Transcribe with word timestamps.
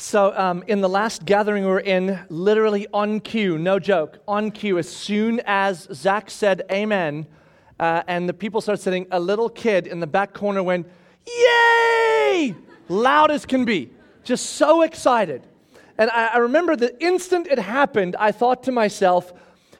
So, 0.00 0.32
um, 0.34 0.64
in 0.66 0.80
the 0.80 0.88
last 0.88 1.26
gathering 1.26 1.62
we 1.62 1.68
were 1.68 1.78
in, 1.78 2.18
literally 2.30 2.86
on 2.94 3.20
cue, 3.20 3.58
no 3.58 3.78
joke, 3.78 4.18
on 4.26 4.50
cue, 4.50 4.78
as 4.78 4.88
soon 4.88 5.42
as 5.44 5.88
Zach 5.92 6.30
said 6.30 6.62
amen, 6.72 7.26
uh, 7.78 8.02
and 8.08 8.26
the 8.26 8.32
people 8.32 8.62
started 8.62 8.80
sitting, 8.80 9.06
a 9.10 9.20
little 9.20 9.50
kid 9.50 9.86
in 9.86 10.00
the 10.00 10.06
back 10.06 10.32
corner 10.32 10.62
went, 10.62 10.88
Yay! 11.26 12.54
Loud 12.88 13.30
as 13.30 13.44
can 13.44 13.66
be, 13.66 13.90
just 14.24 14.46
so 14.46 14.80
excited. 14.80 15.42
And 15.98 16.10
I, 16.10 16.28
I 16.28 16.36
remember 16.38 16.76
the 16.76 16.98
instant 17.04 17.46
it 17.46 17.58
happened, 17.58 18.16
I 18.18 18.32
thought 18.32 18.62
to 18.64 18.72
myself, 18.72 19.34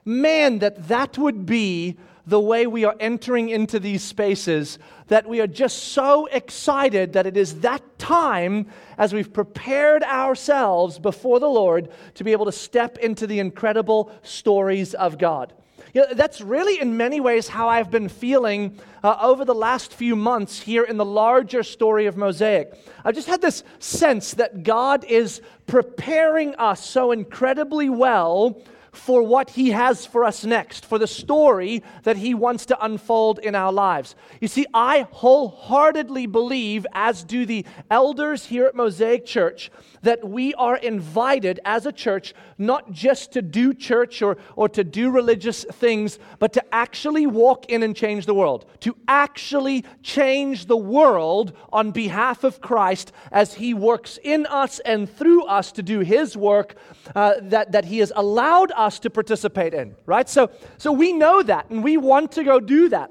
man, 0.04 0.58
that 0.58 0.86
that 0.88 1.16
would 1.16 1.46
be 1.46 1.96
the 2.30 2.40
way 2.40 2.66
we 2.66 2.84
are 2.84 2.94
entering 3.00 3.48
into 3.48 3.80
these 3.80 4.02
spaces 4.02 4.78
that 5.08 5.28
we 5.28 5.40
are 5.40 5.48
just 5.48 5.88
so 5.92 6.26
excited 6.26 7.12
that 7.12 7.26
it 7.26 7.36
is 7.36 7.60
that 7.60 7.82
time 7.98 8.68
as 8.96 9.12
we've 9.12 9.32
prepared 9.32 10.04
ourselves 10.04 11.00
before 11.00 11.40
the 11.40 11.48
Lord 11.48 11.90
to 12.14 12.22
be 12.22 12.30
able 12.30 12.44
to 12.44 12.52
step 12.52 12.98
into 12.98 13.26
the 13.26 13.40
incredible 13.40 14.12
stories 14.22 14.94
of 14.94 15.18
God. 15.18 15.52
You 15.92 16.02
know, 16.02 16.14
that's 16.14 16.40
really, 16.40 16.80
in 16.80 16.96
many 16.96 17.18
ways, 17.18 17.48
how 17.48 17.68
I've 17.68 17.90
been 17.90 18.08
feeling 18.08 18.78
uh, 19.02 19.16
over 19.20 19.44
the 19.44 19.54
last 19.54 19.92
few 19.92 20.14
months 20.14 20.60
here 20.60 20.84
in 20.84 20.98
the 20.98 21.04
larger 21.04 21.64
story 21.64 22.06
of 22.06 22.16
Mosaic. 22.16 22.72
I've 23.04 23.16
just 23.16 23.26
had 23.26 23.40
this 23.40 23.64
sense 23.80 24.34
that 24.34 24.62
God 24.62 25.04
is 25.04 25.42
preparing 25.66 26.54
us 26.54 26.88
so 26.88 27.10
incredibly 27.10 27.90
well 27.90 28.62
for 28.92 29.22
what 29.22 29.50
He 29.50 29.70
has 29.70 30.06
for 30.06 30.24
us 30.24 30.44
next, 30.44 30.84
for 30.84 30.98
the 30.98 31.06
story 31.06 31.82
that 32.02 32.16
He 32.16 32.34
wants 32.34 32.66
to 32.66 32.84
unfold 32.84 33.38
in 33.38 33.54
our 33.54 33.72
lives. 33.72 34.14
You 34.40 34.48
see, 34.48 34.66
I 34.74 35.06
wholeheartedly 35.10 36.26
believe, 36.26 36.86
as 36.92 37.22
do 37.24 37.46
the 37.46 37.64
elders 37.90 38.46
here 38.46 38.66
at 38.66 38.74
Mosaic 38.74 39.26
Church, 39.26 39.70
that 40.02 40.26
we 40.26 40.54
are 40.54 40.76
invited 40.76 41.60
as 41.64 41.86
a 41.86 41.92
church 41.92 42.34
not 42.58 42.90
just 42.90 43.32
to 43.32 43.42
do 43.42 43.74
church 43.74 44.22
or, 44.22 44.36
or 44.56 44.68
to 44.68 44.84
do 44.84 45.10
religious 45.10 45.64
things, 45.64 46.18
but 46.38 46.52
to 46.52 46.74
actually 46.74 47.26
walk 47.26 47.66
in 47.66 47.82
and 47.82 47.96
change 47.96 48.26
the 48.26 48.34
world, 48.34 48.66
to 48.80 48.96
actually 49.08 49.84
change 50.02 50.66
the 50.66 50.76
world 50.76 51.52
on 51.72 51.90
behalf 51.90 52.44
of 52.44 52.60
Christ 52.60 53.12
as 53.32 53.54
He 53.54 53.74
works 53.74 54.18
in 54.22 54.46
us 54.46 54.78
and 54.80 55.08
through 55.08 55.44
us 55.44 55.72
to 55.72 55.82
do 55.82 56.00
His 56.00 56.36
work 56.36 56.76
uh, 57.14 57.34
that, 57.42 57.72
that 57.72 57.84
He 57.86 57.98
has 57.98 58.12
allowed 58.14 58.72
us 58.80 58.98
to 59.00 59.10
participate 59.10 59.74
in, 59.74 59.94
right? 60.06 60.28
So, 60.28 60.50
so 60.78 60.90
we 60.90 61.12
know 61.12 61.42
that 61.42 61.70
and 61.70 61.84
we 61.84 61.96
want 61.96 62.32
to 62.32 62.44
go 62.44 62.58
do 62.60 62.88
that. 62.88 63.10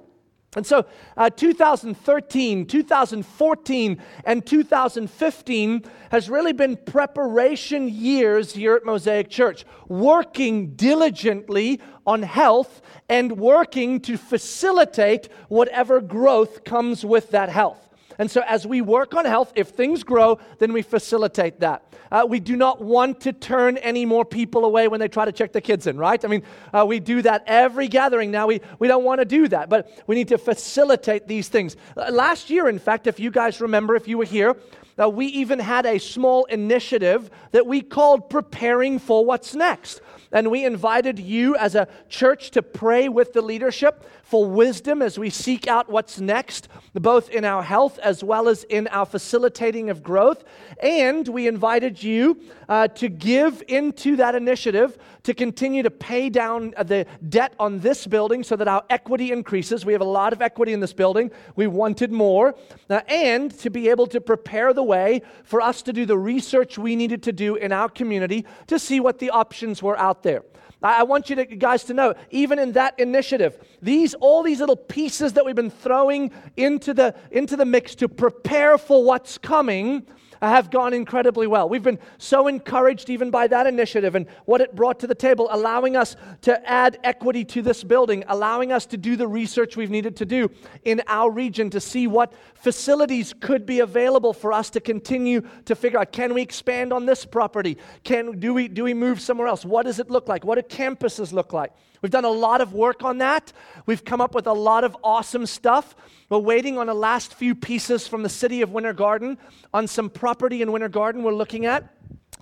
And 0.56 0.66
so, 0.66 0.88
uh, 1.16 1.30
2013, 1.30 2.66
2014, 2.66 4.02
and 4.26 4.46
2015 4.46 5.84
has 6.12 6.28
really 6.28 6.54
been 6.54 6.76
preparation 6.76 7.88
years 7.88 8.54
here 8.54 8.74
at 8.74 8.84
Mosaic 8.84 9.30
Church, 9.30 9.64
working 9.88 10.76
diligently 10.76 11.80
on 12.08 12.24
health 12.24 12.82
and 13.08 13.38
working 13.38 14.00
to 14.02 14.18
facilitate 14.18 15.30
whatever 15.50 16.02
growth 16.02 16.64
comes 16.64 17.06
with 17.06 17.30
that 17.30 17.50
health. 17.50 17.89
And 18.20 18.30
so, 18.30 18.44
as 18.46 18.68
we 18.68 18.82
work 18.82 19.16
on 19.16 19.24
health, 19.24 19.54
if 19.56 19.70
things 19.70 20.04
grow, 20.04 20.40
then 20.60 20.74
we 20.74 20.82
facilitate 20.82 21.62
that. 21.62 21.86
Uh, 22.12 22.26
we 22.28 22.42
do 22.42 22.58
not 22.58 22.82
want 22.82 23.22
to 23.22 23.32
turn 23.32 23.78
any 23.78 24.06
more 24.06 24.26
people 24.26 24.66
away 24.66 24.90
when 24.90 25.00
they 25.00 25.08
try 25.08 25.24
to 25.24 25.32
check 25.32 25.54
the 25.54 25.62
kids 25.62 25.88
in, 25.88 25.98
right? 25.98 26.24
I 26.24 26.28
mean, 26.28 26.44
uh, 26.74 26.86
we 26.86 27.00
do 27.00 27.22
that 27.22 27.44
every 27.48 27.88
gathering 27.88 28.30
now. 28.30 28.48
We, 28.48 28.60
we 28.78 28.90
don't 28.90 29.06
want 29.06 29.20
to 29.20 29.26
do 29.26 29.48
that, 29.48 29.70
but 29.70 30.04
we 30.06 30.16
need 30.16 30.28
to 30.28 30.38
facilitate 30.38 31.28
these 31.28 31.48
things. 31.48 31.78
Uh, 31.96 32.12
last 32.12 32.50
year, 32.50 32.68
in 32.68 32.78
fact, 32.78 33.08
if 33.08 33.22
you 33.22 33.32
guys 33.32 33.62
remember, 33.62 33.96
if 33.96 34.08
you 34.08 34.18
were 34.18 34.26
here, 34.26 34.58
uh, 35.00 35.08
we 35.08 35.28
even 35.28 35.60
had 35.60 35.86
a 35.86 35.98
small 35.98 36.44
initiative 36.46 37.30
that 37.52 37.66
we 37.66 37.82
called 37.82 38.30
Preparing 38.30 39.00
for 39.00 39.24
What's 39.24 39.56
Next. 39.56 40.02
And 40.32 40.52
we 40.52 40.66
invited 40.66 41.20
you 41.20 41.56
as 41.56 41.76
a 41.76 41.88
church 42.08 42.52
to 42.52 42.62
pray 42.62 43.10
with 43.10 43.34
the 43.34 43.42
leadership 43.42 44.06
for 44.24 44.46
wisdom 44.46 45.02
as 45.02 45.18
we 45.18 45.30
seek 45.32 45.68
out 45.68 45.90
what's 45.90 46.20
next, 46.20 46.68
both 46.94 47.30
in 47.30 47.44
our 47.44 47.64
health 47.64 47.98
as 48.00 48.24
well 48.24 48.48
as 48.48 48.64
in 48.66 48.88
our 48.90 49.06
facilitating 49.06 49.90
of 49.90 50.04
growth. 50.04 50.44
And 50.84 51.28
we 51.28 51.48
invited 51.48 52.04
you 52.04 52.40
uh, 52.68 52.90
to 52.90 53.10
give 53.10 53.64
into 53.68 54.16
that 54.18 54.36
initiative 54.36 54.98
to 55.24 55.34
continue 55.34 55.84
to 55.84 55.92
pay 55.92 56.30
down 56.30 56.74
the 56.86 57.06
debt 57.28 57.54
on 57.60 57.80
this 57.80 58.06
building 58.08 58.44
so 58.44 58.56
that 58.56 58.68
our 58.68 58.84
equity 58.90 59.32
increases. 59.32 59.86
We 59.86 59.94
have 59.94 60.02
a 60.02 60.06
lot 60.06 60.32
of 60.32 60.42
equity 60.42 60.74
in 60.74 60.80
this 60.80 60.94
building. 60.94 61.32
We 61.56 61.68
wanted 61.68 62.12
more. 62.12 62.56
Uh, 62.90 63.02
and 63.08 63.52
to 63.60 63.70
be 63.70 63.90
able 63.90 64.08
to 64.08 64.22
prepare 64.22 64.74
the 64.74 64.84
way 64.84 65.22
for 65.44 65.62
us 65.62 65.82
to 65.84 65.94
do 65.94 66.06
the 66.06 66.18
research 66.18 66.78
we 66.78 66.96
needed 66.96 67.24
to 67.24 67.32
do 67.32 67.56
in 67.56 67.72
our 67.72 67.90
community 67.90 68.46
to 68.68 68.78
see 68.80 69.00
what 69.00 69.20
the 69.20 69.32
options 69.32 69.82
were 69.82 69.98
out 69.98 70.19
there. 70.24 70.44
I 70.82 71.04
want 71.04 71.30
you 71.30 71.36
to, 71.36 71.46
guys 71.46 71.84
to 71.86 71.94
know, 71.94 72.14
even 72.32 72.58
in 72.58 72.72
that 72.74 72.98
initiative, 73.00 73.60
these 73.82 74.14
all 74.14 74.44
these 74.44 74.62
little 74.62 74.78
pieces 74.78 75.34
that 75.34 75.46
we've 75.46 75.56
been 75.56 75.70
throwing 75.70 76.32
into 76.56 76.94
the 76.94 77.16
into 77.32 77.58
the 77.58 77.66
mix 77.66 77.96
to 77.96 78.08
prepare 78.08 78.78
for 78.78 79.04
what's 79.04 79.38
coming 79.38 80.06
have 80.48 80.72
gone 80.72 80.94
incredibly 80.94 81.48
well. 81.48 81.68
We've 81.68 81.84
been 81.84 82.00
so 82.18 82.48
encouraged 82.48 83.10
even 83.10 83.30
by 83.32 83.48
that 83.48 83.68
initiative 83.68 84.16
and 84.16 84.28
what 84.46 84.62
it 84.62 84.76
brought 84.76 85.00
to 85.02 85.08
the 85.08 85.16
table, 85.16 85.48
allowing 85.52 85.96
us 85.96 86.16
to 86.42 86.70
add 86.70 86.98
equity 87.04 87.44
to 87.46 87.62
this 87.62 87.84
building, 87.84 88.24
allowing 88.28 88.72
us 88.72 88.86
to 88.88 88.98
do 88.98 89.16
the 89.16 89.28
research 89.28 89.76
we've 89.76 89.90
needed 89.90 90.16
to 90.18 90.26
do 90.26 90.50
in 90.86 91.02
our 91.08 91.30
region 91.30 91.70
to 91.72 91.80
see 91.80 92.08
what 92.08 92.34
facilities 92.56 93.34
could 93.40 93.66
be 93.66 93.80
available 93.80 94.34
for 94.34 94.54
us 94.54 94.70
to 94.70 94.80
continue 94.80 95.42
to 95.66 95.76
figure 95.76 96.00
out 96.00 96.12
can 96.12 96.34
we 96.34 96.42
expand 96.42 96.94
on 96.94 97.06
this 97.06 97.26
property? 97.26 97.78
Can, 98.04 98.40
do, 98.40 98.54
we, 98.54 98.68
do 98.68 98.84
we 98.84 98.94
move 98.94 99.20
somewhere 99.20 99.48
else? 99.48 99.66
What 99.66 99.86
does 99.86 100.00
it 100.00 100.10
look 100.10 100.28
like? 100.28 100.46
What 100.46 100.56
do 100.56 100.76
campuses 100.76 101.34
look 101.34 101.54
like? 101.54 101.74
We've 102.02 102.12
done 102.12 102.26
a 102.26 102.30
lot 102.30 102.62
of 102.62 102.74
work 102.74 103.04
on 103.04 103.18
that. 103.18 103.52
We've 103.86 104.04
come 104.04 104.22
up 104.22 104.34
with 104.34 104.48
a 104.48 104.54
lot 104.54 104.84
of 104.84 104.96
awesome 105.04 105.46
stuff. 105.46 105.96
We're 106.30 106.40
waiting 106.40 106.78
on 106.78 106.88
the 106.88 106.94
last 106.94 107.34
few 107.34 107.56
pieces 107.56 108.08
from 108.08 108.24
the 108.24 108.30
city 108.30 108.62
of 108.62 108.72
Winter 108.72 108.94
Garden 108.94 109.38
on 109.74 109.88
some 109.88 110.10
property 110.30 110.62
in 110.62 110.72
Winter 110.72 110.90
Garden 110.90 111.24
we're 111.24 111.34
looking 111.34 111.66
at 111.66 111.92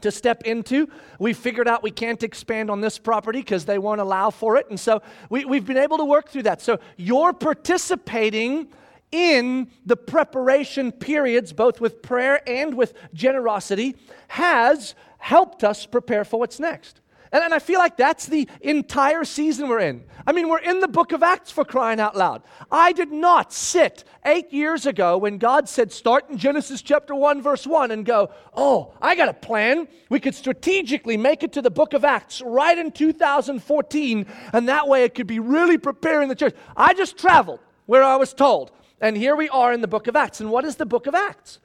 to 0.01 0.11
step 0.11 0.43
into. 0.43 0.89
We 1.19 1.31
figured 1.31 1.69
out 1.69 1.83
we 1.83 1.91
can't 1.91 2.21
expand 2.21 2.69
on 2.69 2.81
this 2.81 2.99
property 2.99 3.39
because 3.39 3.63
they 3.63 3.77
won't 3.77 4.01
allow 4.01 4.29
for 4.29 4.57
it. 4.57 4.69
And 4.69 4.77
so 4.77 5.01
we, 5.29 5.45
we've 5.45 5.65
been 5.65 5.77
able 5.77 5.97
to 5.99 6.03
work 6.03 6.27
through 6.27 6.43
that. 6.43 6.59
So 6.59 6.81
you're 6.97 7.31
participating 7.31 8.67
in 9.13 9.71
the 9.85 9.95
preparation 9.95 10.91
periods, 10.91 11.53
both 11.53 11.79
with 11.79 12.01
prayer 12.01 12.41
and 12.45 12.73
with 12.73 12.93
generosity, 13.13 13.95
has 14.27 14.93
helped 15.17 15.63
us 15.63 15.85
prepare 15.85 16.25
for 16.25 16.41
what's 16.41 16.59
next. 16.59 16.99
And, 17.31 17.43
and 17.43 17.53
I 17.53 17.59
feel 17.59 17.79
like 17.79 17.97
that's 17.97 18.25
the 18.25 18.47
entire 18.61 19.23
season 19.23 19.67
we're 19.67 19.79
in. 19.79 20.03
I 20.25 20.31
mean, 20.31 20.49
we're 20.49 20.59
in 20.59 20.79
the 20.79 20.87
book 20.87 21.11
of 21.11 21.23
Acts 21.23 21.51
for 21.51 21.63
crying 21.63 21.99
out 21.99 22.15
loud. 22.15 22.43
I 22.71 22.91
did 22.91 23.11
not 23.11 23.53
sit 23.53 24.03
eight 24.25 24.51
years 24.51 24.85
ago 24.85 25.17
when 25.17 25.37
God 25.37 25.69
said, 25.69 25.91
start 25.91 26.29
in 26.29 26.37
Genesis 26.37 26.81
chapter 26.81 27.15
1, 27.15 27.41
verse 27.41 27.65
1, 27.65 27.91
and 27.91 28.05
go, 28.05 28.29
oh, 28.53 28.93
I 29.01 29.15
got 29.15 29.29
a 29.29 29.33
plan. 29.33 29.87
We 30.09 30.19
could 30.19 30.35
strategically 30.35 31.17
make 31.17 31.43
it 31.43 31.53
to 31.53 31.61
the 31.61 31.71
book 31.71 31.93
of 31.93 32.03
Acts 32.03 32.41
right 32.41 32.77
in 32.77 32.91
2014, 32.91 34.25
and 34.53 34.69
that 34.69 34.87
way 34.87 35.03
it 35.03 35.15
could 35.15 35.27
be 35.27 35.39
really 35.39 35.77
preparing 35.77 36.29
the 36.29 36.35
church. 36.35 36.55
I 36.75 36.93
just 36.93 37.17
traveled 37.17 37.59
where 37.85 38.03
I 38.03 38.17
was 38.17 38.33
told. 38.33 38.71
And 38.99 39.15
here 39.15 39.35
we 39.35 39.47
are 39.49 39.73
in 39.73 39.81
the 39.81 39.87
book 39.87 40.07
of 40.07 40.15
Acts. 40.15 40.41
And 40.41 40.49
what 40.49 40.65
is 40.65 40.75
the 40.75 40.85
book 40.85 41.07
of 41.07 41.15
Acts? 41.15 41.59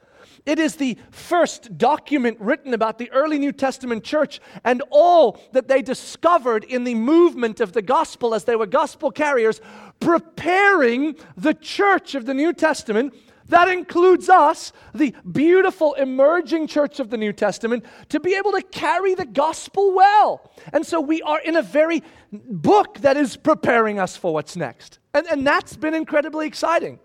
It 0.44 0.58
is 0.58 0.76
the 0.76 0.98
first 1.10 1.78
document 1.78 2.38
written 2.40 2.74
about 2.74 2.98
the 2.98 3.10
early 3.12 3.38
New 3.38 3.52
Testament 3.52 4.02
church 4.02 4.40
and 4.64 4.82
all 4.90 5.40
that 5.52 5.68
they 5.68 5.82
discovered 5.82 6.64
in 6.64 6.82
the 6.82 6.96
movement 6.96 7.60
of 7.60 7.72
the 7.72 7.82
gospel 7.82 8.34
as 8.34 8.44
they 8.44 8.56
were 8.56 8.66
gospel 8.66 9.12
carriers, 9.12 9.60
preparing 10.00 11.16
the 11.36 11.54
church 11.54 12.16
of 12.16 12.26
the 12.26 12.34
New 12.34 12.52
Testament. 12.52 13.14
That 13.48 13.68
includes 13.68 14.28
us, 14.28 14.72
the 14.94 15.14
beautiful 15.30 15.94
emerging 15.94 16.66
church 16.66 16.98
of 16.98 17.10
the 17.10 17.16
New 17.16 17.32
Testament, 17.32 17.84
to 18.08 18.18
be 18.18 18.34
able 18.34 18.52
to 18.52 18.62
carry 18.62 19.14
the 19.14 19.26
gospel 19.26 19.94
well. 19.94 20.50
And 20.72 20.84
so 20.84 21.00
we 21.00 21.22
are 21.22 21.40
in 21.40 21.56
a 21.56 21.62
very 21.62 22.02
book 22.32 22.98
that 23.00 23.16
is 23.16 23.36
preparing 23.36 24.00
us 24.00 24.16
for 24.16 24.32
what's 24.32 24.56
next. 24.56 24.98
And, 25.14 25.26
and 25.26 25.46
that's 25.46 25.76
been 25.76 25.94
incredibly 25.94 26.46
exciting. 26.46 26.98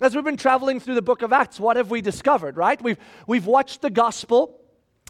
As 0.00 0.14
we've 0.14 0.24
been 0.24 0.36
traveling 0.36 0.80
through 0.80 0.96
the 0.96 1.02
book 1.02 1.22
of 1.22 1.32
Acts, 1.32 1.60
what 1.60 1.76
have 1.76 1.90
we 1.90 2.00
discovered, 2.00 2.56
right? 2.56 2.82
We've, 2.82 2.98
we've 3.28 3.46
watched 3.46 3.80
the 3.80 3.90
gospel 3.90 4.60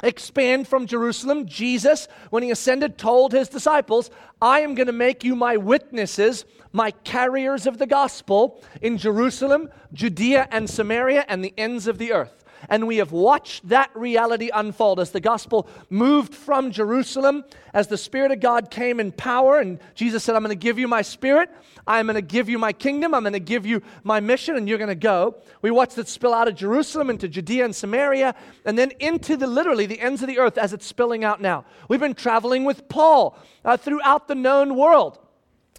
expand 0.02 0.68
from 0.68 0.86
Jerusalem. 0.86 1.46
Jesus, 1.46 2.06
when 2.28 2.42
he 2.42 2.50
ascended, 2.50 2.98
told 2.98 3.32
his 3.32 3.48
disciples, 3.48 4.10
I 4.42 4.60
am 4.60 4.74
going 4.74 4.88
to 4.88 4.92
make 4.92 5.24
you 5.24 5.34
my 5.36 5.56
witnesses, 5.56 6.44
my 6.72 6.90
carriers 6.90 7.66
of 7.66 7.78
the 7.78 7.86
gospel 7.86 8.62
in 8.82 8.98
Jerusalem, 8.98 9.70
Judea, 9.94 10.48
and 10.50 10.68
Samaria, 10.68 11.24
and 11.28 11.42
the 11.42 11.54
ends 11.56 11.86
of 11.86 11.96
the 11.96 12.12
earth. 12.12 12.43
And 12.68 12.86
we 12.86 12.96
have 12.98 13.12
watched 13.12 13.68
that 13.68 13.90
reality 13.94 14.50
unfold 14.52 15.00
as 15.00 15.10
the 15.10 15.20
gospel 15.20 15.68
moved 15.90 16.34
from 16.34 16.70
Jerusalem, 16.70 17.44
as 17.72 17.88
the 17.88 17.96
Spirit 17.96 18.32
of 18.32 18.40
God 18.40 18.70
came 18.70 19.00
in 19.00 19.12
power, 19.12 19.58
and 19.58 19.78
Jesus 19.94 20.24
said, 20.24 20.34
I'm 20.34 20.42
going 20.42 20.50
to 20.50 20.62
give 20.62 20.78
you 20.78 20.88
my 20.88 21.02
Spirit, 21.02 21.50
I'm 21.86 22.06
going 22.06 22.14
to 22.14 22.22
give 22.22 22.48
you 22.48 22.58
my 22.58 22.72
kingdom, 22.72 23.14
I'm 23.14 23.22
going 23.22 23.32
to 23.34 23.40
give 23.40 23.66
you 23.66 23.82
my 24.02 24.20
mission, 24.20 24.56
and 24.56 24.68
you're 24.68 24.78
going 24.78 24.88
to 24.88 24.94
go. 24.94 25.36
We 25.62 25.70
watched 25.70 25.98
it 25.98 26.08
spill 26.08 26.34
out 26.34 26.48
of 26.48 26.54
Jerusalem 26.54 27.10
into 27.10 27.28
Judea 27.28 27.64
and 27.64 27.74
Samaria, 27.74 28.34
and 28.64 28.78
then 28.78 28.92
into 29.00 29.36
the 29.36 29.46
literally 29.46 29.86
the 29.86 30.00
ends 30.00 30.22
of 30.22 30.28
the 30.28 30.38
earth 30.38 30.58
as 30.58 30.72
it's 30.72 30.86
spilling 30.86 31.24
out 31.24 31.40
now. 31.40 31.64
We've 31.88 32.00
been 32.00 32.14
traveling 32.14 32.64
with 32.64 32.88
Paul 32.88 33.38
uh, 33.64 33.76
throughout 33.76 34.28
the 34.28 34.34
known 34.34 34.76
world. 34.76 35.18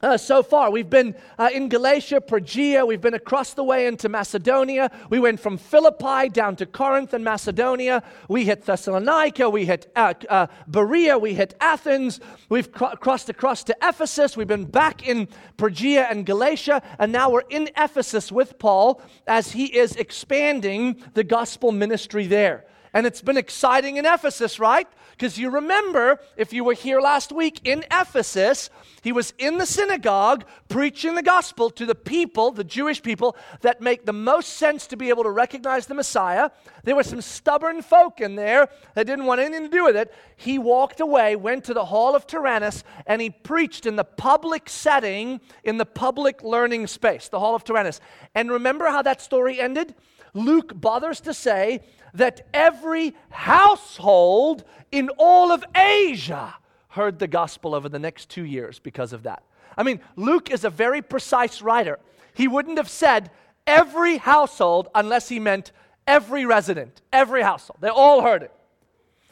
Uh, 0.01 0.17
so 0.17 0.43
far. 0.43 0.71
We've 0.71 0.89
been 0.89 1.15
uh, 1.39 1.49
in 1.53 1.69
Galatia, 1.69 2.21
Phrygia. 2.27 2.85
We've 2.85 2.99
been 2.99 3.13
across 3.13 3.53
the 3.53 3.63
way 3.63 3.87
into 3.87 4.09
Macedonia. 4.09 4.91
We 5.09 5.19
went 5.19 5.39
from 5.39 5.57
Philippi 5.57 6.27
down 6.27 6.57
to 6.57 6.65
Corinth 6.65 7.13
and 7.13 7.23
Macedonia. 7.23 8.03
We 8.27 8.43
hit 8.43 8.65
Thessalonica. 8.65 9.49
We 9.49 9.65
hit 9.65 9.89
uh, 9.95 10.13
uh 10.27 10.47
Berea. 10.67 11.17
We 11.17 11.33
hit 11.33 11.55
Athens. 11.61 12.19
We've 12.49 12.69
cr- 12.69 12.97
crossed 12.99 13.29
across 13.29 13.63
to 13.63 13.77
Ephesus. 13.81 14.35
We've 14.35 14.45
been 14.45 14.65
back 14.65 15.07
in 15.07 15.29
Phrygia 15.57 16.07
and 16.09 16.25
Galatia. 16.25 16.81
And 16.99 17.13
now 17.13 17.29
we're 17.29 17.47
in 17.49 17.69
Ephesus 17.77 18.33
with 18.33 18.59
Paul 18.59 19.01
as 19.27 19.53
he 19.53 19.67
is 19.67 19.95
expanding 19.95 21.01
the 21.13 21.23
gospel 21.23 21.71
ministry 21.71 22.27
there. 22.27 22.65
And 22.93 23.07
it's 23.07 23.21
been 23.21 23.37
exciting 23.37 23.95
in 23.95 24.05
Ephesus, 24.05 24.59
right? 24.59 24.87
Because 25.17 25.37
you 25.37 25.49
remember, 25.49 26.19
if 26.35 26.51
you 26.51 26.65
were 26.65 26.73
here 26.73 26.99
last 26.99 27.31
week 27.31 27.61
in 27.63 27.85
Ephesus, 27.89 28.69
he 29.01 29.13
was 29.13 29.33
in 29.37 29.57
the 29.57 29.65
synagogue 29.65 30.43
preaching 30.67 31.15
the 31.15 31.23
gospel 31.23 31.69
to 31.69 31.85
the 31.85 31.95
people, 31.95 32.51
the 32.51 32.65
Jewish 32.65 33.01
people, 33.01 33.37
that 33.61 33.79
make 33.79 34.05
the 34.05 34.11
most 34.11 34.57
sense 34.57 34.87
to 34.87 34.97
be 34.97 35.07
able 35.07 35.23
to 35.23 35.29
recognize 35.29 35.85
the 35.85 35.93
Messiah. 35.93 36.49
There 36.83 36.97
were 36.97 37.03
some 37.03 37.21
stubborn 37.21 37.81
folk 37.81 38.19
in 38.19 38.35
there 38.35 38.67
that 38.95 39.07
didn't 39.07 39.25
want 39.25 39.39
anything 39.39 39.63
to 39.63 39.69
do 39.69 39.85
with 39.85 39.95
it. 39.95 40.13
He 40.35 40.59
walked 40.59 40.99
away, 40.99 41.37
went 41.37 41.63
to 41.65 41.73
the 41.73 41.85
hall 41.85 42.13
of 42.13 42.27
Tyrannus, 42.27 42.83
and 43.07 43.21
he 43.21 43.29
preached 43.29 43.85
in 43.85 43.95
the 43.95 44.03
public 44.03 44.67
setting, 44.67 45.39
in 45.63 45.77
the 45.77 45.85
public 45.85 46.43
learning 46.43 46.87
space, 46.87 47.29
the 47.29 47.39
hall 47.39 47.55
of 47.55 47.63
Tyrannus. 47.63 48.01
And 48.33 48.51
remember 48.51 48.87
how 48.87 49.01
that 49.03 49.21
story 49.21 49.61
ended? 49.61 49.95
Luke 50.35 50.79
bothers 50.79 51.21
to 51.21 51.33
say 51.33 51.81
that 52.13 52.47
every 52.53 53.15
household 53.29 54.63
in 54.91 55.09
all 55.17 55.51
of 55.51 55.63
Asia 55.73 56.53
heard 56.89 57.17
the 57.17 57.27
gospel 57.27 57.73
over 57.73 57.89
the 57.89 57.99
next 57.99 58.29
two 58.29 58.45
years 58.45 58.77
because 58.77 59.13
of 59.13 59.23
that. 59.23 59.43
I 59.77 59.83
mean, 59.83 59.99
Luke 60.15 60.51
is 60.51 60.63
a 60.63 60.69
very 60.69 61.01
precise 61.01 61.61
writer. 61.61 61.99
He 62.33 62.47
wouldn't 62.47 62.77
have 62.77 62.89
said 62.89 63.31
every 63.65 64.17
household 64.17 64.89
unless 64.93 65.29
he 65.29 65.39
meant 65.39 65.71
every 66.05 66.45
resident, 66.45 67.01
every 67.11 67.41
household. 67.41 67.79
They 67.81 67.89
all 67.89 68.21
heard 68.21 68.43
it. 68.43 68.51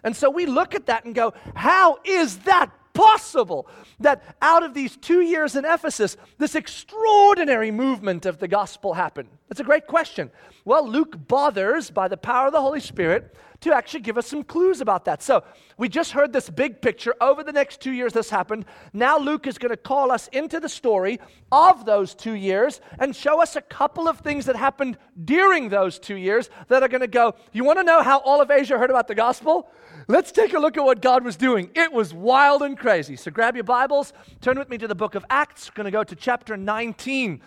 And 0.03 0.15
so 0.15 0.29
we 0.29 0.45
look 0.45 0.75
at 0.75 0.88
that 0.88 1.05
and 1.05 1.13
go, 1.15 1.33
how 1.55 2.00
is 2.03 2.39
that 2.39 2.71
possible 2.93 3.67
that 3.99 4.23
out 4.41 4.63
of 4.63 4.73
these 4.73 4.95
two 4.97 5.21
years 5.21 5.55
in 5.55 5.65
Ephesus, 5.65 6.17
this 6.37 6.55
extraordinary 6.55 7.71
movement 7.71 8.25
of 8.25 8.39
the 8.39 8.47
gospel 8.47 8.93
happened? 8.93 9.29
That's 9.49 9.59
a 9.59 9.63
great 9.63 9.87
question. 9.87 10.31
Well, 10.65 10.87
Luke 10.87 11.27
bothers, 11.27 11.91
by 11.91 12.07
the 12.07 12.17
power 12.17 12.47
of 12.47 12.53
the 12.53 12.61
Holy 12.61 12.79
Spirit, 12.79 13.35
to 13.61 13.73
actually 13.73 14.01
give 14.01 14.17
us 14.17 14.27
some 14.27 14.43
clues 14.43 14.81
about 14.81 15.05
that. 15.05 15.23
So, 15.23 15.43
we 15.77 15.89
just 15.89 16.11
heard 16.11 16.33
this 16.33 16.49
big 16.49 16.81
picture. 16.81 17.15
Over 17.19 17.43
the 17.43 17.51
next 17.51 17.81
two 17.81 17.91
years, 17.91 18.13
this 18.13 18.29
happened. 18.29 18.65
Now, 18.91 19.17
Luke 19.17 19.47
is 19.47 19.57
going 19.57 19.71
to 19.71 19.77
call 19.77 20.11
us 20.11 20.27
into 20.29 20.59
the 20.59 20.69
story 20.69 21.19
of 21.51 21.85
those 21.85 22.13
two 22.13 22.33
years 22.33 22.81
and 22.99 23.15
show 23.15 23.41
us 23.41 23.55
a 23.55 23.61
couple 23.61 24.07
of 24.07 24.19
things 24.19 24.45
that 24.45 24.55
happened 24.55 24.97
during 25.23 25.69
those 25.69 25.97
two 25.97 26.15
years 26.15 26.49
that 26.67 26.83
are 26.83 26.89
going 26.89 27.01
to 27.01 27.07
go, 27.07 27.35
You 27.51 27.63
want 27.63 27.79
to 27.79 27.83
know 27.83 28.01
how 28.03 28.19
all 28.19 28.41
of 28.41 28.51
Asia 28.51 28.77
heard 28.77 28.89
about 28.89 29.07
the 29.07 29.15
gospel? 29.15 29.69
Let's 30.07 30.33
take 30.33 30.53
a 30.53 30.59
look 30.59 30.75
at 30.75 30.83
what 30.83 31.01
God 31.01 31.23
was 31.23 31.38
doing. 31.38 31.69
It 31.75 31.94
was 31.94 32.13
wild 32.13 32.61
and 32.61 32.77
crazy. 32.77 33.15
So 33.15 33.31
grab 33.31 33.55
your 33.55 33.63
Bibles, 33.63 34.11
turn 34.41 34.59
with 34.59 34.69
me 34.69 34.77
to 34.79 34.88
the 34.88 34.95
book 34.95 35.15
of 35.15 35.25
Acts. 35.29 35.69
We're 35.69 35.75
going 35.75 35.85
to 35.85 35.91
go 35.91 36.03
to 36.03 36.15
chapter 36.15 36.57
19. 36.57 37.41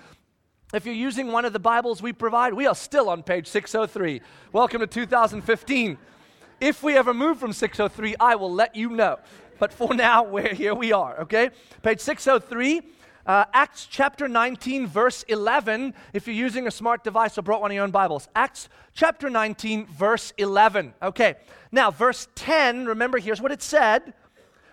If 0.73 0.87
you're 0.87 0.94
using 0.94 1.31
one 1.31 1.44
of 1.44 1.53
the 1.53 1.58
Bibles 1.58 2.00
we 2.00 2.14
provide, 2.14 2.55
we 2.55 2.67
are 2.67 2.75
still 2.75 3.11
on 3.11 3.23
page 3.23 3.47
603. 3.47 4.23
Welcome 4.53 4.81
to 4.81 4.87
2015. 4.87 5.99
If 6.58 6.82
we 6.82 6.97
ever 6.97 7.12
move 7.12 7.38
from 7.38 7.53
603, 7.53 8.17
I 8.19 8.37
will 8.37 8.53
let 8.53 8.75
you 8.75 8.88
know. 8.88 9.19
But 9.58 9.70
for 9.70 9.94
now, 9.94 10.23
we're 10.29 10.55
here 10.55 10.75
we 10.75 10.93
are, 10.93 11.20
okay? 11.20 11.50
Page 11.82 12.00
603. 12.00 12.81
Uh, 13.26 13.44
Acts 13.53 13.87
chapter 13.91 14.29
19, 14.29 14.87
verse 14.87 15.25
11, 15.25 15.94
if 16.12 16.29
you're 16.29 16.37
using 16.37 16.69
a 16.69 16.70
smart 16.70 17.03
device 17.03 17.37
or 17.37 17.43
brought 17.43 17.61
one 17.61 17.73
of 17.73 17.75
your 17.75 17.82
own 17.82 17.91
Bibles. 17.91 18.29
Acts 18.37 18.69
chapter 18.94 19.29
19, 19.29 19.87
verse 19.87 20.32
11. 20.38 20.94
Okay, 21.03 21.35
now 21.76 21.93
verse 21.93 22.26
10, 22.34 22.87
remember, 22.87 23.19
here's 23.19 23.40
what 23.40 23.52
it 23.52 23.62
said. 23.62 24.14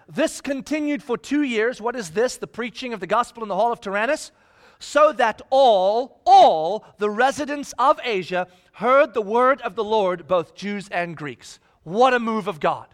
This 0.08 0.42
continued 0.42 1.04
for 1.04 1.18
two 1.18 1.44
years. 1.44 1.80
What 1.80 1.96
is 1.96 2.12
this? 2.12 2.38
The 2.38 2.48
preaching 2.48 2.94
of 2.94 3.00
the 3.00 3.08
gospel 3.08 3.44
in 3.44 3.50
the 3.50 3.56
hall 3.56 3.72
of 3.72 3.80
Tyrannus? 3.80 4.32
So 4.80 5.14
that 5.14 5.42
all, 5.50 6.22
all 6.26 6.86
the 6.98 7.10
residents 7.10 7.74
of 7.78 8.00
Asia 8.04 8.48
heard 8.74 9.14
the 9.14 9.22
word 9.22 9.62
of 9.62 9.76
the 9.76 9.84
Lord, 9.84 10.28
both 10.28 10.56
Jews 10.56 10.90
and 10.90 11.16
Greeks. 11.16 11.60
What 11.84 12.14
a 12.14 12.20
move 12.20 12.48
of 12.48 12.60
God. 12.60 12.88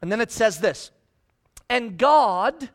And 0.00 0.10
then 0.10 0.20
it 0.20 0.32
says 0.32 0.60
this 0.60 0.90
And 1.68 1.98
God 1.98 2.70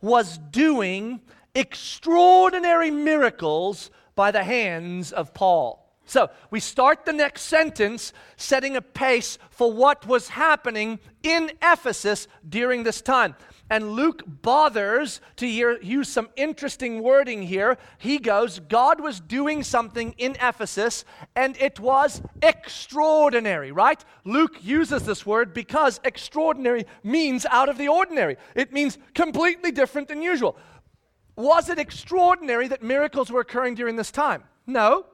was 0.00 0.38
doing 0.38 1.20
extraordinary 1.54 2.90
miracles 2.90 3.90
by 4.14 4.30
the 4.30 4.44
hands 4.44 5.12
of 5.12 5.34
Paul. 5.34 5.83
So 6.06 6.30
we 6.50 6.60
start 6.60 7.04
the 7.04 7.12
next 7.12 7.42
sentence 7.42 8.12
setting 8.36 8.76
a 8.76 8.82
pace 8.82 9.38
for 9.50 9.72
what 9.72 10.06
was 10.06 10.28
happening 10.28 10.98
in 11.22 11.52
Ephesus 11.62 12.28
during 12.46 12.82
this 12.82 13.00
time. 13.00 13.34
And 13.70 13.92
Luke 13.92 14.22
bothers 14.26 15.22
to 15.36 15.48
hear, 15.48 15.80
use 15.80 16.08
some 16.08 16.28
interesting 16.36 17.02
wording 17.02 17.42
here. 17.42 17.78
He 17.96 18.18
goes, 18.18 18.60
God 18.60 19.00
was 19.00 19.20
doing 19.20 19.62
something 19.62 20.14
in 20.18 20.36
Ephesus, 20.40 21.06
and 21.34 21.56
it 21.56 21.80
was 21.80 22.20
extraordinary, 22.42 23.72
right? 23.72 24.04
Luke 24.24 24.58
uses 24.62 25.04
this 25.04 25.24
word 25.24 25.54
because 25.54 25.98
extraordinary 26.04 26.84
means 27.02 27.46
out 27.46 27.70
of 27.70 27.78
the 27.78 27.88
ordinary, 27.88 28.36
it 28.54 28.72
means 28.72 28.98
completely 29.14 29.72
different 29.72 30.08
than 30.08 30.20
usual. 30.20 30.58
Was 31.36 31.70
it 31.70 31.78
extraordinary 31.78 32.68
that 32.68 32.82
miracles 32.82 33.32
were 33.32 33.40
occurring 33.40 33.74
during 33.74 33.96
this 33.96 34.10
time? 34.10 34.44
No. 34.66 35.06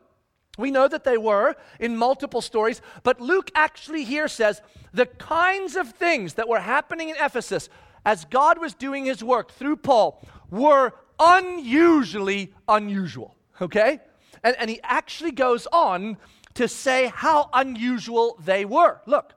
We 0.59 0.71
know 0.71 0.89
that 0.89 1.05
they 1.05 1.17
were 1.17 1.57
in 1.79 1.97
multiple 1.97 2.41
stories, 2.41 2.83
but 3.03 3.21
Luke 3.21 3.51
actually 3.55 4.05
here 4.05 4.29
says 4.29 4.61
the 4.93 5.07
kinds 5.07 5.77
of 5.77 5.91
things 5.91 6.35
that 6.35 6.49
were 6.49 6.61
happening 6.61 7.09
in 7.09 7.17
Ephesus 7.17 7.69
as 8.05 8.25
God 8.25 8.59
was 8.59 8.75
doing 8.75 9.05
his 9.05 9.23
work 9.23 9.53
through 9.53 9.77
Paul 9.77 10.23
were 10.51 10.93
unusually 11.19 12.53
unusual. 12.69 13.37
Okay? 13.61 14.01
And, 14.43 14.57
and 14.59 14.71
he 14.71 14.81
actually 14.83 15.33
goes 15.33 15.67
on 15.73 16.17
to 16.55 16.67
say 16.67 17.13
how 17.15 17.49
unusual 17.53 18.37
they 18.45 18.65
were. 18.65 19.01
Look, 19.07 19.35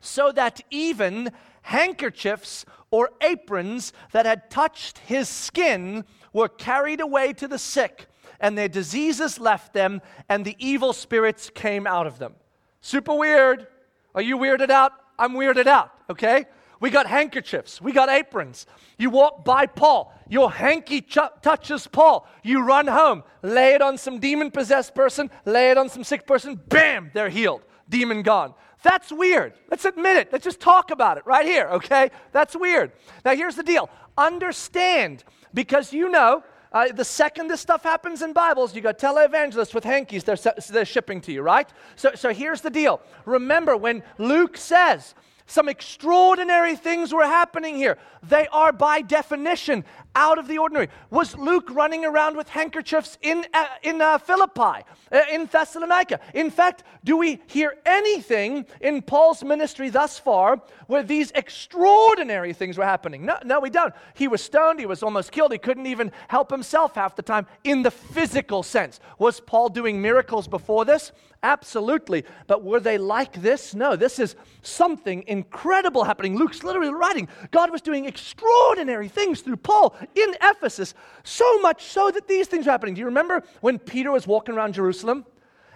so 0.00 0.32
that 0.32 0.60
even 0.70 1.30
handkerchiefs 1.62 2.64
or 2.90 3.10
aprons 3.20 3.92
that 4.12 4.26
had 4.26 4.50
touched 4.50 4.98
his 4.98 5.28
skin 5.28 6.04
were 6.32 6.48
carried 6.48 7.00
away 7.00 7.32
to 7.34 7.48
the 7.48 7.58
sick, 7.58 8.06
and 8.40 8.56
their 8.56 8.68
diseases 8.68 9.38
left 9.38 9.72
them, 9.72 10.00
and 10.28 10.44
the 10.44 10.56
evil 10.58 10.92
spirits 10.92 11.50
came 11.50 11.86
out 11.86 12.06
of 12.06 12.18
them. 12.18 12.34
Super 12.80 13.14
weird. 13.14 13.66
Are 14.14 14.22
you 14.22 14.38
weirded 14.38 14.70
out? 14.70 14.92
I'm 15.18 15.32
weirded 15.32 15.66
out, 15.66 15.90
okay? 16.10 16.46
We 16.78 16.90
got 16.90 17.06
handkerchiefs. 17.06 17.80
We 17.80 17.92
got 17.92 18.08
aprons. 18.08 18.66
You 18.98 19.10
walk 19.10 19.44
by 19.44 19.66
Paul. 19.66 20.12
Your 20.28 20.50
hanky 20.50 21.00
ch- 21.00 21.18
touches 21.40 21.86
Paul. 21.86 22.28
You 22.42 22.62
run 22.62 22.86
home. 22.86 23.22
Lay 23.42 23.74
it 23.74 23.82
on 23.82 23.96
some 23.96 24.18
demon 24.18 24.50
possessed 24.50 24.94
person. 24.94 25.30
Lay 25.46 25.70
it 25.70 25.78
on 25.78 25.88
some 25.88 26.04
sick 26.04 26.26
person. 26.26 26.60
Bam, 26.68 27.10
they're 27.14 27.30
healed. 27.30 27.62
Demon 27.88 28.22
gone. 28.22 28.52
That's 28.82 29.10
weird. 29.10 29.54
Let's 29.70 29.84
admit 29.84 30.16
it. 30.16 30.32
Let's 30.32 30.44
just 30.44 30.60
talk 30.60 30.90
about 30.90 31.16
it 31.16 31.26
right 31.26 31.46
here, 31.46 31.68
okay? 31.72 32.10
That's 32.32 32.54
weird. 32.54 32.92
Now, 33.24 33.34
here's 33.34 33.56
the 33.56 33.62
deal 33.62 33.88
understand, 34.18 35.24
because 35.52 35.92
you 35.92 36.08
know, 36.08 36.42
uh, 36.76 36.92
the 36.92 37.04
second 37.04 37.48
this 37.48 37.62
stuff 37.62 37.82
happens 37.82 38.20
in 38.20 38.34
Bibles, 38.34 38.74
you 38.74 38.82
got 38.82 38.98
televangelists 38.98 39.72
with 39.72 39.82
hankies 39.82 40.24
they're, 40.24 40.36
they're 40.68 40.84
shipping 40.84 41.22
to 41.22 41.32
you, 41.32 41.40
right? 41.40 41.66
So, 41.96 42.10
so 42.14 42.34
here's 42.34 42.60
the 42.60 42.68
deal. 42.68 43.00
Remember 43.24 43.78
when 43.78 44.02
Luke 44.18 44.58
says, 44.58 45.14
Some 45.46 45.68
extraordinary 45.68 46.74
things 46.74 47.14
were 47.14 47.24
happening 47.24 47.76
here. 47.76 47.98
They 48.22 48.48
are, 48.48 48.72
by 48.72 49.00
definition, 49.00 49.84
out 50.16 50.38
of 50.38 50.48
the 50.48 50.58
ordinary. 50.58 50.88
Was 51.10 51.36
Luke 51.36 51.70
running 51.70 52.04
around 52.04 52.36
with 52.36 52.48
handkerchiefs 52.48 53.16
in, 53.22 53.46
uh, 53.54 53.66
in 53.82 54.02
uh, 54.02 54.18
Philippi, 54.18 54.84
uh, 55.12 55.20
in 55.30 55.46
Thessalonica? 55.46 56.18
In 56.34 56.50
fact, 56.50 56.82
do 57.04 57.16
we 57.16 57.40
hear 57.46 57.76
anything 57.86 58.66
in 58.80 59.02
Paul's 59.02 59.44
ministry 59.44 59.88
thus 59.88 60.18
far 60.18 60.60
where 60.88 61.04
these 61.04 61.30
extraordinary 61.36 62.52
things 62.52 62.76
were 62.76 62.84
happening? 62.84 63.24
No, 63.24 63.38
no, 63.44 63.60
we 63.60 63.70
don't. 63.70 63.94
He 64.14 64.26
was 64.26 64.42
stoned, 64.42 64.80
he 64.80 64.86
was 64.86 65.04
almost 65.04 65.30
killed, 65.30 65.52
he 65.52 65.58
couldn't 65.58 65.86
even 65.86 66.10
help 66.26 66.50
himself 66.50 66.96
half 66.96 67.14
the 67.14 67.22
time 67.22 67.46
in 67.62 67.82
the 67.82 67.92
physical 67.92 68.64
sense. 68.64 68.98
Was 69.20 69.38
Paul 69.38 69.68
doing 69.68 70.02
miracles 70.02 70.48
before 70.48 70.84
this? 70.84 71.12
Absolutely. 71.42 72.24
But 72.46 72.64
were 72.64 72.80
they 72.80 72.98
like 72.98 73.40
this? 73.40 73.74
No, 73.74 73.94
this 73.96 74.18
is 74.18 74.34
something 74.62 75.24
incredible 75.26 76.04
happening. 76.04 76.36
Luke's 76.36 76.64
literally 76.64 76.92
writing. 76.92 77.28
God 77.50 77.70
was 77.70 77.82
doing 77.82 78.04
extraordinary 78.04 79.08
things 79.08 79.42
through 79.42 79.58
Paul 79.58 79.94
in 80.14 80.34
Ephesus, 80.42 80.94
so 81.22 81.60
much 81.60 81.84
so 81.84 82.10
that 82.10 82.26
these 82.26 82.48
things 82.48 82.66
are 82.66 82.70
happening. 82.70 82.94
Do 82.94 83.00
you 83.00 83.06
remember 83.06 83.42
when 83.60 83.78
Peter 83.78 84.10
was 84.10 84.26
walking 84.26 84.54
around 84.54 84.74
Jerusalem? 84.74 85.24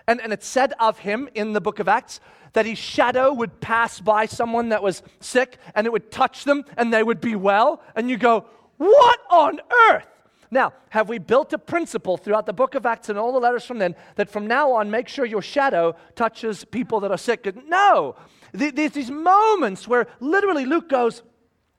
And, 0.06 0.20
and 0.20 0.32
it 0.32 0.42
said 0.42 0.72
of 0.80 0.98
him 0.98 1.28
in 1.34 1.52
the 1.52 1.60
book 1.60 1.78
of 1.78 1.86
Acts 1.86 2.20
that 2.52 2.66
his 2.66 2.78
shadow 2.78 3.32
would 3.32 3.60
pass 3.60 4.00
by 4.00 4.26
someone 4.26 4.70
that 4.70 4.82
was 4.82 5.02
sick 5.20 5.58
and 5.74 5.86
it 5.86 5.92
would 5.92 6.10
touch 6.10 6.44
them 6.44 6.64
and 6.76 6.92
they 6.92 7.02
would 7.02 7.20
be 7.20 7.36
well. 7.36 7.82
And 7.94 8.10
you 8.10 8.16
go, 8.16 8.46
What 8.76 9.20
on 9.30 9.60
earth? 9.90 10.06
Now, 10.50 10.73
have 10.88 11.09
we 11.09 11.19
built 11.19 11.52
a 11.52 11.59
principle 11.59 12.16
throughout 12.16 12.45
the 12.45 12.52
book 12.52 12.75
of 12.75 12.85
Acts 12.85 13.09
and 13.09 13.19
all 13.19 13.33
the 13.33 13.38
letters 13.38 13.64
from 13.64 13.78
then 13.78 13.95
that 14.16 14.28
from 14.28 14.49
now 14.49 14.73
on, 14.73 14.90
make 14.90 15.07
sure 15.07 15.25
your 15.25 15.42
shadow 15.42 15.95
touches 16.16 16.64
people 16.64 17.00
that 17.00 17.12
are 17.12 17.19
sick? 17.19 17.47
No. 17.66 18.16
There's 18.52 18.92
these 18.92 19.11
moments 19.11 19.87
where 19.87 20.09
literally 20.19 20.64
Luke 20.64 20.88
goes, 20.88 21.23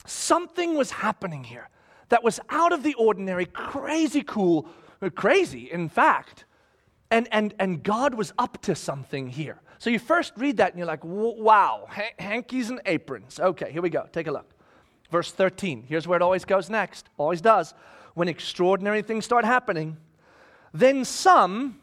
something 0.05 0.75
was 0.75 0.91
happening 0.91 1.43
here 1.43 1.69
that 2.09 2.23
was 2.23 2.39
out 2.49 2.71
of 2.71 2.83
the 2.83 2.93
ordinary, 2.93 3.45
crazy 3.45 4.23
cool, 4.23 4.67
crazy, 5.15 5.69
in 5.69 5.89
fact. 5.89 6.45
And, 7.09 7.27
and, 7.33 7.53
and 7.59 7.83
God 7.83 8.13
was 8.13 8.31
up 8.37 8.61
to 8.61 8.75
something 8.75 9.27
here. 9.27 9.59
So 9.79 9.89
you 9.89 9.99
first 9.99 10.31
read 10.37 10.57
that 10.57 10.71
and 10.71 10.77
you're 10.77 10.87
like, 10.87 11.03
wow, 11.03 11.87
hankies 12.19 12.69
and 12.69 12.79
aprons. 12.85 13.37
Okay, 13.37 13.69
here 13.69 13.81
we 13.81 13.89
go. 13.89 14.07
Take 14.13 14.27
a 14.27 14.31
look. 14.31 14.49
Verse 15.09 15.29
13. 15.29 15.83
Here's 15.89 16.07
where 16.07 16.15
it 16.15 16.21
always 16.21 16.45
goes 16.45 16.69
next, 16.69 17.09
always 17.17 17.41
does 17.41 17.73
when 18.13 18.27
extraordinary 18.27 19.01
things 19.01 19.25
start 19.25 19.45
happening, 19.45 19.97
then 20.73 21.05
some 21.05 21.79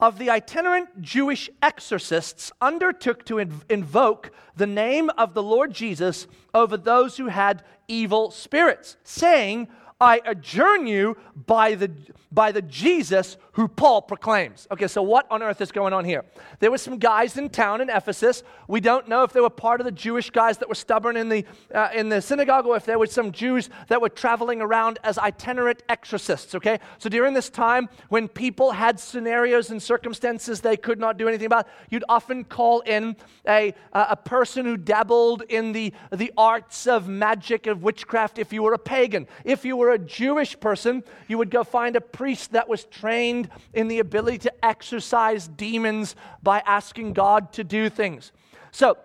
of 0.00 0.18
the 0.18 0.30
itinerant 0.30 1.02
Jewish 1.02 1.50
exorcists 1.60 2.52
undertook 2.60 3.24
to 3.24 3.36
inv- 3.36 3.62
invoke 3.68 4.30
the 4.56 4.66
name 4.66 5.10
of 5.18 5.34
the 5.34 5.42
Lord 5.42 5.72
Jesus 5.72 6.26
over 6.54 6.76
those 6.76 7.16
who 7.16 7.26
had 7.26 7.64
evil 7.88 8.30
spirits, 8.30 8.96
saying, 9.02 9.68
I 10.00 10.20
adjourn 10.24 10.86
you 10.86 11.16
by 11.34 11.74
the, 11.74 11.90
by 12.30 12.52
the 12.52 12.62
Jesus 12.62 13.36
who 13.52 13.66
Paul 13.66 14.02
proclaims. 14.02 14.68
Okay, 14.70 14.86
so 14.86 15.02
what 15.02 15.26
on 15.30 15.42
earth 15.42 15.60
is 15.60 15.72
going 15.72 15.92
on 15.92 16.04
here? 16.04 16.24
There 16.60 16.70
were 16.70 16.78
some 16.78 16.98
guys 16.98 17.36
in 17.36 17.48
town 17.48 17.80
in 17.80 17.90
Ephesus. 17.90 18.42
We 18.68 18.80
don't 18.80 19.08
know 19.08 19.24
if 19.24 19.32
they 19.32 19.40
were 19.40 19.50
part 19.50 19.80
of 19.80 19.84
the 19.84 19.92
Jewish 19.92 20.30
guys 20.30 20.58
that 20.58 20.68
were 20.68 20.74
stubborn 20.74 21.16
in 21.16 21.28
the, 21.28 21.44
uh, 21.74 21.88
in 21.94 22.08
the 22.08 22.20
synagogue 22.22 22.66
or 22.66 22.76
if 22.76 22.84
there 22.84 22.98
were 22.98 23.06
some 23.06 23.32
Jews 23.32 23.70
that 23.88 24.00
were 24.00 24.08
traveling 24.10 24.60
around 24.60 24.98
as 25.02 25.18
itinerant 25.18 25.82
exorcists. 25.88 26.54
Okay, 26.54 26.78
so 26.98 27.08
during 27.08 27.34
this 27.34 27.50
time 27.50 27.88
when 28.10 28.28
people 28.28 28.72
had 28.72 29.00
scenarios 29.00 29.70
and 29.70 29.82
circumstances 29.82 30.60
they 30.60 30.76
could 30.76 31.00
not 31.00 31.16
do 31.16 31.26
anything 31.28 31.46
about, 31.46 31.66
you'd 31.90 32.04
often 32.08 32.44
call 32.44 32.80
in 32.80 33.16
a, 33.48 33.74
a 33.92 34.16
person 34.16 34.66
who 34.66 34.76
dabbled 34.76 35.42
in 35.48 35.72
the, 35.72 35.92
the 36.12 36.32
arts 36.36 36.86
of 36.86 37.08
magic, 37.08 37.66
of 37.66 37.82
witchcraft, 37.82 38.38
if 38.38 38.52
you 38.52 38.62
were 38.62 38.74
a 38.74 38.78
pagan. 38.78 39.26
If 39.44 39.64
you 39.64 39.76
were 39.76 39.92
a 39.92 39.98
Jewish 39.98 40.58
person, 40.60 41.02
you 41.26 41.38
would 41.38 41.50
go 41.50 41.64
find 41.64 41.96
a 41.96 42.00
priest 42.18 42.50
that 42.50 42.68
was 42.68 42.82
trained 42.82 43.48
in 43.72 43.86
the 43.86 44.00
ability 44.00 44.38
to 44.38 44.52
exorcise 44.64 45.46
demons 45.46 46.16
by 46.42 46.60
asking 46.66 47.12
God 47.12 47.52
to 47.52 47.62
do 47.62 47.88
things. 47.88 48.32
So, 48.72 48.98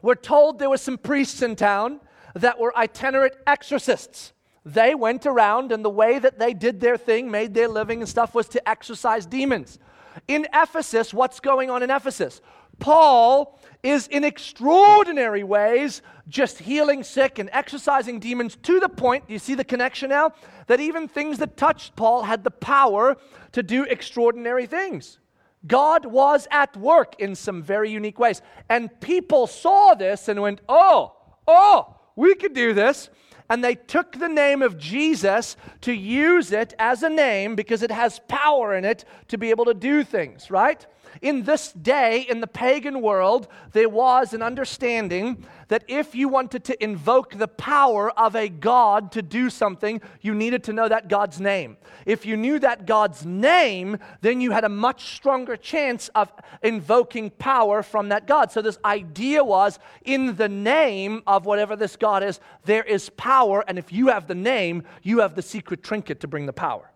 we're 0.00 0.14
told 0.14 0.60
there 0.60 0.70
were 0.70 0.76
some 0.76 0.96
priests 0.96 1.42
in 1.42 1.56
town 1.56 1.98
that 2.36 2.60
were 2.60 2.72
itinerant 2.78 3.34
exorcists. 3.48 4.32
They 4.64 4.94
went 4.94 5.26
around, 5.26 5.72
and 5.72 5.84
the 5.84 5.90
way 5.90 6.20
that 6.20 6.38
they 6.38 6.54
did 6.54 6.78
their 6.78 6.96
thing, 6.96 7.32
made 7.32 7.52
their 7.52 7.66
living 7.66 7.98
and 7.98 8.08
stuff, 8.08 8.32
was 8.32 8.46
to 8.50 8.68
exorcise 8.68 9.26
demons. 9.26 9.80
In 10.28 10.46
Ephesus, 10.54 11.12
what's 11.12 11.40
going 11.40 11.68
on 11.68 11.82
in 11.82 11.90
Ephesus? 11.90 12.40
Paul 12.78 13.58
is 13.82 14.06
in 14.08 14.24
extraordinary 14.24 15.42
ways 15.42 16.02
just 16.28 16.58
healing 16.58 17.02
sick 17.02 17.38
and 17.38 17.50
exorcising 17.52 18.20
demons 18.20 18.56
to 18.62 18.80
the 18.80 18.88
point, 18.88 19.26
do 19.26 19.32
you 19.32 19.38
see 19.38 19.54
the 19.54 19.64
connection 19.64 20.10
now? 20.10 20.32
That 20.68 20.80
even 20.80 21.08
things 21.08 21.38
that 21.38 21.56
touched 21.56 21.96
Paul 21.96 22.22
had 22.22 22.44
the 22.44 22.50
power 22.50 23.16
to 23.52 23.62
do 23.62 23.84
extraordinary 23.84 24.66
things. 24.66 25.18
God 25.66 26.06
was 26.06 26.48
at 26.50 26.76
work 26.76 27.14
in 27.18 27.34
some 27.34 27.62
very 27.62 27.90
unique 27.90 28.18
ways. 28.18 28.42
And 28.68 29.00
people 29.00 29.46
saw 29.46 29.94
this 29.94 30.28
and 30.28 30.40
went, 30.40 30.60
oh, 30.68 31.14
oh, 31.46 31.96
we 32.16 32.34
could 32.34 32.54
do 32.54 32.74
this. 32.74 33.10
And 33.48 33.62
they 33.62 33.74
took 33.74 34.12
the 34.12 34.28
name 34.28 34.62
of 34.62 34.78
Jesus 34.78 35.56
to 35.82 35.92
use 35.92 36.52
it 36.52 36.74
as 36.78 37.02
a 37.02 37.08
name 37.10 37.54
because 37.54 37.82
it 37.82 37.90
has 37.90 38.20
power 38.28 38.74
in 38.74 38.84
it 38.84 39.04
to 39.28 39.36
be 39.36 39.50
able 39.50 39.66
to 39.66 39.74
do 39.74 40.04
things, 40.04 40.50
right? 40.50 40.86
In 41.20 41.42
this 41.42 41.72
day, 41.72 42.22
in 42.22 42.40
the 42.40 42.46
pagan 42.46 43.02
world, 43.02 43.48
there 43.72 43.88
was 43.88 44.32
an 44.32 44.42
understanding 44.42 45.44
that 45.68 45.84
if 45.88 46.14
you 46.14 46.28
wanted 46.28 46.64
to 46.64 46.84
invoke 46.84 47.34
the 47.34 47.48
power 47.48 48.10
of 48.18 48.34
a 48.34 48.48
God 48.48 49.12
to 49.12 49.22
do 49.22 49.50
something, 49.50 50.00
you 50.20 50.34
needed 50.34 50.64
to 50.64 50.72
know 50.72 50.88
that 50.88 51.08
God's 51.08 51.40
name. 51.40 51.76
If 52.06 52.26
you 52.26 52.36
knew 52.36 52.58
that 52.58 52.86
God's 52.86 53.24
name, 53.24 53.98
then 54.20 54.40
you 54.40 54.50
had 54.50 54.64
a 54.64 54.68
much 54.68 55.14
stronger 55.14 55.56
chance 55.56 56.08
of 56.14 56.32
invoking 56.62 57.30
power 57.30 57.82
from 57.82 58.08
that 58.10 58.26
God. 58.26 58.50
So, 58.50 58.62
this 58.62 58.78
idea 58.84 59.42
was 59.44 59.78
in 60.04 60.36
the 60.36 60.48
name 60.48 61.22
of 61.26 61.46
whatever 61.46 61.76
this 61.76 61.96
God 61.96 62.22
is, 62.22 62.40
there 62.64 62.84
is 62.84 63.08
power. 63.10 63.64
And 63.66 63.78
if 63.78 63.92
you 63.92 64.08
have 64.08 64.26
the 64.26 64.34
name, 64.34 64.82
you 65.02 65.20
have 65.20 65.34
the 65.34 65.42
secret 65.42 65.82
trinket 65.82 66.20
to 66.20 66.28
bring 66.28 66.46
the 66.46 66.52
power. 66.52 66.90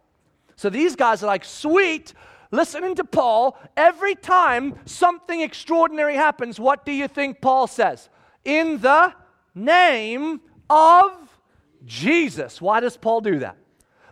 So, 0.56 0.70
these 0.70 0.96
guys 0.96 1.22
are 1.22 1.26
like, 1.26 1.44
sweet 1.44 2.14
listening 2.56 2.96
to 2.96 3.04
Paul, 3.04 3.56
every 3.76 4.14
time 4.14 4.74
something 4.86 5.40
extraordinary 5.40 6.16
happens, 6.16 6.58
what 6.58 6.84
do 6.84 6.92
you 6.92 7.06
think 7.06 7.40
Paul 7.40 7.66
says? 7.66 8.08
In 8.44 8.78
the 8.78 9.14
name 9.54 10.40
of 10.68 11.12
Jesus. 11.84 12.60
Why 12.60 12.80
does 12.80 12.96
Paul 12.96 13.20
do 13.20 13.38
that? 13.40 13.56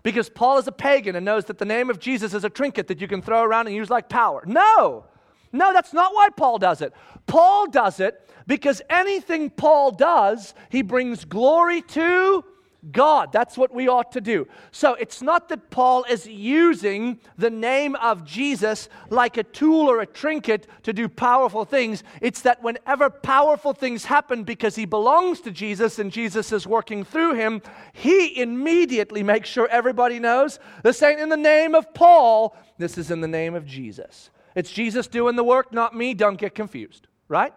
Because 0.02 0.28
Paul 0.28 0.58
is 0.58 0.68
a 0.68 0.72
pagan 0.72 1.16
and 1.16 1.24
knows 1.24 1.46
that 1.46 1.58
the 1.58 1.64
name 1.64 1.88
of 1.90 1.98
Jesus 1.98 2.34
is 2.34 2.44
a 2.44 2.50
trinket 2.50 2.88
that 2.88 3.00
you 3.00 3.08
can 3.08 3.22
throw 3.22 3.42
around 3.42 3.66
and 3.66 3.74
use 3.74 3.90
like 3.90 4.08
power. 4.08 4.44
No, 4.46 5.06
no, 5.50 5.72
that's 5.72 5.92
not 5.92 6.14
why 6.14 6.28
Paul 6.36 6.58
does 6.58 6.82
it. 6.82 6.92
Paul 7.26 7.68
does 7.68 8.00
it 8.00 8.28
because 8.46 8.82
anything 8.90 9.48
Paul 9.50 9.92
does, 9.92 10.54
he 10.68 10.82
brings 10.82 11.24
glory 11.24 11.80
to 11.80 12.44
God. 12.90 13.32
That's 13.32 13.56
what 13.56 13.72
we 13.74 13.88
ought 13.88 14.12
to 14.12 14.20
do. 14.20 14.46
So 14.70 14.94
it's 14.94 15.22
not 15.22 15.48
that 15.48 15.70
Paul 15.70 16.04
is 16.04 16.26
using 16.26 17.18
the 17.38 17.50
name 17.50 17.94
of 17.96 18.24
Jesus 18.24 18.88
like 19.10 19.36
a 19.36 19.42
tool 19.42 19.90
or 19.90 20.00
a 20.00 20.06
trinket 20.06 20.66
to 20.82 20.92
do 20.92 21.08
powerful 21.08 21.64
things. 21.64 22.02
It's 22.20 22.42
that 22.42 22.62
whenever 22.62 23.10
powerful 23.10 23.72
things 23.72 24.04
happen 24.04 24.44
because 24.44 24.76
he 24.76 24.84
belongs 24.84 25.40
to 25.42 25.50
Jesus 25.50 25.98
and 25.98 26.12
Jesus 26.12 26.52
is 26.52 26.66
working 26.66 27.04
through 27.04 27.34
him, 27.34 27.62
he 27.92 28.40
immediately 28.40 29.22
makes 29.22 29.48
sure 29.48 29.68
everybody 29.68 30.18
knows 30.18 30.58
this 30.82 31.02
ain't 31.02 31.20
in 31.20 31.28
the 31.28 31.36
name 31.36 31.74
of 31.74 31.94
Paul, 31.94 32.56
this 32.78 32.98
is 32.98 33.10
in 33.10 33.20
the 33.20 33.28
name 33.28 33.54
of 33.54 33.66
Jesus. 33.66 34.30
It's 34.54 34.70
Jesus 34.70 35.06
doing 35.06 35.36
the 35.36 35.44
work, 35.44 35.72
not 35.72 35.96
me. 35.96 36.14
Don't 36.14 36.36
get 36.38 36.54
confused, 36.54 37.08
right? 37.28 37.52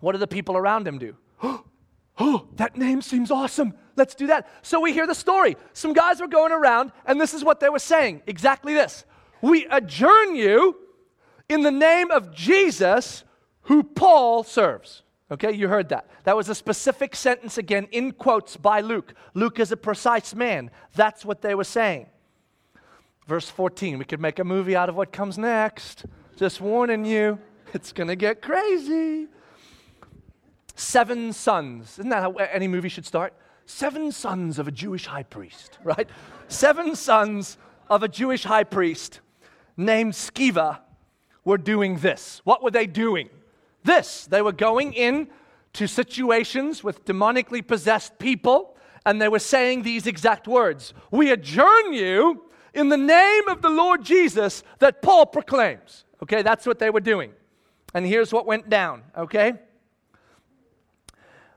What 0.00 0.12
do 0.12 0.18
the 0.18 0.26
people 0.26 0.56
around 0.56 0.86
him 0.86 0.98
do? 0.98 1.16
oh, 2.18 2.46
that 2.56 2.76
name 2.76 3.02
seems 3.02 3.30
awesome. 3.30 3.74
Let's 3.96 4.14
do 4.14 4.26
that. 4.28 4.48
So 4.62 4.80
we 4.80 4.92
hear 4.92 5.06
the 5.06 5.14
story. 5.14 5.56
Some 5.72 5.92
guys 5.92 6.20
were 6.20 6.28
going 6.28 6.52
around, 6.52 6.92
and 7.06 7.20
this 7.20 7.34
is 7.34 7.42
what 7.42 7.60
they 7.60 7.68
were 7.68 7.78
saying 7.78 8.22
exactly 8.26 8.74
this 8.74 9.04
We 9.42 9.66
adjourn 9.66 10.36
you 10.36 10.76
in 11.48 11.62
the 11.62 11.70
name 11.70 12.10
of 12.10 12.34
Jesus, 12.34 13.24
who 13.62 13.82
Paul 13.82 14.42
serves. 14.44 15.02
Okay, 15.30 15.52
you 15.52 15.66
heard 15.66 15.88
that. 15.88 16.08
That 16.22 16.36
was 16.36 16.48
a 16.48 16.54
specific 16.54 17.16
sentence 17.16 17.58
again 17.58 17.88
in 17.90 18.12
quotes 18.12 18.56
by 18.56 18.80
Luke. 18.80 19.14
Luke 19.34 19.58
is 19.58 19.72
a 19.72 19.76
precise 19.76 20.34
man. 20.34 20.70
That's 20.94 21.24
what 21.24 21.42
they 21.42 21.54
were 21.54 21.64
saying. 21.64 22.06
Verse 23.26 23.50
14, 23.50 23.98
we 23.98 24.04
could 24.04 24.20
make 24.20 24.38
a 24.38 24.44
movie 24.44 24.76
out 24.76 24.88
of 24.88 24.94
what 24.94 25.12
comes 25.12 25.36
next. 25.36 26.06
Just 26.36 26.60
warning 26.60 27.04
you, 27.04 27.40
it's 27.74 27.92
going 27.92 28.06
to 28.06 28.14
get 28.14 28.40
crazy. 28.40 29.26
Seven 30.76 31.32
sons. 31.32 31.98
Isn't 31.98 32.10
that 32.10 32.22
how 32.22 32.32
any 32.32 32.68
movie 32.68 32.88
should 32.88 33.06
start? 33.06 33.34
Seven 33.66 34.12
sons 34.12 34.58
of 34.58 34.68
a 34.68 34.70
Jewish 34.70 35.06
high 35.06 35.24
priest, 35.24 35.78
right? 35.84 36.08
Seven 36.48 36.96
sons 36.96 37.58
of 37.90 38.02
a 38.02 38.08
Jewish 38.08 38.44
high 38.44 38.64
priest 38.64 39.20
named 39.76 40.12
Sceva 40.14 40.78
were 41.44 41.58
doing 41.58 41.98
this. 41.98 42.40
What 42.44 42.62
were 42.62 42.70
they 42.70 42.86
doing? 42.86 43.28
This. 43.84 44.26
They 44.26 44.42
were 44.42 44.52
going 44.52 44.92
in 44.92 45.28
to 45.74 45.86
situations 45.86 46.82
with 46.82 47.04
demonically 47.04 47.64
possessed 47.66 48.18
people, 48.18 48.76
and 49.04 49.20
they 49.20 49.28
were 49.28 49.38
saying 49.38 49.82
these 49.82 50.06
exact 50.06 50.48
words 50.48 50.94
We 51.10 51.30
adjourn 51.30 51.92
you 51.92 52.44
in 52.74 52.88
the 52.88 52.96
name 52.96 53.48
of 53.48 53.62
the 53.62 53.70
Lord 53.70 54.04
Jesus 54.04 54.62
that 54.78 55.02
Paul 55.02 55.26
proclaims. 55.26 56.04
Okay, 56.22 56.42
that's 56.42 56.66
what 56.66 56.78
they 56.78 56.90
were 56.90 57.00
doing. 57.00 57.32
And 57.94 58.06
here's 58.06 58.32
what 58.32 58.46
went 58.46 58.68
down, 58.68 59.02
okay? 59.16 59.54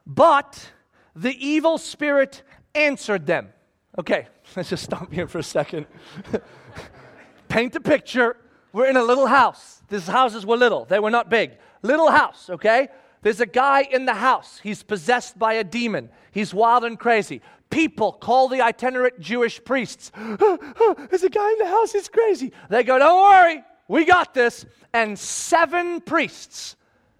But 0.06 0.72
the 1.16 1.36
evil 1.46 1.78
spirit 1.78 2.44
answered 2.76 3.26
them. 3.26 3.50
Okay, 3.98 4.28
let's 4.56 4.70
just 4.70 4.84
stop 4.84 5.12
here 5.12 5.28
for 5.28 5.40
a 5.40 5.44
second. 5.44 5.86
Paint 7.48 7.76
a 7.76 7.82
picture. 7.82 8.38
We're 8.72 8.88
in 8.88 8.98
a 8.98 9.04
little 9.04 9.28
house. 9.28 9.82
These 9.88 10.08
houses 10.08 10.46
were 10.46 10.58
little, 10.58 10.86
they 10.86 11.00
were 11.00 11.12
not 11.12 11.30
big. 11.30 11.58
Little 11.82 12.12
house, 12.12 12.50
okay? 12.50 12.90
There's 13.22 13.42
a 13.42 13.46
guy 13.46 13.82
in 13.82 14.06
the 14.06 14.14
house. 14.14 14.60
He's 14.62 14.84
possessed 14.84 15.38
by 15.38 15.54
a 15.54 15.64
demon. 15.64 16.10
He's 16.32 16.54
wild 16.54 16.84
and 16.84 16.98
crazy. 16.98 17.42
People 17.70 18.14
call 18.14 18.48
the 18.48 18.62
itinerant 18.62 19.20
Jewish 19.20 19.64
priests. 19.64 20.12
there's 20.16 21.24
a 21.24 21.30
guy 21.30 21.52
in 21.52 21.58
the 21.60 21.68
house. 21.68 21.92
He's 21.92 22.08
crazy. 22.08 22.52
They 22.70 22.84
go, 22.84 22.98
Don't 22.98 23.22
worry. 23.22 23.64
We 23.88 24.06
got 24.06 24.34
this. 24.34 24.66
And 24.94 25.18
seven 25.18 26.02
priests, 26.02 26.76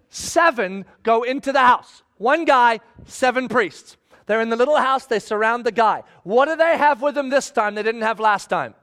seven 0.08 0.84
go 1.02 1.22
into 1.22 1.52
the 1.52 1.60
house. 1.60 2.02
One 2.20 2.44
guy, 2.44 2.80
seven 3.06 3.48
priests. 3.48 3.96
They're 4.26 4.42
in 4.42 4.50
the 4.50 4.56
little 4.56 4.76
house. 4.76 5.06
They 5.06 5.20
surround 5.20 5.64
the 5.64 5.72
guy. 5.72 6.02
What 6.22 6.48
do 6.48 6.54
they 6.54 6.76
have 6.76 7.00
with 7.00 7.14
them 7.14 7.30
this 7.30 7.50
time 7.50 7.74
they 7.74 7.82
didn't 7.82 8.02
have 8.02 8.20
last 8.20 8.50
time? 8.50 8.74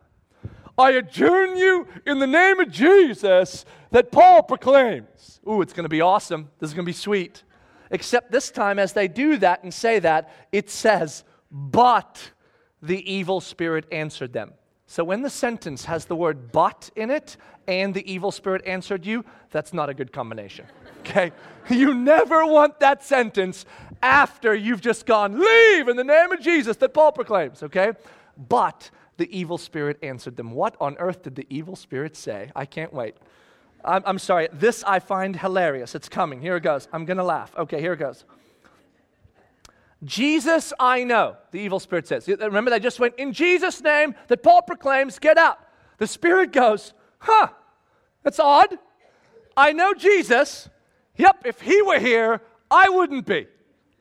I 0.75 0.94
adjourn 0.94 1.56
you 1.56 1.88
in 2.08 2.17
the 2.17 2.25
name 2.25 2.60
of 2.60 2.72
Jesus 2.72 3.63
that 3.91 4.12
Paul 4.12 4.41
proclaims. 4.41 5.39
Ooh, 5.48 5.62
it's 5.62 5.72
going 5.72 5.84
to 5.84 5.89
be 5.89 6.01
awesome. 6.01 6.50
This 6.58 6.72
is 6.72 6.74
going 6.74 6.86
to 6.86 6.89
be 6.89 6.94
sweet. 6.94 7.44
Except 7.91 8.32
this 8.32 8.50
time, 8.50 8.79
as 8.79 8.94
they 8.94 9.08
do 9.08 9.38
that 9.38 9.62
and 9.62 9.72
say 9.72 10.00
that, 10.00 10.34
it 10.51 10.72
says, 10.72 11.24
But 11.51 12.32
the 12.82 13.08
evil 13.12 13.39
spirit 13.39 13.86
answered 13.91 14.34
them. 14.34 14.53
So 14.89 15.03
when 15.03 15.22
the 15.22 15.29
sentence 15.29 15.86
has 15.86 16.06
the 16.06 16.15
word 16.15 16.51
but 16.51 16.89
in 16.96 17.12
it 17.12 17.36
and 17.67 17.94
the 17.94 18.10
evil 18.12 18.32
spirit 18.32 18.65
answered 18.65 19.06
you, 19.06 19.25
that's 19.51 19.74
not 19.74 19.89
a 19.89 19.94
good 19.94 20.12
combination. 20.12 20.65
Okay? 21.01 21.32
You 21.70 21.94
never 21.94 22.46
want 22.46 22.82
that 22.82 23.01
sentence 23.01 23.65
after 24.01 24.53
you've 24.53 24.82
just 24.82 25.06
gone, 25.06 25.39
Leave 25.39 25.88
in 25.88 25.96
the 25.96 26.03
name 26.03 26.34
of 26.34 26.41
Jesus 26.41 26.75
that 26.77 26.94
Paul 26.94 27.13
proclaims. 27.13 27.63
Okay? 27.63 27.94
But 28.50 28.89
the 29.15 29.38
evil 29.38 29.58
spirit 29.58 30.00
answered 30.03 30.36
them. 30.36 30.51
What 30.51 30.75
on 30.82 30.98
earth 30.98 31.24
did 31.24 31.36
the 31.36 31.48
evil 31.50 31.77
spirit 31.77 32.17
say? 32.17 32.51
I 32.58 32.65
can't 32.65 32.94
wait. 32.94 33.15
I'm, 33.86 34.03
I'm 34.06 34.20
sorry. 34.20 34.50
This 34.51 34.84
I 34.84 35.00
find 35.00 35.34
hilarious. 35.36 35.96
It's 35.96 36.10
coming. 36.10 36.41
Here 36.41 36.58
it 36.58 36.63
goes. 36.63 36.89
I'm 36.91 37.06
going 37.06 37.17
to 37.17 37.24
laugh. 37.24 37.56
Okay, 37.58 37.79
here 37.79 37.94
it 37.94 38.00
goes. 38.00 38.25
Jesus, 40.04 40.74
I 40.80 41.04
know, 41.04 41.38
the 41.51 41.60
evil 41.60 41.80
spirit 41.80 42.08
says. 42.08 42.27
Remember, 42.27 42.70
they 42.70 42.80
just 42.80 43.00
went, 43.00 43.16
in 43.18 43.34
Jesus' 43.34 43.82
name, 43.82 44.16
that 44.27 44.44
Paul 44.44 44.62
proclaims, 44.62 45.18
get 45.20 45.38
out. 45.38 45.60
The 45.98 46.08
spirit 46.08 46.51
goes, 46.51 46.94
huh, 47.20 47.48
that's 48.24 48.39
odd. 48.39 48.77
I 49.56 49.74
know 49.74 49.94
Jesus. 49.94 50.70
Yep, 51.16 51.44
if 51.46 51.62
he 51.62 51.82
were 51.82 52.00
here, 52.00 52.42
I 52.70 52.89
wouldn't 52.89 53.25
be. 53.25 53.48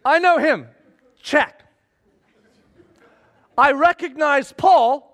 I 0.05 0.19
know 0.19 0.39
him. 0.39 0.69
Check. 1.23 1.65
I 3.57 3.73
recognize 3.73 4.53
Paul. 4.53 5.13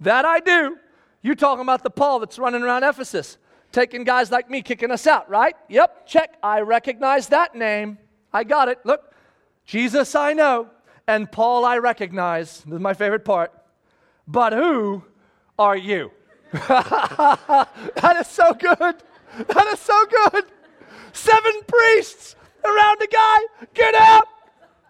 That 0.00 0.24
I 0.24 0.40
do. 0.40 0.78
You're 1.20 1.36
talking 1.36 1.62
about 1.62 1.84
the 1.84 1.90
Paul 1.90 2.18
that's 2.18 2.38
running 2.38 2.62
around 2.62 2.82
Ephesus 2.82 3.38
taking 3.72 4.04
guys 4.04 4.30
like 4.30 4.50
me, 4.50 4.62
kicking 4.62 4.90
us 4.90 5.06
out, 5.06 5.28
right? 5.28 5.56
Yep, 5.68 6.06
check. 6.06 6.36
I 6.42 6.60
recognize 6.60 7.28
that 7.28 7.54
name. 7.54 7.98
I 8.32 8.44
got 8.44 8.68
it. 8.68 8.78
Look, 8.84 9.11
Jesus 9.66 10.14
I 10.14 10.32
know, 10.32 10.68
and 11.06 11.30
Paul 11.30 11.64
I 11.64 11.78
recognize. 11.78 12.60
This 12.60 12.74
is 12.74 12.80
my 12.80 12.94
favorite 12.94 13.24
part. 13.24 13.52
But 14.26 14.52
who 14.52 15.02
are 15.58 15.76
you? 15.76 16.10
that 16.52 18.16
is 18.20 18.26
so 18.26 18.52
good. 18.54 18.96
That 19.48 19.66
is 19.72 19.80
so 19.80 20.06
good. 20.06 20.44
Seven 21.12 21.52
priests 21.66 22.36
around 22.64 23.02
a 23.02 23.06
guy. 23.06 23.38
Get 23.74 23.94
out. 23.94 24.28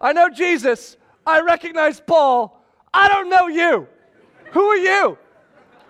I 0.01 0.13
know 0.13 0.29
Jesus. 0.29 0.97
I 1.27 1.41
recognize 1.41 2.01
Paul. 2.01 2.61
I 2.93 3.09
don't 3.09 3.31
know 3.31 3.47
you. 3.47 3.87
Who 4.53 4.65
are 4.65 4.77
you? 4.77 5.19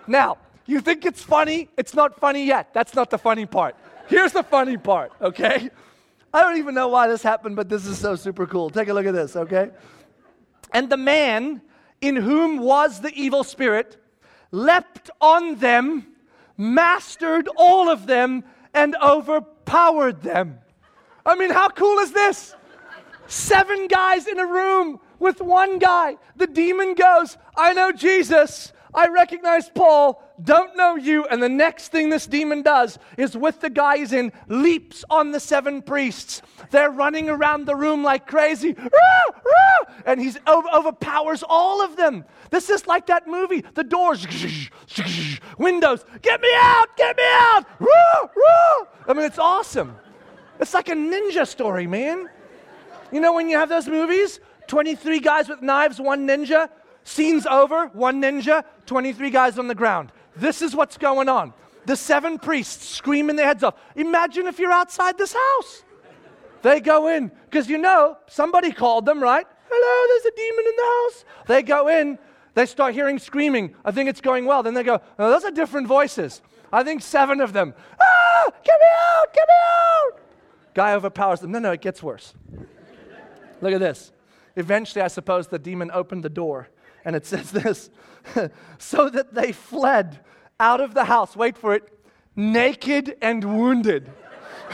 Now, 0.06 0.38
you 0.66 0.80
think 0.80 1.04
it's 1.04 1.22
funny? 1.22 1.68
It's 1.76 1.94
not 1.94 2.18
funny 2.20 2.44
yet. 2.44 2.72
That's 2.74 2.94
not 2.94 3.10
the 3.10 3.18
funny 3.18 3.46
part. 3.46 3.76
Here's 4.08 4.32
the 4.32 4.42
funny 4.42 4.76
part, 4.76 5.12
okay? 5.20 5.70
I 6.34 6.40
don't 6.40 6.56
even 6.58 6.74
know 6.74 6.88
why 6.88 7.08
this 7.08 7.22
happened, 7.22 7.56
but 7.56 7.68
this 7.68 7.86
is 7.86 7.98
so 7.98 8.16
super 8.16 8.46
cool. 8.46 8.70
Take 8.70 8.88
a 8.88 8.94
look 8.94 9.06
at 9.06 9.14
this, 9.14 9.36
okay? 9.36 9.70
And 10.72 10.88
the 10.88 10.96
man 10.96 11.60
in 12.00 12.16
whom 12.16 12.58
was 12.58 13.00
the 13.00 13.12
evil 13.14 13.44
spirit 13.44 13.98
leapt 14.50 15.10
on 15.20 15.56
them, 15.56 16.06
mastered 16.56 17.48
all 17.56 17.88
of 17.88 18.06
them, 18.06 18.44
and 18.74 18.96
overpowered 19.02 20.22
them. 20.22 20.58
I 21.24 21.34
mean, 21.34 21.50
how 21.50 21.68
cool 21.68 21.98
is 21.98 22.12
this? 22.12 22.54
Seven 23.26 23.86
guys 23.86 24.26
in 24.26 24.38
a 24.38 24.46
room 24.46 25.00
with 25.18 25.40
one 25.40 25.78
guy. 25.78 26.16
The 26.36 26.46
demon 26.46 26.94
goes, 26.94 27.36
I 27.56 27.73
know 27.73 27.92
Jesus. 27.92 28.73
I 28.95 29.08
recognize 29.08 29.71
Paul, 29.71 30.23
don't 30.45 30.76
know 30.76 30.97
you. 30.97 31.25
And 31.26 31.43
the 31.43 31.49
next 31.49 31.89
thing 31.89 32.11
this 32.11 32.26
demon 32.26 32.63
does 32.63 32.99
is, 33.17 33.37
with 33.37 33.61
the 33.61 33.71
guys 33.71 34.13
in, 34.13 34.33
leaps 34.49 35.05
on 35.11 35.33
the 35.33 35.41
seven 35.41 35.83
priests. 35.83 36.43
They're 36.71 36.91
running 36.91 37.28
around 37.28 37.67
the 37.67 37.76
room 37.76 38.02
like 38.02 38.26
crazy. 38.26 38.73
Rah, 38.73 39.41
rah, 39.45 39.95
and 40.07 40.21
he 40.21 40.33
over- 40.47 40.69
overpowers 40.73 41.43
all 41.49 41.83
of 41.83 41.97
them. 41.97 42.25
This 42.50 42.71
is 42.71 42.87
like 42.87 43.07
that 43.07 43.26
movie. 43.26 43.65
The 43.75 43.85
doors, 43.85 44.26
windows, 45.59 46.05
get 46.23 46.41
me 46.41 46.50
out, 46.61 46.97
get 46.97 47.17
me 47.17 47.25
out. 47.26 47.65
Rah. 47.78 48.28
I 49.09 49.15
mean, 49.15 49.26
it's 49.26 49.39
awesome. 49.39 49.97
It's 50.61 50.75
like 50.75 50.89
a 50.89 50.95
ninja 50.95 51.47
story, 51.47 51.87
man. 51.87 52.28
You 53.11 53.21
know 53.21 53.33
when 53.33 53.49
you 53.49 53.57
have 53.59 53.69
those 53.69 53.89
movies? 53.89 54.41
23 54.69 55.21
guys 55.21 55.49
with 55.49 55.61
knives, 55.61 56.00
one 56.00 56.26
ninja. 56.26 56.69
Scene's 57.05 57.47
over, 57.47 57.89
one 57.89 58.23
ninja, 58.23 58.65
23 58.87 59.31
guys 59.31 59.59
on 59.59 59.67
the 59.67 59.75
ground. 59.75 60.13
This 60.36 60.62
is 60.62 60.75
what's 60.75 60.97
going 60.99 61.28
on. 61.28 61.52
The 61.84 61.97
seven 61.97 62.38
priests 62.38 62.88
screaming 62.88 63.36
their 63.36 63.47
heads 63.47 63.62
off. 63.64 63.75
Imagine 63.97 64.47
if 64.47 64.58
you're 64.58 64.73
outside 64.73 65.18
this 65.18 65.34
house. 65.34 65.82
They 66.62 66.80
go 66.80 67.08
in, 67.08 67.32
because 67.50 67.68
you 67.68 67.78
know, 67.78 68.16
somebody 68.28 68.71
called 68.71 69.04
them, 69.04 69.21
right? 69.21 69.45
Hello, 69.68 70.08
there's 70.08 70.32
a 70.32 70.36
demon 70.36 70.64
in 70.66 70.76
the 70.76 70.82
house. 70.82 71.25
They 71.49 71.62
go 71.62 71.88
in, 71.88 72.18
they 72.54 72.66
start 72.66 72.95
hearing 72.95 73.18
screaming. 73.18 73.75
I 73.84 73.90
think 73.90 74.08
it's 74.08 74.21
going 74.21 74.45
well. 74.45 74.62
Then 74.62 74.75
they 74.75 74.84
go, 74.84 75.00
oh, 75.18 75.30
those 75.30 75.45
are 75.45 75.50
different 75.50 75.88
voices. 75.88 76.40
I 76.73 76.84
think 76.84 77.02
seven 77.02 77.40
of 77.40 77.52
them. 77.52 77.75
Ah, 78.00 78.50
get 78.62 78.80
me 78.80 78.86
out, 79.10 79.34
get 79.34 79.49
me 79.49 79.54
out. 79.54 80.21
Guy 80.75 80.95
overpowers 80.95 81.40
them. 81.40 81.50
No, 81.50 81.58
no, 81.58 81.73
it 81.73 81.80
gets 81.80 82.02
worse. 82.02 82.34
Look 83.60 83.73
at 83.73 83.80
this. 83.80 84.12
Eventually, 84.56 85.02
I 85.02 85.08
suppose 85.08 85.49
the 85.49 85.58
demon 85.58 85.90
opened 85.92 86.23
the 86.23 86.30
door 86.30 86.68
and 87.04 87.16
it 87.16 87.26
says 87.26 87.50
this 87.50 87.90
so 88.78 89.08
that 89.08 89.35
they 89.35 89.52
fled 89.52 90.21
out 90.58 90.80
of 90.80 90.95
the 90.95 91.04
house, 91.04 91.37
wait 91.37 91.56
for 91.56 91.75
it, 91.75 91.82
naked 92.37 93.17
and 93.21 93.45
wounded. 93.45 94.11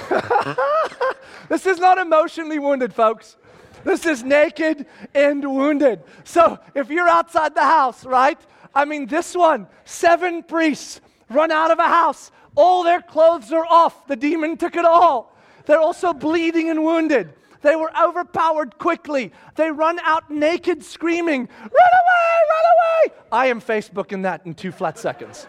this 1.49 1.67
is 1.67 1.79
not 1.79 1.99
emotionally 1.99 2.59
wounded, 2.59 2.93
folks. 2.93 3.37
This 3.85 4.07
is 4.07 4.23
naked 4.23 4.87
and 5.15 5.43
wounded. 5.43 6.03
So 6.25 6.59
if 6.75 6.91
you're 6.91 7.09
outside 7.09 7.55
the 7.55 7.63
house, 7.63 8.05
right? 8.05 8.39
I 8.75 8.85
mean, 8.85 9.07
this 9.07 9.35
one, 9.35 9.67
seven 9.85 10.43
priests 10.43 11.01
run 11.31 11.51
out 11.51 11.71
of 11.71 11.79
a 11.79 11.89
house. 11.89 12.31
All 12.55 12.83
their 12.83 13.01
clothes 13.01 13.53
are 13.53 13.67
off. 13.67 14.07
The 14.07 14.17
demon 14.17 14.57
took 14.57 14.77
it 14.77 14.85
all. 14.85 15.37
They're 15.67 15.81
also 15.81 16.13
bleeding 16.13 16.71
and 16.71 16.83
wounded. 16.85 17.33
They 17.63 17.77
were 17.77 17.91
overpowered 18.01 18.79
quickly. 18.79 19.33
They 19.57 19.71
run 19.71 19.99
out 20.01 20.31
naked, 20.31 20.85
screaming, 20.85 21.49
Run 21.61 21.71
away, 21.71 22.39
run 22.51 22.65
away! 22.75 23.23
I 23.33 23.47
am 23.47 23.61
Facebooking 23.61 24.23
that 24.23 24.47
in 24.47 24.55
two 24.55 24.73
flat 24.73 24.99
seconds. 24.99 25.47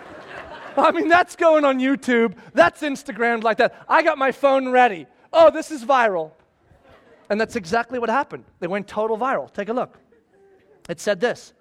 I 0.77 0.91
mean, 0.91 1.07
that's 1.07 1.35
going 1.35 1.65
on 1.65 1.79
YouTube. 1.79 2.35
That's 2.53 2.81
Instagram 2.81 3.43
like 3.43 3.57
that. 3.57 3.75
I 3.87 4.01
got 4.01 4.17
my 4.17 4.31
phone 4.31 4.69
ready. 4.69 5.07
Oh, 5.31 5.51
this 5.51 5.71
is 5.71 5.83
viral. 5.83 6.31
And 7.29 7.39
that's 7.39 7.55
exactly 7.55 7.99
what 7.99 8.09
happened. 8.09 8.45
They 8.59 8.67
went 8.67 8.87
total 8.87 9.17
viral. 9.17 9.53
Take 9.53 9.69
a 9.69 9.73
look. 9.73 9.99
It 10.87 10.99
said 10.99 11.19
this 11.19 11.53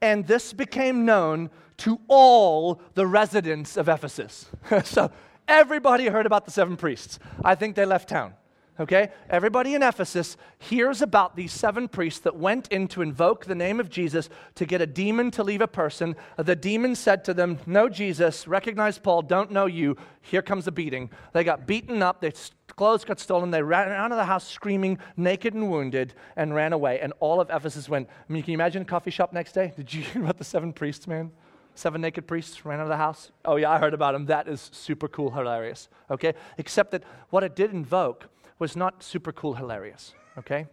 And 0.00 0.26
this 0.26 0.52
became 0.52 1.04
known 1.04 1.50
to 1.78 2.00
all 2.08 2.80
the 2.94 3.06
residents 3.06 3.76
of 3.76 3.88
Ephesus. 3.88 4.46
so 4.84 5.10
everybody 5.48 6.06
heard 6.06 6.26
about 6.26 6.44
the 6.44 6.50
seven 6.50 6.76
priests. 6.76 7.18
I 7.44 7.54
think 7.54 7.74
they 7.74 7.84
left 7.84 8.08
town 8.08 8.34
okay? 8.78 9.10
Everybody 9.30 9.74
in 9.74 9.82
Ephesus 9.82 10.36
hears 10.58 11.02
about 11.02 11.36
these 11.36 11.52
seven 11.52 11.88
priests 11.88 12.20
that 12.20 12.36
went 12.36 12.68
in 12.68 12.88
to 12.88 13.02
invoke 13.02 13.44
the 13.44 13.54
name 13.54 13.80
of 13.80 13.90
Jesus 13.90 14.28
to 14.54 14.66
get 14.66 14.80
a 14.80 14.86
demon 14.86 15.30
to 15.32 15.42
leave 15.42 15.60
a 15.60 15.68
person. 15.68 16.16
The 16.36 16.56
demon 16.56 16.94
said 16.94 17.24
to 17.24 17.34
them, 17.34 17.58
Know 17.66 17.88
Jesus, 17.88 18.46
recognize 18.46 18.98
Paul, 18.98 19.22
don't 19.22 19.50
know 19.50 19.66
you. 19.66 19.96
Here 20.20 20.42
comes 20.42 20.66
a 20.66 20.72
beating. 20.72 21.10
They 21.32 21.44
got 21.44 21.66
beaten 21.66 22.02
up. 22.02 22.20
their 22.20 22.32
clothes 22.74 23.04
got 23.04 23.20
stolen. 23.20 23.50
They 23.50 23.62
ran 23.62 23.90
out 23.90 24.12
of 24.12 24.18
the 24.18 24.24
house 24.24 24.46
screaming, 24.46 24.98
naked 25.16 25.54
and 25.54 25.70
wounded, 25.70 26.14
and 26.36 26.54
ran 26.54 26.72
away. 26.72 27.00
And 27.00 27.12
all 27.20 27.40
of 27.40 27.48
Ephesus 27.50 27.88
went. 27.88 28.08
I 28.08 28.32
mean, 28.32 28.42
can 28.42 28.52
you 28.52 28.56
imagine 28.56 28.82
a 28.82 28.86
coffee 28.86 29.10
shop 29.10 29.32
next 29.32 29.52
day? 29.52 29.72
Did 29.76 29.92
you 29.94 30.02
hear 30.04 30.22
about 30.22 30.38
the 30.38 30.44
seven 30.44 30.72
priests, 30.72 31.06
man? 31.06 31.30
Seven 31.76 32.00
naked 32.00 32.26
priests 32.26 32.64
ran 32.64 32.80
out 32.80 32.84
of 32.84 32.88
the 32.88 32.96
house. 32.96 33.30
Oh, 33.44 33.56
yeah, 33.56 33.70
I 33.70 33.78
heard 33.78 33.92
about 33.92 34.12
them. 34.12 34.26
That 34.26 34.48
is 34.48 34.70
super 34.72 35.08
cool, 35.08 35.30
hilarious. 35.30 35.90
Okay? 36.10 36.32
Except 36.56 36.90
that 36.92 37.04
what 37.28 37.44
it 37.44 37.54
did 37.54 37.70
invoke 37.70 38.28
was 38.58 38.76
not 38.76 39.02
super 39.02 39.32
cool, 39.32 39.54
hilarious. 39.54 40.14
Okay? 40.38 40.66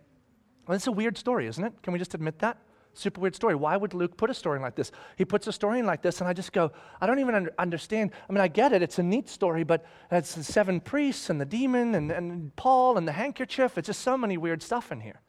Well, 0.67 0.75
it's 0.75 0.87
a 0.87 0.91
weird 0.91 1.17
story, 1.17 1.47
isn't 1.47 1.63
it? 1.63 1.73
Can 1.81 1.93
we 1.93 1.99
just 1.99 2.13
admit 2.13 2.39
that? 2.39 2.57
Super 2.93 3.21
weird 3.21 3.35
story. 3.35 3.55
Why 3.55 3.75
would 3.75 3.93
Luke 3.93 4.17
put 4.17 4.29
a 4.29 4.33
story 4.33 4.59
like 4.59 4.75
this? 4.75 4.91
He 5.17 5.25
puts 5.25 5.47
a 5.47 5.51
story 5.51 5.79
in 5.79 5.85
like 5.85 6.01
this, 6.01 6.21
and 6.21 6.27
I 6.27 6.33
just 6.33 6.53
go, 6.53 6.71
I 7.01 7.07
don't 7.07 7.19
even 7.19 7.33
under, 7.33 7.53
understand. 7.57 8.11
I 8.29 8.31
mean, 8.31 8.41
I 8.41 8.47
get 8.47 8.71
it. 8.71 8.83
It's 8.83 8.99
a 8.99 9.03
neat 9.03 9.27
story, 9.27 9.63
but 9.63 9.83
it's 10.11 10.35
the 10.35 10.43
seven 10.43 10.79
priests 10.79 11.29
and 11.29 11.41
the 11.41 11.45
demon 11.45 11.95
and, 11.95 12.11
and 12.11 12.55
Paul 12.55 12.97
and 12.97 13.07
the 13.07 13.11
handkerchief. 13.11 13.77
It's 13.77 13.87
just 13.87 14.01
so 14.01 14.15
many 14.15 14.37
weird 14.37 14.61
stuff 14.61 14.91
in 14.91 15.01
here. 15.01 15.21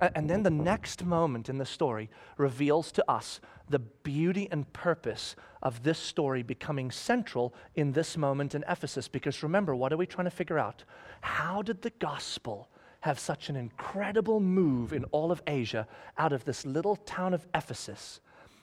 And 0.00 0.28
then 0.28 0.42
the 0.42 0.50
next 0.50 1.04
moment 1.04 1.48
in 1.48 1.58
the 1.58 1.64
story 1.64 2.10
reveals 2.36 2.90
to 2.92 3.10
us 3.10 3.40
the 3.68 3.78
beauty 3.78 4.48
and 4.50 4.70
purpose 4.72 5.36
of 5.62 5.82
this 5.84 5.98
story 5.98 6.42
becoming 6.42 6.90
central 6.90 7.54
in 7.76 7.92
this 7.92 8.16
moment 8.16 8.54
in 8.54 8.64
Ephesus. 8.68 9.06
Because 9.08 9.42
remember, 9.42 9.74
what 9.74 9.92
are 9.92 9.96
we 9.96 10.06
trying 10.06 10.26
to 10.26 10.30
figure 10.30 10.58
out? 10.58 10.84
How 11.20 11.62
did 11.62 11.82
the 11.82 11.92
gospel 12.00 12.68
have 13.00 13.18
such 13.18 13.48
an 13.48 13.56
incredible 13.56 14.40
move 14.40 14.92
in 14.92 15.04
all 15.04 15.30
of 15.30 15.42
Asia 15.46 15.86
out 16.18 16.32
of 16.32 16.44
this 16.44 16.66
little 16.66 16.96
town 16.96 17.32
of 17.32 17.46
Ephesus? 17.54 18.20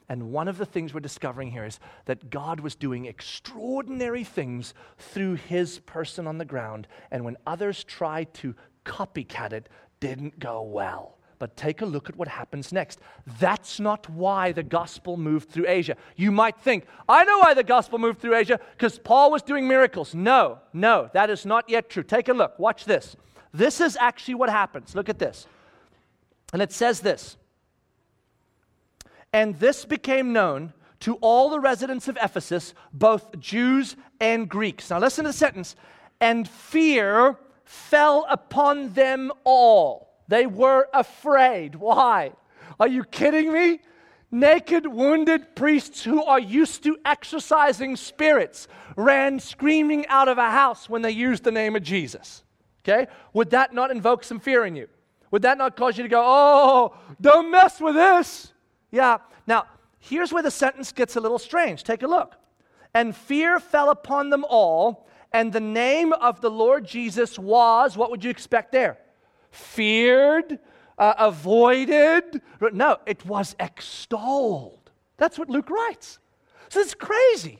And 0.10 0.34
one 0.34 0.50
of 0.50 0.58
the 0.58 0.65
things 0.65 0.94
we're 0.94 1.00
discovering 1.00 1.52
here 1.52 1.63
is 1.63 1.80
that 2.06 2.30
God 2.30 2.60
was 2.60 2.76
doing 2.76 3.06
extraordinary 3.06 4.26
things 4.26 4.74
through 4.98 5.36
his 5.36 5.80
person 5.80 6.28
on 6.28 6.38
the 6.38 6.46
ground. 6.46 6.88
And 7.10 7.24
when 7.24 7.38
others 7.48 7.86
tried 7.86 8.34
to 8.36 8.54
copycat 8.84 9.54
it, 9.54 9.70
didn't 10.02 10.38
go 10.38 10.62
well. 10.63 11.17
But 11.41 11.58
take 11.58 11.82
a 11.82 11.88
look 11.88 12.08
at 12.08 12.15
what 12.15 12.27
happens 12.27 12.71
next. 12.71 12.99
That's 13.39 13.80
not 13.80 14.08
why 14.08 14.51
the 14.51 14.62
gospel 14.62 15.17
moved 15.17 15.49
through 15.49 15.67
Asia. 15.67 15.97
You 16.15 16.32
might 16.32 16.56
think, 16.60 16.86
I 17.10 17.23
know 17.23 17.39
why 17.39 17.56
the 17.56 17.63
gospel 17.63 17.97
moved 17.97 18.19
through 18.19 18.36
Asia, 18.36 18.60
because 18.77 18.99
Paul 18.99 19.32
was 19.32 19.41
doing 19.41 19.67
miracles. 19.67 20.13
No, 20.13 20.60
no, 20.71 21.10
that 21.15 21.32
is 21.32 21.43
not 21.43 21.67
yet 21.67 21.89
true. 21.89 22.04
Take 22.04 22.30
a 22.30 22.34
look. 22.34 22.60
Watch 22.60 22.86
this. 22.86 23.15
This 23.51 23.82
is 23.82 23.97
actually 23.99 24.36
what 24.36 24.51
happens. 24.51 24.93
Look 24.93 25.10
at 25.10 25.17
this. 25.17 25.47
And 26.54 26.62
it 26.62 26.71
says 26.71 26.99
this 26.99 27.38
And 29.34 29.58
this 29.58 29.84
became 29.84 30.32
known 30.32 30.73
to 30.99 31.15
all 31.21 31.49
the 31.49 31.60
residents 31.60 32.08
of 32.08 32.19
Ephesus, 32.21 32.75
both 32.93 33.39
Jews 33.39 33.95
and 34.19 34.47
Greeks. 34.47 34.91
Now 34.91 34.99
listen 34.99 35.25
to 35.25 35.30
the 35.30 35.34
sentence. 35.34 35.75
And 36.19 36.47
fear 36.47 37.39
fell 37.65 38.27
upon 38.30 38.93
them 38.93 39.32
all 39.43 40.11
they 40.32 40.46
were 40.46 40.88
afraid. 40.94 41.76
Why? 41.76 42.32
Are 42.80 42.88
you 42.88 43.04
kidding 43.04 43.52
me? 43.52 43.82
Naked, 44.32 44.88
wounded 44.88 45.58
priests 45.58 46.06
who 46.06 46.24
are 46.24 46.39
used 46.39 46.84
to 46.84 46.98
exorcising 47.04 47.98
spirits 47.98 48.70
ran 48.96 49.41
screaming 49.41 50.08
out 50.08 50.30
of 50.30 50.38
a 50.38 50.50
house 50.50 50.89
when 50.89 51.02
they 51.02 51.12
used 51.12 51.44
the 51.44 51.52
name 51.52 51.76
of 51.76 51.84
Jesus. 51.84 52.46
Okay? 52.82 53.08
Would 53.34 53.50
that 53.50 53.74
not 53.74 53.91
invoke 53.91 54.24
some 54.24 54.39
fear 54.39 54.63
in 54.63 54.78
you? 54.78 54.88
Would 55.32 55.41
that 55.41 55.58
not 55.58 55.76
cause 55.76 55.98
you 55.98 56.04
to 56.04 56.10
go, 56.10 56.24
oh, 56.26 56.96
don't 57.20 57.52
mess 57.52 57.82
with 57.82 57.96
this? 57.96 58.54
Yeah. 58.89 59.17
Now, 59.46 59.65
here's 60.00 60.32
where 60.32 60.44
the 60.44 60.50
sentence 60.50 60.94
gets 60.94 61.17
a 61.17 61.20
little 61.20 61.39
strange. 61.39 61.84
Take 61.84 62.04
a 62.04 62.08
look. 62.08 62.38
And 62.94 63.13
fear 63.13 63.60
fell 63.60 63.89
upon 63.89 64.30
them 64.30 64.46
all, 64.48 65.10
and 65.34 65.52
the 65.52 65.60
name 65.60 66.13
of 66.13 66.39
the 66.39 66.52
Lord 66.52 66.86
Jesus 66.86 67.38
was, 67.38 67.98
what 67.98 68.12
would 68.12 68.24
you 68.24 68.30
expect 68.30 68.72
there? 68.72 68.98
Feared, 69.51 70.59
uh, 70.97 71.13
avoided. 71.17 72.41
No, 72.71 72.97
it 73.05 73.25
was 73.25 73.55
extolled. 73.59 74.91
That's 75.17 75.37
what 75.37 75.49
Luke 75.49 75.69
writes. 75.69 76.19
So 76.69 76.79
it's 76.79 76.93
crazy. 76.93 77.59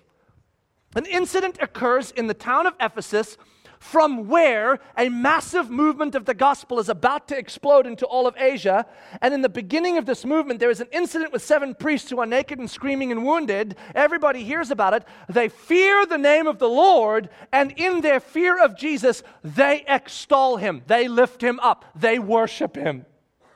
An 0.96 1.06
incident 1.06 1.58
occurs 1.62 2.12
in 2.12 2.28
the 2.28 2.34
town 2.34 2.66
of 2.66 2.74
Ephesus 2.80 3.38
from 3.82 4.28
where 4.28 4.80
a 4.96 5.10
massive 5.10 5.72
movement 5.72 6.14
of 6.14 6.26
the 6.26 6.36
gospel 6.36 6.78
is 6.78 6.88
about 6.88 7.28
to 7.28 7.36
explode 7.36 7.88
into 7.88 8.06
all 8.06 8.28
of 8.28 8.38
Asia. 8.38 8.86
And 9.24 9.34
in 9.34 9.42
the 9.42 9.50
beginning 9.50 9.98
of 9.98 10.06
this 10.06 10.24
movement, 10.24 10.60
there 10.60 10.70
is 10.70 10.82
an 10.82 10.88
incident 10.92 11.34
with 11.34 11.42
seven 11.42 11.74
priests 11.74 12.12
who 12.12 12.20
are 12.20 12.28
naked 12.28 12.60
and 12.60 12.70
screaming 12.70 13.12
and 13.12 13.26
wounded. 13.26 13.76
Everybody 13.96 14.44
hears 14.44 14.70
about 14.70 14.94
it. 14.94 15.04
They 15.30 15.50
fear 15.50 16.06
the 16.06 16.20
name 16.20 16.46
of 16.46 16.60
the 16.60 16.70
Lord, 16.70 17.30
and 17.52 17.72
in 17.72 18.02
their 18.02 18.20
fear 18.20 18.64
of 18.64 18.78
Jesus, 18.78 19.24
they 19.44 19.84
extol 19.88 20.58
him, 20.58 20.84
they 20.86 21.08
lift 21.08 21.42
him 21.42 21.60
up, 21.60 21.84
they 21.96 22.20
worship 22.20 22.76
him. 22.76 23.08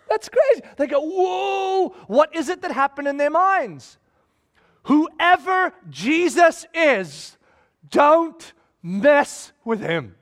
That's 0.09 0.27
crazy. 0.27 0.63
They 0.77 0.87
go, 0.87 1.01
Whoa, 1.01 1.89
what 2.07 2.35
is 2.35 2.49
it 2.49 2.63
that 2.63 2.71
happened 2.71 3.07
in 3.07 3.17
their 3.17 3.29
minds? 3.29 3.99
Whoever 4.85 5.71
Jesus 5.91 6.65
is, 6.73 7.37
don't 7.91 8.53
mess 8.85 9.51
with 9.63 9.81
him. 9.81 10.15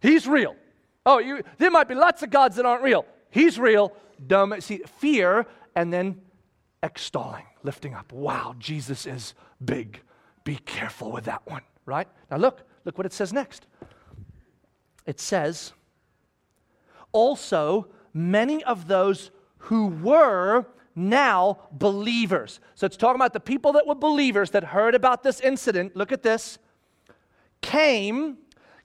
He's 0.00 0.26
real. 0.26 0.56
Oh, 1.06 1.20
you, 1.20 1.42
there 1.58 1.70
might 1.70 1.88
be 1.88 1.94
lots 1.94 2.22
of 2.24 2.30
gods 2.30 2.56
that 2.56 2.66
aren't 2.66 2.82
real. 2.82 3.06
He's 3.30 3.58
real. 3.58 3.92
Dumb. 4.26 4.52
See, 4.60 4.82
fear 4.98 5.46
and 5.76 5.92
then 5.92 6.20
extolling, 6.82 7.44
lifting 7.62 7.94
up. 7.94 8.12
Wow, 8.12 8.56
Jesus 8.58 9.06
is 9.06 9.34
big. 9.64 10.02
Be 10.42 10.56
careful 10.56 11.12
with 11.12 11.24
that 11.24 11.46
one, 11.46 11.62
right? 11.86 12.08
Now 12.30 12.38
look, 12.38 12.62
look 12.84 12.98
what 12.98 13.06
it 13.06 13.12
says 13.12 13.32
next. 13.32 13.66
It 15.06 15.20
says, 15.20 15.72
also, 17.12 17.86
many 18.12 18.62
of 18.64 18.88
those 18.88 19.30
who 19.58 19.86
were 19.86 20.66
now 20.96 21.60
believers. 21.70 22.58
So 22.74 22.86
it's 22.86 22.96
talking 22.96 23.16
about 23.16 23.32
the 23.32 23.40
people 23.40 23.72
that 23.74 23.86
were 23.86 23.94
believers 23.94 24.50
that 24.50 24.64
heard 24.64 24.96
about 24.96 25.22
this 25.22 25.40
incident. 25.40 25.94
Look 25.94 26.10
at 26.10 26.22
this 26.22 26.58
came 27.60 28.38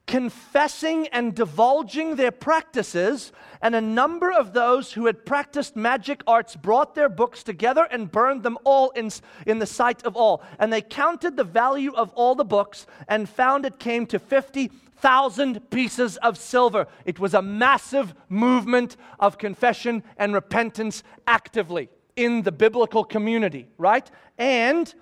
confessing 0.05 1.07
and 1.07 1.33
divulging 1.33 2.15
their 2.15 2.31
practices, 2.31 3.31
and 3.61 3.73
a 3.73 3.81
number 3.81 4.31
of 4.31 4.53
those 4.53 4.93
who 4.93 5.05
had 5.05 5.25
practiced 5.25 5.75
magic 5.75 6.21
arts 6.27 6.55
brought 6.55 6.93
their 6.93 7.07
books 7.07 7.41
together 7.41 7.87
and 7.89 8.11
burned 8.11 8.43
them 8.43 8.57
all 8.65 8.89
in, 8.91 9.09
in 9.47 9.59
the 9.59 9.65
sight 9.65 10.03
of 10.03 10.15
all. 10.15 10.43
And 10.59 10.73
they 10.73 10.81
counted 10.81 11.37
the 11.37 11.43
value 11.45 11.93
of 11.93 12.11
all 12.13 12.35
the 12.35 12.43
books 12.43 12.85
and 13.07 13.29
found 13.29 13.65
it 13.65 13.79
came 13.79 14.05
to 14.07 14.19
50,000 14.19 15.69
pieces 15.69 16.17
of 16.17 16.37
silver. 16.37 16.87
It 17.05 17.19
was 17.19 17.33
a 17.33 17.41
massive 17.41 18.13
movement 18.27 18.97
of 19.19 19.37
confession 19.37 20.03
and 20.17 20.33
repentance 20.33 21.03
actively 21.25 21.89
in 22.15 22.41
the 22.43 22.51
biblical 22.51 23.03
community, 23.03 23.67
right? 23.77 24.09
And 24.37 24.93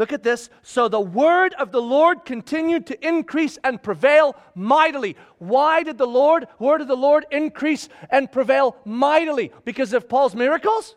Look 0.00 0.14
at 0.14 0.22
this. 0.22 0.48
So 0.62 0.88
the 0.88 0.98
word 0.98 1.52
of 1.58 1.72
the 1.72 1.82
Lord 1.82 2.24
continued 2.24 2.86
to 2.86 3.06
increase 3.06 3.58
and 3.62 3.82
prevail 3.82 4.34
mightily. 4.54 5.14
Why 5.36 5.82
did 5.82 5.98
the 5.98 6.06
Lord, 6.06 6.46
word 6.58 6.80
of 6.80 6.88
the 6.88 6.96
Lord 6.96 7.26
increase 7.30 7.90
and 8.08 8.32
prevail 8.32 8.78
mightily? 8.86 9.52
Because 9.66 9.92
of 9.92 10.08
Paul's 10.08 10.34
miracles? 10.34 10.96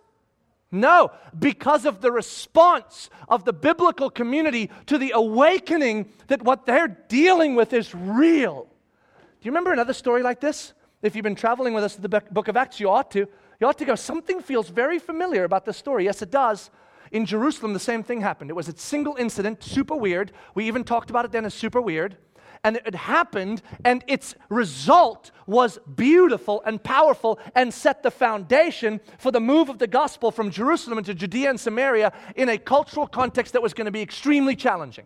No, 0.72 1.12
because 1.38 1.86
of 1.86 2.00
the 2.00 2.14
response 2.14 3.10
of 3.28 3.44
the 3.44 3.52
biblical 3.52 4.10
community 4.10 4.70
to 4.86 4.98
the 4.98 5.12
awakening 5.14 6.08
that 6.28 6.42
what 6.42 6.66
they're 6.66 6.88
dealing 6.88 7.56
with 7.56 7.74
is 7.74 7.94
real. 7.94 8.70
Do 9.02 9.46
you 9.46 9.52
remember 9.52 9.74
another 9.74 9.92
story 9.92 10.24
like 10.24 10.40
this? 10.40 10.72
If 11.02 11.18
you've 11.18 11.24
been 11.24 11.36
traveling 11.36 11.74
with 11.74 11.84
us 11.84 11.96
to 11.96 12.02
the 12.02 12.22
book 12.32 12.48
of 12.48 12.56
Acts, 12.56 12.80
you 12.80 12.90
ought 12.90 13.12
to. 13.12 13.28
You 13.60 13.68
ought 13.68 13.78
to 13.80 13.86
go, 13.86 13.96
something 13.96 14.40
feels 14.42 14.70
very 14.70 14.98
familiar 14.98 15.44
about 15.44 15.66
this 15.66 15.76
story. 15.76 16.06
Yes, 16.06 16.22
it 16.22 16.32
does. 16.32 16.72
In 17.14 17.28
Jerusalem, 17.28 17.74
the 17.74 17.80
same 17.80 18.02
thing 18.02 18.22
happened. 18.22 18.50
It 18.50 18.56
was 18.56 18.68
a 18.68 18.76
single 18.76 19.16
incident, 19.18 19.64
super 19.64 19.96
weird. 19.96 20.32
We 20.56 20.66
even 20.66 20.84
talked 20.84 21.12
about 21.12 21.26
it 21.26 21.32
then 21.32 21.46
as 21.46 21.54
super 21.54 21.80
weird. 21.80 22.18
And 22.64 22.78
it 22.78 22.96
happened, 22.96 23.62
and 23.86 24.04
its 24.08 24.36
result 24.50 25.30
was 25.46 25.78
beautiful 25.96 26.64
and 26.66 26.84
powerful 26.84 27.38
and 27.54 27.72
set 27.72 28.02
the 28.02 28.10
foundation 28.10 29.00
for 29.20 29.32
the 29.32 29.40
move 29.40 29.70
of 29.70 29.78
the 29.78 29.86
gospel 29.86 30.32
from 30.32 30.50
Jerusalem 30.50 30.98
into 30.98 31.14
Judea 31.14 31.52
and 31.52 31.60
Samaria 31.60 32.14
in 32.36 32.50
a 32.50 32.58
cultural 32.58 33.06
context 33.06 33.54
that 33.54 33.62
was 33.62 33.76
going 33.76 33.86
to 33.86 33.92
be 33.92 34.02
extremely 34.02 34.56
challenging. 34.56 35.06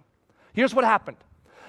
Here's 0.54 0.74
what 0.74 0.86
happened 0.86 1.18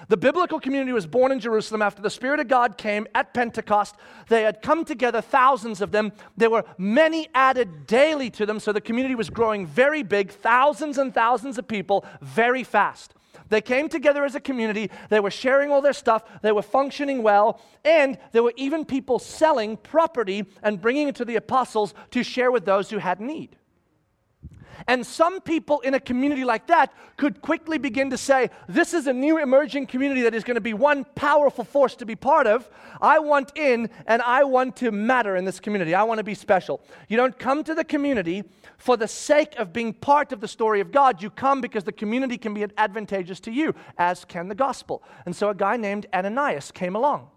the 0.07 0.17
biblical 0.17 0.59
community 0.59 0.93
was 0.93 1.05
born 1.05 1.31
in 1.31 1.39
Jerusalem 1.39 1.81
after 1.81 2.01
the 2.01 2.09
Spirit 2.09 2.39
of 2.39 2.47
God 2.47 2.77
came 2.77 3.07
at 3.13 3.33
Pentecost. 3.33 3.95
They 4.29 4.43
had 4.43 4.61
come 4.61 4.85
together, 4.85 5.21
thousands 5.21 5.81
of 5.81 5.91
them. 5.91 6.13
There 6.37 6.49
were 6.49 6.63
many 6.77 7.27
added 7.35 7.85
daily 7.85 8.29
to 8.31 8.45
them, 8.45 8.59
so 8.59 8.71
the 8.71 8.81
community 8.81 9.15
was 9.15 9.29
growing 9.29 9.67
very 9.67 10.03
big, 10.03 10.31
thousands 10.31 10.97
and 10.97 11.13
thousands 11.13 11.57
of 11.57 11.67
people, 11.67 12.05
very 12.21 12.63
fast. 12.63 13.13
They 13.49 13.61
came 13.61 13.89
together 13.89 14.23
as 14.25 14.35
a 14.35 14.39
community. 14.39 14.91
They 15.09 15.19
were 15.19 15.31
sharing 15.31 15.71
all 15.71 15.81
their 15.81 15.93
stuff. 15.93 16.23
They 16.41 16.51
were 16.51 16.61
functioning 16.61 17.23
well. 17.23 17.59
And 17.83 18.17
there 18.31 18.43
were 18.43 18.53
even 18.55 18.85
people 18.85 19.19
selling 19.19 19.77
property 19.77 20.45
and 20.61 20.79
bringing 20.79 21.07
it 21.07 21.15
to 21.15 21.25
the 21.25 21.35
apostles 21.35 21.93
to 22.11 22.23
share 22.23 22.51
with 22.51 22.65
those 22.65 22.89
who 22.89 22.99
had 22.99 23.19
need. 23.19 23.55
And 24.87 25.05
some 25.05 25.41
people 25.41 25.79
in 25.81 25.93
a 25.93 25.99
community 25.99 26.43
like 26.43 26.67
that 26.67 26.93
could 27.17 27.41
quickly 27.41 27.77
begin 27.77 28.09
to 28.09 28.17
say, 28.17 28.49
This 28.67 28.93
is 28.93 29.07
a 29.07 29.13
new 29.13 29.37
emerging 29.37 29.87
community 29.87 30.21
that 30.21 30.33
is 30.33 30.43
going 30.43 30.55
to 30.55 30.61
be 30.61 30.73
one 30.73 31.05
powerful 31.15 31.63
force 31.63 31.95
to 31.95 32.05
be 32.05 32.15
part 32.15 32.47
of. 32.47 32.69
I 33.01 33.19
want 33.19 33.51
in 33.57 33.89
and 34.05 34.21
I 34.21 34.43
want 34.43 34.75
to 34.77 34.91
matter 34.91 35.35
in 35.35 35.45
this 35.45 35.59
community. 35.59 35.95
I 35.95 36.03
want 36.03 36.19
to 36.19 36.23
be 36.23 36.35
special. 36.35 36.81
You 37.07 37.17
don't 37.17 37.37
come 37.37 37.63
to 37.63 37.75
the 37.75 37.83
community 37.83 38.43
for 38.77 38.97
the 38.97 39.07
sake 39.07 39.55
of 39.57 39.73
being 39.73 39.93
part 39.93 40.31
of 40.31 40.41
the 40.41 40.47
story 40.47 40.81
of 40.81 40.91
God. 40.91 41.21
You 41.21 41.29
come 41.29 41.61
because 41.61 41.83
the 41.83 41.91
community 41.91 42.37
can 42.37 42.53
be 42.53 42.65
advantageous 42.77 43.39
to 43.41 43.51
you, 43.51 43.75
as 43.97 44.25
can 44.25 44.47
the 44.47 44.55
gospel. 44.55 45.03
And 45.25 45.35
so 45.35 45.49
a 45.49 45.55
guy 45.55 45.77
named 45.77 46.07
Ananias 46.13 46.71
came 46.71 46.95
along 46.95 47.29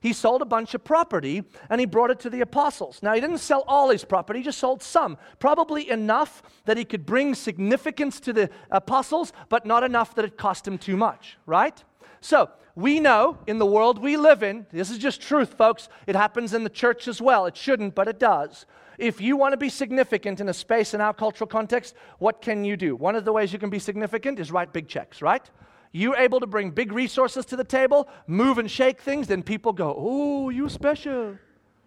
he 0.00 0.12
sold 0.12 0.42
a 0.42 0.46
bunch 0.46 0.74
of 0.74 0.84
property 0.84 1.44
and 1.70 1.80
he 1.80 1.86
brought 1.86 2.10
it 2.10 2.20
to 2.20 2.30
the 2.30 2.40
apostles. 2.40 3.00
Now, 3.02 3.14
he 3.14 3.20
didn't 3.20 3.38
sell 3.38 3.64
all 3.66 3.90
his 3.90 4.04
property, 4.04 4.40
he 4.40 4.44
just 4.44 4.58
sold 4.58 4.82
some. 4.82 5.18
Probably 5.38 5.90
enough 5.90 6.42
that 6.64 6.76
he 6.76 6.84
could 6.84 7.06
bring 7.06 7.34
significance 7.34 8.20
to 8.20 8.32
the 8.32 8.50
apostles, 8.70 9.32
but 9.48 9.66
not 9.66 9.82
enough 9.82 10.14
that 10.14 10.24
it 10.24 10.36
cost 10.36 10.66
him 10.66 10.78
too 10.78 10.96
much, 10.96 11.38
right? 11.46 11.82
So, 12.20 12.50
we 12.74 13.00
know 13.00 13.38
in 13.48 13.58
the 13.58 13.66
world 13.66 14.00
we 14.00 14.16
live 14.16 14.44
in, 14.44 14.64
this 14.70 14.88
is 14.88 14.98
just 14.98 15.20
truth, 15.20 15.54
folks. 15.54 15.88
It 16.06 16.14
happens 16.14 16.54
in 16.54 16.62
the 16.62 16.70
church 16.70 17.08
as 17.08 17.20
well. 17.20 17.46
It 17.46 17.56
shouldn't, 17.56 17.96
but 17.96 18.06
it 18.06 18.20
does. 18.20 18.66
If 18.98 19.20
you 19.20 19.36
want 19.36 19.52
to 19.52 19.56
be 19.56 19.68
significant 19.68 20.40
in 20.40 20.48
a 20.48 20.54
space 20.54 20.94
in 20.94 21.00
our 21.00 21.12
cultural 21.12 21.48
context, 21.48 21.96
what 22.20 22.40
can 22.40 22.64
you 22.64 22.76
do? 22.76 22.94
One 22.94 23.16
of 23.16 23.24
the 23.24 23.32
ways 23.32 23.52
you 23.52 23.58
can 23.58 23.70
be 23.70 23.80
significant 23.80 24.38
is 24.38 24.52
write 24.52 24.72
big 24.72 24.86
checks, 24.86 25.20
right? 25.20 25.48
You're 25.92 26.16
able 26.16 26.40
to 26.40 26.46
bring 26.46 26.70
big 26.70 26.92
resources 26.92 27.44
to 27.46 27.56
the 27.56 27.64
table, 27.64 28.08
move 28.26 28.58
and 28.58 28.70
shake 28.70 29.00
things, 29.00 29.26
then 29.26 29.42
people 29.42 29.72
go, 29.72 29.94
Oh, 29.96 30.50
you 30.50 30.68
special, 30.68 31.36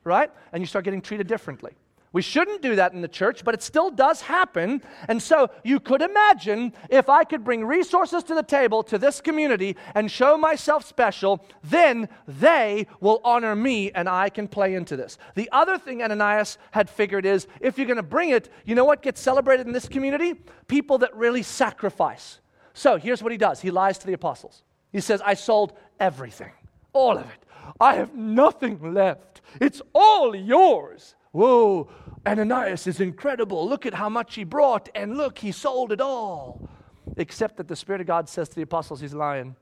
right? 0.03 0.31
And 0.51 0.61
you 0.61 0.67
start 0.67 0.85
getting 0.85 1.01
treated 1.01 1.27
differently. 1.27 1.71
We 2.13 2.21
shouldn't 2.21 2.61
do 2.61 2.75
that 2.75 2.91
in 2.91 3.01
the 3.01 3.07
church, 3.07 3.45
but 3.45 3.53
it 3.53 3.63
still 3.63 3.89
does 3.89 4.21
happen. 4.21 4.81
And 5.07 5.21
so 5.21 5.49
you 5.63 5.79
could 5.79 6.01
imagine 6.01 6.73
if 6.89 7.07
I 7.07 7.23
could 7.23 7.45
bring 7.45 7.63
resources 7.63 8.23
to 8.23 8.35
the 8.35 8.43
table 8.43 8.83
to 8.83 8.97
this 8.97 9.21
community 9.21 9.77
and 9.95 10.11
show 10.11 10.37
myself 10.37 10.85
special, 10.85 11.45
then 11.63 12.09
they 12.27 12.87
will 12.99 13.21
honor 13.23 13.55
me 13.55 13.91
and 13.93 14.09
I 14.09 14.29
can 14.29 14.49
play 14.49 14.75
into 14.75 14.97
this. 14.97 15.17
The 15.35 15.49
other 15.53 15.77
thing 15.77 16.03
Ananias 16.03 16.57
had 16.71 16.89
figured 16.89 17.25
is 17.25 17.47
if 17.61 17.77
you're 17.77 17.87
going 17.87 17.95
to 17.95 18.03
bring 18.03 18.31
it, 18.31 18.49
you 18.65 18.75
know 18.75 18.85
what 18.85 19.01
gets 19.01 19.21
celebrated 19.21 19.65
in 19.65 19.71
this 19.71 19.87
community? 19.87 20.33
People 20.67 20.97
that 20.97 21.15
really 21.15 21.43
sacrifice. 21.43 22.40
So 22.73 22.97
here's 22.97 23.21
what 23.21 23.31
he 23.31 23.38
does 23.38 23.62
he 23.62 23.71
lies 23.71 23.97
to 23.99 24.07
the 24.07 24.13
apostles. 24.13 24.63
He 24.91 24.99
says, 24.99 25.21
I 25.21 25.36
sold 25.36 25.73
everything, 25.99 26.51
all 26.93 27.17
of 27.17 27.25
it. 27.25 27.45
I 27.79 27.95
have 27.95 28.15
nothing 28.15 28.93
left. 28.93 29.41
It's 29.60 29.81
all 29.93 30.36
yours. 30.36 31.15
Whoa, 31.31 31.89
Ananias 32.25 32.88
is 32.88 32.99
incredible. 32.99 33.67
Look 33.67 33.86
at 33.86 33.93
how 33.93 34.10
much 34.10 34.36
he 34.36 34.43
brought, 34.43 34.89
and 34.93 35.17
look, 35.17 35.38
he 35.38 35.51
sold 35.51 35.91
it 35.91 36.01
all. 36.01 36.69
Except 37.17 37.57
that 37.57 37.67
the 37.67 37.75
Spirit 37.75 38.01
of 38.01 38.07
God 38.07 38.27
says 38.27 38.49
to 38.49 38.55
the 38.55 38.62
apostles, 38.62 38.99
he's 38.99 39.13
lying. 39.13 39.55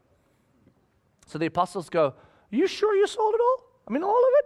So 1.27 1.37
the 1.37 1.45
apostles 1.45 1.89
go, 1.89 2.15
You 2.49 2.67
sure 2.67 2.95
you 2.95 3.05
sold 3.05 3.35
it 3.35 3.41
all? 3.41 3.65
I 3.87 3.93
mean, 3.93 4.03
all 4.03 4.17
of 4.17 4.33
it? 4.39 4.45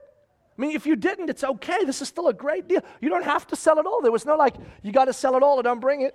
I 0.57 0.61
mean, 0.61 0.75
if 0.75 0.85
you 0.85 0.95
didn't, 0.95 1.29
it's 1.29 1.43
okay. 1.43 1.83
This 1.85 2.01
is 2.01 2.07
still 2.07 2.27
a 2.27 2.33
great 2.33 2.67
deal. 2.67 2.81
You 3.01 3.09
don't 3.09 3.25
have 3.25 3.47
to 3.47 3.55
sell 3.55 3.79
it 3.79 3.85
all. 3.85 4.01
There 4.01 4.11
was 4.11 4.25
no 4.25 4.35
like, 4.35 4.55
you 4.83 4.91
got 4.91 5.05
to 5.05 5.13
sell 5.13 5.35
it 5.35 5.43
all 5.43 5.59
or 5.59 5.63
don't 5.63 5.79
bring 5.79 6.01
it. 6.01 6.13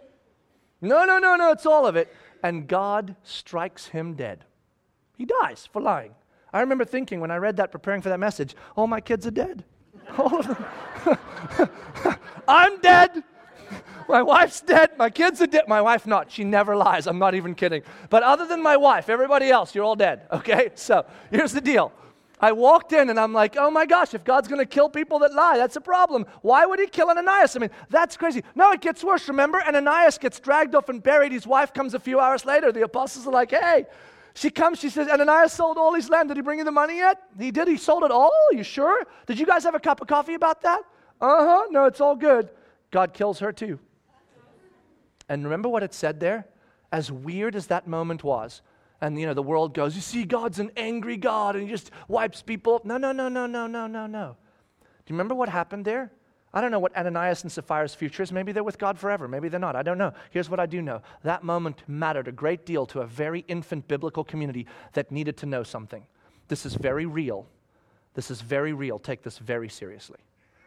No, 0.81 1.05
no, 1.05 1.19
no, 1.19 1.35
no, 1.35 1.51
it's 1.51 1.67
all 1.67 1.87
of 1.87 1.97
it 1.97 2.15
and 2.43 2.69
God 2.69 3.17
strikes 3.23 3.87
him 3.89 4.15
dead. 4.15 4.45
He 5.17 5.25
dies 5.25 5.69
for 5.71 5.83
lying. 5.83 6.15
I 6.53 6.61
remember 6.61 6.85
thinking 6.85 7.21
when 7.21 7.31
I 7.31 7.37
read 7.37 7.57
that, 7.57 7.71
preparing 7.71 8.01
for 8.01 8.09
that 8.09 8.21
message, 8.21 8.55
all 8.77 8.87
my 8.87 9.01
kids 9.01 9.27
are 9.27 9.31
dead. 9.31 9.65
All 10.19 10.39
of 10.39 10.47
them. 10.47 11.19
I'm 12.49 12.81
dead. 12.81 13.23
My 14.09 14.23
wife's 14.23 14.63
dead. 14.63 14.97
My 14.97 15.11
kids 15.11 15.43
are 15.43 15.47
dead. 15.47 15.69
My 15.69 15.83
wife 15.83 16.07
not. 16.07 16.33
She 16.33 16.45
never 16.45 16.75
lies. 16.75 17.07
I'm 17.07 17.19
not 17.19 17.35
even 17.35 17.55
kidding. 17.55 17.83
But 18.09 18.23
other 18.23 18.47
than 18.47 18.63
my 18.63 18.79
wife, 18.79 19.11
everybody 19.11 19.51
else, 19.51 19.75
you're 19.75 19.85
all 19.85 19.97
dead. 19.97 20.23
Okay? 20.33 20.71
So 20.77 21.05
here's 21.31 21.53
the 21.53 21.61
deal. 21.61 21.93
I 22.41 22.53
walked 22.53 22.93
in 22.93 23.11
and 23.11 23.19
I'm 23.19 23.33
like, 23.33 23.57
oh 23.57 23.71
my 23.71 23.87
gosh, 23.87 24.15
if 24.15 24.25
God's 24.25 24.49
going 24.49 24.61
to 24.61 24.67
kill 24.67 24.89
people 24.89 25.19
that 25.21 25.35
lie, 25.35 25.57
that's 25.57 25.77
a 25.77 25.81
problem. 25.81 26.25
Why 26.43 26.67
would 26.67 26.79
he 26.79 26.87
kill 26.87 27.11
Ananias? 27.11 27.57
I 27.57 27.59
mean, 27.59 27.71
that's 27.91 28.17
crazy. 28.17 28.45
No, 28.55 28.71
it 28.73 28.81
gets 28.81 29.03
worse. 29.03 29.29
Remember, 29.29 29.61
Ananias 29.67 30.19
gets 30.19 30.39
dragged 30.39 30.75
off 30.75 30.89
and 30.89 31.03
buried. 31.03 31.33
His 31.33 31.47
wife 31.47 31.73
comes 31.73 31.95
a 31.95 31.99
few 31.99 32.21
hours 32.21 32.45
later. 32.45 32.71
The 32.71 32.83
apostles 32.83 33.27
are 33.27 33.33
like, 33.33 33.51
hey, 33.51 33.87
she 34.35 34.51
comes, 34.51 34.79
she 34.79 34.89
says, 34.89 35.09
Ananias 35.09 35.53
sold 35.53 35.79
all 35.79 35.95
his 35.95 36.09
land. 36.09 36.29
Did 36.29 36.37
he 36.37 36.43
bring 36.43 36.61
you 36.61 36.65
the 36.65 36.71
money 36.71 36.99
yet? 36.99 37.21
He 37.39 37.51
did. 37.51 37.67
He 37.67 37.77
sold 37.77 38.05
it 38.05 38.13
all? 38.13 38.31
Are 38.53 38.57
you 38.57 38.63
sure? 38.63 39.05
Did 39.27 39.39
you 39.39 39.47
guys 39.47 39.65
have 39.65 39.75
a 39.75 39.81
cup 39.81 40.01
of 40.01 40.07
coffee 40.07 40.35
about 40.35 40.63
that? 40.63 40.83
Uh 41.21 41.45
huh. 41.45 41.67
No, 41.71 41.87
it's 41.87 42.01
all 42.01 42.15
good. 42.15 42.51
God 42.93 43.15
kills 43.15 43.41
her 43.41 43.53
too. 43.53 43.81
And 45.29 45.45
remember 45.45 45.69
what 45.69 45.83
it 45.83 45.93
said 45.93 46.21
there? 46.21 46.47
As 46.93 47.11
weird 47.11 47.57
as 47.57 47.67
that 47.67 47.87
moment 47.87 48.25
was, 48.25 48.63
and 49.01 49.19
you 49.19 49.27
know 49.27 49.35
the 49.35 49.43
world 49.43 49.75
goes, 49.75 49.95
you 49.95 50.01
see, 50.01 50.25
God's 50.25 50.59
an 50.59 50.71
angry 50.77 51.17
God 51.17 51.55
and 51.55 51.65
he 51.65 51.71
just 51.71 51.91
wipes 52.09 52.43
people. 52.43 52.81
No, 52.85 52.97
no, 52.97 53.13
no, 53.13 53.29
no, 53.29 53.47
no, 53.47 53.67
no, 53.67 53.87
no, 53.87 54.07
no. 54.07 54.37
Do 54.81 54.87
you 55.13 55.15
remember 55.15 55.35
what 55.35 55.49
happened 55.49 55.85
there? 55.85 56.11
I 56.53 56.61
don't 56.61 56.71
know 56.71 56.79
what 56.79 56.97
Ananias 56.97 57.43
and 57.43 57.53
Sapphira's 57.53 57.95
future 57.95 58.23
is. 58.23 58.33
Maybe 58.33 58.53
they're 58.53 58.65
with 58.65 58.79
God 58.79 58.99
forever. 58.99 59.29
Maybe 59.29 59.49
they're 59.49 59.61
not. 59.61 59.77
I 59.77 59.83
don't 59.83 59.99
know. 59.99 60.13
Here's 60.31 60.49
what 60.49 60.59
I 60.59 60.67
do 60.67 60.81
know 60.81 61.03
that 61.23 61.45
moment 61.45 61.83
mattered 61.87 62.27
a 62.27 62.33
great 62.33 62.65
deal 62.65 62.87
to 62.87 63.01
a 63.01 63.07
very 63.07 63.45
infant 63.49 63.87
biblical 63.87 64.25
community 64.25 64.67
that 64.95 65.13
needed 65.13 65.37
to 65.39 65.47
know 65.47 65.63
something. 65.63 66.07
This 66.49 66.65
is 66.65 66.75
very 66.75 67.07
real. 67.07 67.47
This 68.15 68.31
is 68.31 68.41
very 68.41 68.73
real. 68.73 68.99
Take 68.99 69.23
this 69.23 69.39
very 69.39 69.69
seriously. 69.69 70.19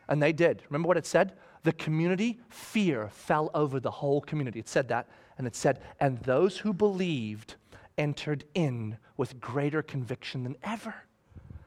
And 0.08 0.22
they 0.22 0.32
did. 0.32 0.62
Remember 0.70 0.88
what 0.88 0.98
it 0.98 1.06
said? 1.06 1.34
The 1.64 1.74
community 1.74 2.40
fear 2.50 3.10
fell 3.12 3.50
over 3.54 3.80
the 3.80 3.92
whole 3.92 4.22
community. 4.22 4.60
It 4.60 4.70
said 4.70 4.88
that. 4.90 5.08
And 5.38 5.48
it 5.48 5.56
said, 5.56 5.82
and 6.00 6.20
those 6.20 6.58
who 6.60 6.74
believed 6.74 7.56
entered 8.02 8.44
in 8.56 8.98
with 9.16 9.40
greater 9.40 9.84
conviction 9.84 10.44
than 10.44 10.58
ever. 10.64 10.96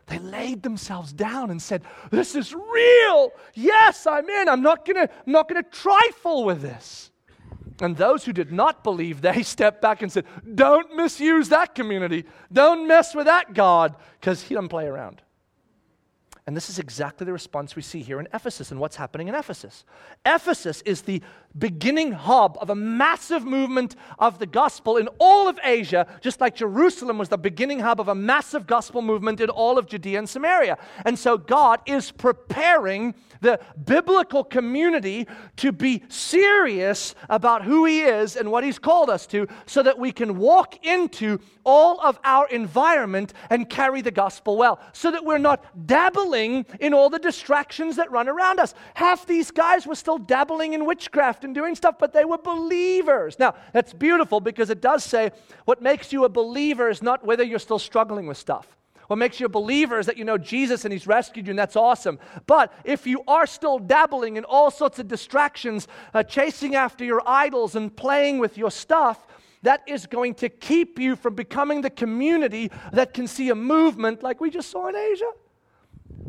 They 0.06 0.18
laid 0.18 0.64
themselves 0.64 1.12
down 1.12 1.50
and 1.50 1.62
said, 1.62 1.82
This 2.10 2.34
is 2.34 2.52
real. 2.52 3.30
Yes, 3.54 4.06
I'm 4.06 4.28
in. 4.28 4.48
I'm 4.48 4.60
not 4.60 4.84
going 4.84 5.08
to 5.08 5.62
trifle 5.70 6.44
with 6.44 6.60
this. 6.60 7.12
And 7.80 7.96
those 7.96 8.24
who 8.24 8.32
did 8.32 8.52
not 8.52 8.84
believe, 8.84 9.20
they 9.20 9.42
stepped 9.54 9.80
back 9.80 10.02
and 10.02 10.10
said, 10.10 10.26
Don't 10.54 10.96
misuse 10.96 11.48
that 11.50 11.74
community. 11.74 12.24
Don't 12.52 12.88
mess 12.88 13.14
with 13.14 13.26
that 13.26 13.54
God, 13.54 13.94
because 14.20 14.42
he 14.42 14.54
doesn't 14.54 14.68
play 14.68 14.86
around. 14.86 15.22
And 16.46 16.54
this 16.54 16.68
is 16.68 16.78
exactly 16.78 17.24
the 17.24 17.32
response 17.32 17.74
we 17.74 17.80
see 17.80 18.02
here 18.02 18.20
in 18.20 18.28
Ephesus 18.34 18.70
and 18.70 18.78
what's 18.78 18.96
happening 18.96 19.28
in 19.28 19.34
Ephesus. 19.34 19.84
Ephesus 20.26 20.82
is 20.82 21.00
the 21.00 21.22
beginning 21.56 22.12
hub 22.12 22.58
of 22.60 22.68
a 22.68 22.74
massive 22.74 23.46
movement 23.46 23.96
of 24.18 24.38
the 24.38 24.44
gospel 24.44 24.98
in 24.98 25.08
all 25.18 25.48
of 25.48 25.58
Asia, 25.64 26.06
just 26.20 26.42
like 26.42 26.54
Jerusalem 26.54 27.16
was 27.16 27.30
the 27.30 27.38
beginning 27.38 27.80
hub 27.80 27.98
of 27.98 28.08
a 28.08 28.14
massive 28.14 28.66
gospel 28.66 29.00
movement 29.00 29.40
in 29.40 29.48
all 29.48 29.78
of 29.78 29.86
Judea 29.86 30.18
and 30.18 30.28
Samaria. 30.28 30.76
And 31.06 31.18
so 31.18 31.38
God 31.38 31.80
is 31.86 32.10
preparing 32.10 33.14
the 33.44 33.60
biblical 33.84 34.42
community 34.42 35.28
to 35.58 35.70
be 35.70 36.02
serious 36.08 37.14
about 37.28 37.62
who 37.62 37.84
He 37.84 38.00
is 38.00 38.34
and 38.34 38.50
what 38.50 38.64
He's 38.64 38.78
called 38.80 39.10
us 39.10 39.26
to 39.28 39.46
so 39.66 39.82
that 39.82 39.98
we 39.98 40.10
can 40.10 40.38
walk 40.38 40.84
into 40.84 41.38
all 41.62 42.00
of 42.00 42.18
our 42.24 42.48
environment 42.48 43.32
and 43.50 43.68
carry 43.68 44.00
the 44.00 44.10
gospel 44.10 44.56
well, 44.56 44.80
so 44.92 45.10
that 45.10 45.24
we're 45.24 45.38
not 45.38 45.86
dabbling 45.86 46.66
in 46.80 46.92
all 46.92 47.10
the 47.10 47.18
distractions 47.18 47.96
that 47.96 48.10
run 48.10 48.28
around 48.28 48.58
us. 48.58 48.74
Half 48.94 49.26
these 49.26 49.50
guys 49.50 49.86
were 49.86 49.94
still 49.94 50.18
dabbling 50.18 50.72
in 50.72 50.84
witchcraft 50.86 51.44
and 51.44 51.54
doing 51.54 51.74
stuff, 51.74 51.96
but 51.98 52.12
they 52.12 52.24
were 52.24 52.38
believers. 52.38 53.38
Now, 53.38 53.54
that's 53.72 53.92
beautiful 53.92 54.40
because 54.40 54.70
it 54.70 54.80
does 54.80 55.04
say 55.04 55.30
what 55.64 55.82
makes 55.82 56.12
you 56.12 56.24
a 56.24 56.28
believer 56.28 56.88
is 56.88 57.02
not 57.02 57.24
whether 57.24 57.44
you're 57.44 57.58
still 57.58 57.78
struggling 57.78 58.26
with 58.26 58.38
stuff. 58.38 58.66
What 59.08 59.16
makes 59.16 59.38
you 59.38 59.46
a 59.46 59.50
believer 59.50 59.98
is 59.98 60.06
that 60.06 60.16
you 60.16 60.24
know 60.24 60.38
Jesus 60.38 60.84
and 60.84 60.92
He's 60.92 61.06
rescued 61.06 61.46
you, 61.46 61.50
and 61.50 61.58
that's 61.58 61.76
awesome. 61.76 62.18
But 62.46 62.72
if 62.84 63.06
you 63.06 63.22
are 63.28 63.46
still 63.46 63.78
dabbling 63.78 64.36
in 64.36 64.44
all 64.44 64.70
sorts 64.70 64.98
of 64.98 65.08
distractions, 65.08 65.88
uh, 66.12 66.22
chasing 66.22 66.74
after 66.74 67.04
your 67.04 67.22
idols 67.26 67.76
and 67.76 67.94
playing 67.94 68.38
with 68.38 68.56
your 68.56 68.70
stuff, 68.70 69.26
that 69.62 69.82
is 69.86 70.06
going 70.06 70.34
to 70.34 70.48
keep 70.48 70.98
you 70.98 71.16
from 71.16 71.34
becoming 71.34 71.80
the 71.80 71.90
community 71.90 72.70
that 72.92 73.14
can 73.14 73.26
see 73.26 73.48
a 73.48 73.54
movement 73.54 74.22
like 74.22 74.40
we 74.40 74.50
just 74.50 74.70
saw 74.70 74.88
in 74.88 74.96
Asia. 74.96 75.30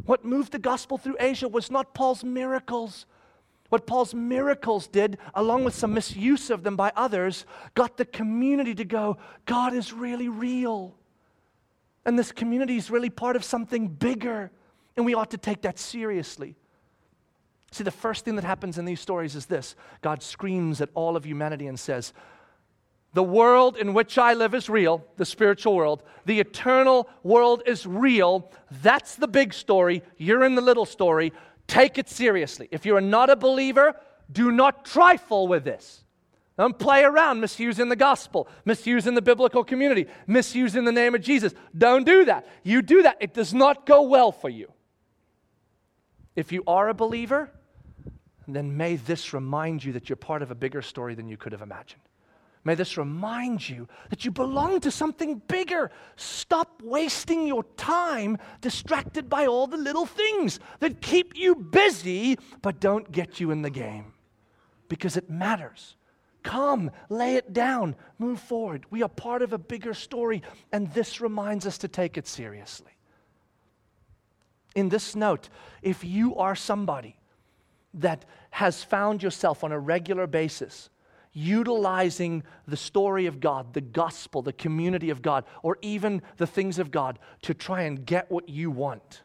What 0.06 0.24
moved 0.24 0.52
the 0.52 0.60
gospel 0.60 0.98
through 0.98 1.18
Asia 1.20 1.48
was 1.48 1.70
not 1.70 1.94
Paul's 1.94 2.24
miracles. 2.24 3.06
What 3.70 3.88
Paul's 3.88 4.14
miracles 4.14 4.88
did, 4.88 5.18
along 5.34 5.66
with 5.66 5.76
some 5.76 5.94
misuse 5.94 6.50
of 6.50 6.64
them 6.64 6.76
by 6.76 6.92
others, 6.96 7.46
got 7.74 7.98
the 7.98 8.06
community 8.06 8.76
to 8.76 8.86
go, 8.86 9.18
God 9.46 9.74
is 9.74 9.92
really 9.92 10.30
real. 10.30 10.96
And 12.06 12.18
this 12.18 12.32
community 12.32 12.78
is 12.78 12.92
really 12.92 13.10
part 13.10 13.36
of 13.36 13.44
something 13.44 13.88
bigger, 13.88 14.52
and 14.96 15.06
we 15.06 15.16
ought 15.16 15.32
to 15.32 15.38
take 15.38 15.64
that 15.64 15.80
seriously. 15.80 16.56
See, 17.72 17.84
the 17.84 17.92
first 17.92 18.24
thing 18.24 18.38
that 18.38 18.46
happens 18.46 18.78
in 18.78 18.86
these 18.86 19.02
stories 19.02 19.36
is 19.36 19.48
this 19.48 19.76
God 20.02 20.24
screams 20.24 20.80
at 20.80 20.90
all 20.94 21.18
of 21.18 21.26
humanity 21.26 21.68
and 21.68 21.78
says, 21.78 22.14
The 23.14 23.24
world 23.24 23.76
in 23.76 23.94
which 23.94 24.18
I 24.18 24.34
live 24.34 24.54
is 24.54 24.70
real, 24.70 25.04
the 25.18 25.26
spiritual 25.26 25.76
world. 25.76 26.04
The 26.26 26.40
eternal 26.40 27.10
world 27.24 27.64
is 27.66 27.86
real. 27.86 28.50
That's 28.82 29.16
the 29.16 29.28
big 29.28 29.54
story. 29.54 30.04
You're 30.18 30.46
in 30.46 30.56
the 30.56 30.62
little 30.62 30.86
story. 30.86 31.34
Take 31.68 31.98
it 31.98 32.08
seriously. 32.08 32.70
If 32.72 32.86
you're 32.86 33.02
not 33.02 33.30
a 33.30 33.36
believer, 33.36 33.96
do 34.32 34.52
not 34.52 34.86
trifle 34.86 35.48
with 35.48 35.66
this. 35.66 36.05
Don't 36.58 36.80
play 36.80 37.04
around 37.04 37.42
misusing 37.42 37.90
the 37.90 37.98
gospel, 37.98 38.48
misusing 38.64 39.14
the 39.14 39.22
biblical 39.22 39.64
community, 39.64 40.08
misusing 40.26 40.86
the 40.86 40.92
name 40.92 41.14
of 41.14 41.22
Jesus. 41.22 41.54
Don't 41.78 42.06
do 42.06 42.26
that. 42.26 42.48
You 42.64 42.82
do 42.82 43.04
that, 43.04 43.18
it 43.20 43.34
does 43.34 43.54
not 43.54 43.86
go 43.86 44.04
well 44.04 44.32
for 44.32 44.50
you. 44.50 44.72
If 46.36 46.52
you 46.52 46.64
are 46.66 46.88
a 46.88 46.94
believer, 46.94 47.52
then 48.48 48.78
may 48.78 48.96
this 48.96 49.34
remind 49.34 49.84
you 49.84 49.94
that 49.94 50.10
you're 50.10 50.16
part 50.16 50.42
of 50.42 50.52
a 50.52 50.56
bigger 50.56 50.82
story 50.82 51.16
than 51.16 51.28
you 51.28 51.38
could 51.38 51.52
have 51.52 51.62
imagined. 51.62 52.02
May 52.64 52.74
this 52.74 52.98
remind 52.98 53.68
you 53.68 53.88
that 54.10 54.26
you 54.26 54.32
belong 54.32 54.80
to 54.82 54.92
something 54.92 55.40
bigger. 55.48 55.92
Stop 56.16 56.82
wasting 56.84 57.46
your 57.46 57.64
time 57.78 58.40
distracted 58.60 59.30
by 59.30 59.46
all 59.46 59.68
the 59.68 59.78
little 59.78 60.08
things 60.08 60.60
that 60.80 61.00
keep 61.00 61.38
you 61.38 61.56
busy 61.56 62.40
but 62.64 62.80
don't 62.80 63.12
get 63.12 63.40
you 63.40 63.52
in 63.52 63.62
the 63.62 63.70
game 63.70 64.14
because 64.90 65.16
it 65.16 65.30
matters. 65.30 65.96
Come, 66.46 66.92
lay 67.10 67.38
it 67.38 67.54
down, 67.54 67.96
move 68.20 68.40
forward. 68.40 68.86
We 68.92 69.02
are 69.02 69.10
part 69.10 69.42
of 69.42 69.52
a 69.52 69.58
bigger 69.58 69.96
story, 69.96 70.44
and 70.72 70.94
this 70.94 71.20
reminds 71.20 71.66
us 71.66 71.80
to 71.80 71.88
take 71.88 72.20
it 72.20 72.28
seriously. 72.28 72.92
In 74.76 74.90
this 74.90 75.16
note, 75.16 75.50
if 75.82 76.04
you 76.04 76.36
are 76.36 76.56
somebody 76.56 77.18
that 77.96 78.26
has 78.52 78.84
found 78.84 79.24
yourself 79.24 79.64
on 79.64 79.72
a 79.72 79.80
regular 79.80 80.28
basis 80.28 80.92
utilizing 81.34 82.44
the 82.68 82.78
story 82.78 83.26
of 83.26 83.40
God, 83.40 83.74
the 83.74 83.82
gospel, 83.82 84.44
the 84.44 84.54
community 84.54 85.10
of 85.10 85.24
God, 85.24 85.46
or 85.64 85.80
even 85.82 86.22
the 86.38 86.48
things 86.48 86.78
of 86.78 86.92
God 86.92 87.18
to 87.42 87.56
try 87.56 87.82
and 87.82 88.06
get 88.06 88.30
what 88.30 88.48
you 88.50 88.70
want. 88.70 89.24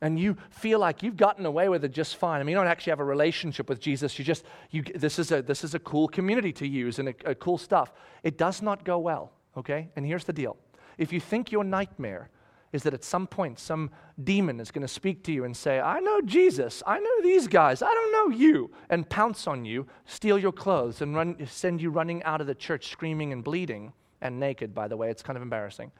And 0.00 0.18
you 0.18 0.36
feel 0.50 0.78
like 0.78 1.02
you've 1.02 1.16
gotten 1.16 1.46
away 1.46 1.68
with 1.68 1.84
it 1.84 1.92
just 1.92 2.16
fine. 2.16 2.40
I 2.40 2.44
mean, 2.44 2.52
you 2.52 2.56
don't 2.56 2.66
actually 2.66 2.90
have 2.90 3.00
a 3.00 3.04
relationship 3.04 3.68
with 3.68 3.80
Jesus. 3.80 4.18
You 4.18 4.24
just, 4.24 4.44
you, 4.70 4.82
this, 4.94 5.18
is 5.18 5.32
a, 5.32 5.40
this 5.40 5.64
is 5.64 5.74
a 5.74 5.78
cool 5.78 6.06
community 6.06 6.52
to 6.52 6.66
use 6.66 6.98
and 6.98 7.08
a, 7.08 7.14
a 7.24 7.34
cool 7.34 7.56
stuff. 7.56 7.92
It 8.22 8.36
does 8.36 8.60
not 8.60 8.84
go 8.84 8.98
well, 8.98 9.32
okay? 9.56 9.88
And 9.96 10.04
here's 10.04 10.24
the 10.24 10.32
deal 10.32 10.56
if 10.98 11.12
you 11.12 11.20
think 11.20 11.52
your 11.52 11.64
nightmare 11.64 12.30
is 12.72 12.82
that 12.82 12.94
at 12.94 13.04
some 13.04 13.26
point 13.26 13.58
some 13.58 13.90
demon 14.22 14.60
is 14.60 14.70
going 14.70 14.82
to 14.82 14.88
speak 14.88 15.22
to 15.24 15.32
you 15.32 15.44
and 15.44 15.56
say, 15.56 15.80
I 15.80 16.00
know 16.00 16.20
Jesus, 16.20 16.82
I 16.86 16.98
know 16.98 17.22
these 17.22 17.48
guys, 17.48 17.80
I 17.80 17.92
don't 17.92 18.12
know 18.12 18.36
you, 18.36 18.70
and 18.90 19.08
pounce 19.08 19.46
on 19.46 19.64
you, 19.64 19.86
steal 20.04 20.38
your 20.38 20.52
clothes, 20.52 21.00
and 21.00 21.14
run, 21.14 21.36
send 21.46 21.80
you 21.80 21.90
running 21.90 22.22
out 22.24 22.40
of 22.40 22.46
the 22.46 22.54
church 22.54 22.88
screaming 22.88 23.32
and 23.32 23.42
bleeding, 23.42 23.92
and 24.20 24.38
naked, 24.40 24.74
by 24.74 24.88
the 24.88 24.96
way. 24.96 25.10
It's 25.10 25.22
kind 25.22 25.36
of 25.36 25.42
embarrassing. 25.42 25.92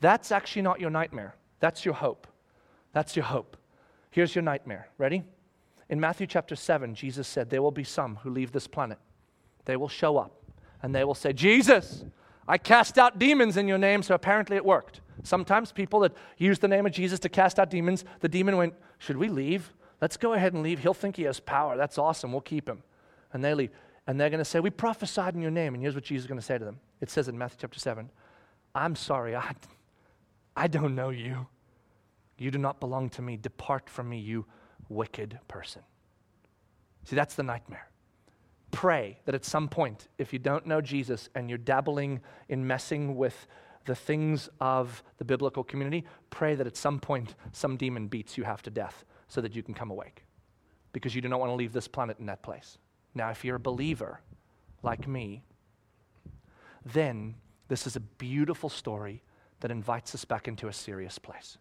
That's 0.00 0.32
actually 0.32 0.62
not 0.62 0.80
your 0.80 0.90
nightmare. 0.90 1.34
That's 1.60 1.84
your 1.84 1.94
hope. 1.94 2.26
That's 2.92 3.16
your 3.16 3.26
hope. 3.26 3.56
Here's 4.10 4.34
your 4.34 4.42
nightmare. 4.42 4.88
Ready? 4.98 5.24
In 5.88 6.00
Matthew 6.00 6.26
chapter 6.26 6.56
7, 6.56 6.94
Jesus 6.94 7.26
said, 7.26 7.50
There 7.50 7.62
will 7.62 7.70
be 7.70 7.84
some 7.84 8.16
who 8.16 8.30
leave 8.30 8.52
this 8.52 8.66
planet. 8.66 8.98
They 9.64 9.76
will 9.76 9.88
show 9.88 10.16
up 10.18 10.38
and 10.82 10.94
they 10.94 11.04
will 11.04 11.14
say, 11.14 11.32
Jesus, 11.32 12.04
I 12.46 12.58
cast 12.58 12.98
out 12.98 13.18
demons 13.18 13.56
in 13.56 13.68
your 13.68 13.78
name, 13.78 14.02
so 14.02 14.14
apparently 14.14 14.56
it 14.56 14.64
worked. 14.64 15.00
Sometimes 15.22 15.72
people 15.72 16.00
that 16.00 16.12
use 16.36 16.58
the 16.58 16.68
name 16.68 16.86
of 16.86 16.92
Jesus 16.92 17.18
to 17.20 17.28
cast 17.28 17.58
out 17.58 17.70
demons, 17.70 18.04
the 18.20 18.28
demon 18.28 18.56
went, 18.56 18.74
Should 18.98 19.16
we 19.16 19.28
leave? 19.28 19.74
Let's 20.00 20.16
go 20.16 20.34
ahead 20.34 20.52
and 20.54 20.62
leave. 20.62 20.78
He'll 20.78 20.94
think 20.94 21.16
he 21.16 21.24
has 21.24 21.40
power. 21.40 21.76
That's 21.76 21.98
awesome. 21.98 22.32
We'll 22.32 22.40
keep 22.40 22.68
him. 22.68 22.82
And 23.32 23.44
they 23.44 23.52
leave. 23.52 23.70
And 24.06 24.18
they're 24.18 24.30
going 24.30 24.38
to 24.38 24.44
say, 24.44 24.60
We 24.60 24.70
prophesied 24.70 25.34
in 25.34 25.42
your 25.42 25.50
name. 25.50 25.74
And 25.74 25.82
here's 25.82 25.94
what 25.94 26.04
Jesus 26.04 26.24
is 26.24 26.28
going 26.28 26.40
to 26.40 26.46
say 26.46 26.56
to 26.56 26.64
them. 26.64 26.78
It 27.00 27.10
says 27.10 27.28
in 27.28 27.36
Matthew 27.36 27.58
chapter 27.60 27.78
7, 27.78 28.10
I'm 28.74 28.94
sorry. 28.94 29.34
I, 29.34 29.52
I 30.56 30.68
don't 30.68 30.94
know 30.94 31.10
you. 31.10 31.46
You 32.38 32.50
do 32.50 32.58
not 32.58 32.80
belong 32.80 33.10
to 33.10 33.22
me. 33.22 33.36
Depart 33.36 33.90
from 33.90 34.08
me, 34.08 34.18
you 34.18 34.46
wicked 34.88 35.38
person. 35.48 35.82
See, 37.04 37.16
that's 37.16 37.34
the 37.34 37.42
nightmare. 37.42 37.88
Pray 38.70 39.18
that 39.24 39.34
at 39.34 39.44
some 39.44 39.68
point, 39.68 40.08
if 40.18 40.32
you 40.32 40.38
don't 40.38 40.66
know 40.66 40.80
Jesus 40.80 41.28
and 41.34 41.48
you're 41.48 41.58
dabbling 41.58 42.20
in 42.48 42.66
messing 42.66 43.16
with 43.16 43.46
the 43.86 43.94
things 43.94 44.48
of 44.60 45.02
the 45.16 45.24
biblical 45.24 45.64
community, 45.64 46.04
pray 46.30 46.54
that 46.54 46.66
at 46.66 46.76
some 46.76 47.00
point 47.00 47.34
some 47.52 47.76
demon 47.76 48.06
beats 48.08 48.36
you 48.36 48.44
half 48.44 48.62
to 48.62 48.70
death 48.70 49.04
so 49.26 49.40
that 49.40 49.56
you 49.56 49.62
can 49.62 49.74
come 49.74 49.90
awake. 49.90 50.24
Because 50.92 51.14
you 51.14 51.22
do 51.22 51.28
not 51.28 51.40
want 51.40 51.50
to 51.50 51.54
leave 51.54 51.72
this 51.72 51.88
planet 51.88 52.18
in 52.18 52.26
that 52.26 52.42
place. 52.42 52.78
Now, 53.14 53.30
if 53.30 53.44
you're 53.44 53.56
a 53.56 53.60
believer 53.60 54.20
like 54.82 55.08
me, 55.08 55.42
then 56.84 57.34
this 57.68 57.86
is 57.86 57.96
a 57.96 58.00
beautiful 58.00 58.68
story 58.68 59.22
that 59.60 59.70
invites 59.70 60.14
us 60.14 60.24
back 60.24 60.46
into 60.46 60.68
a 60.68 60.72
serious 60.72 61.18
place. 61.18 61.58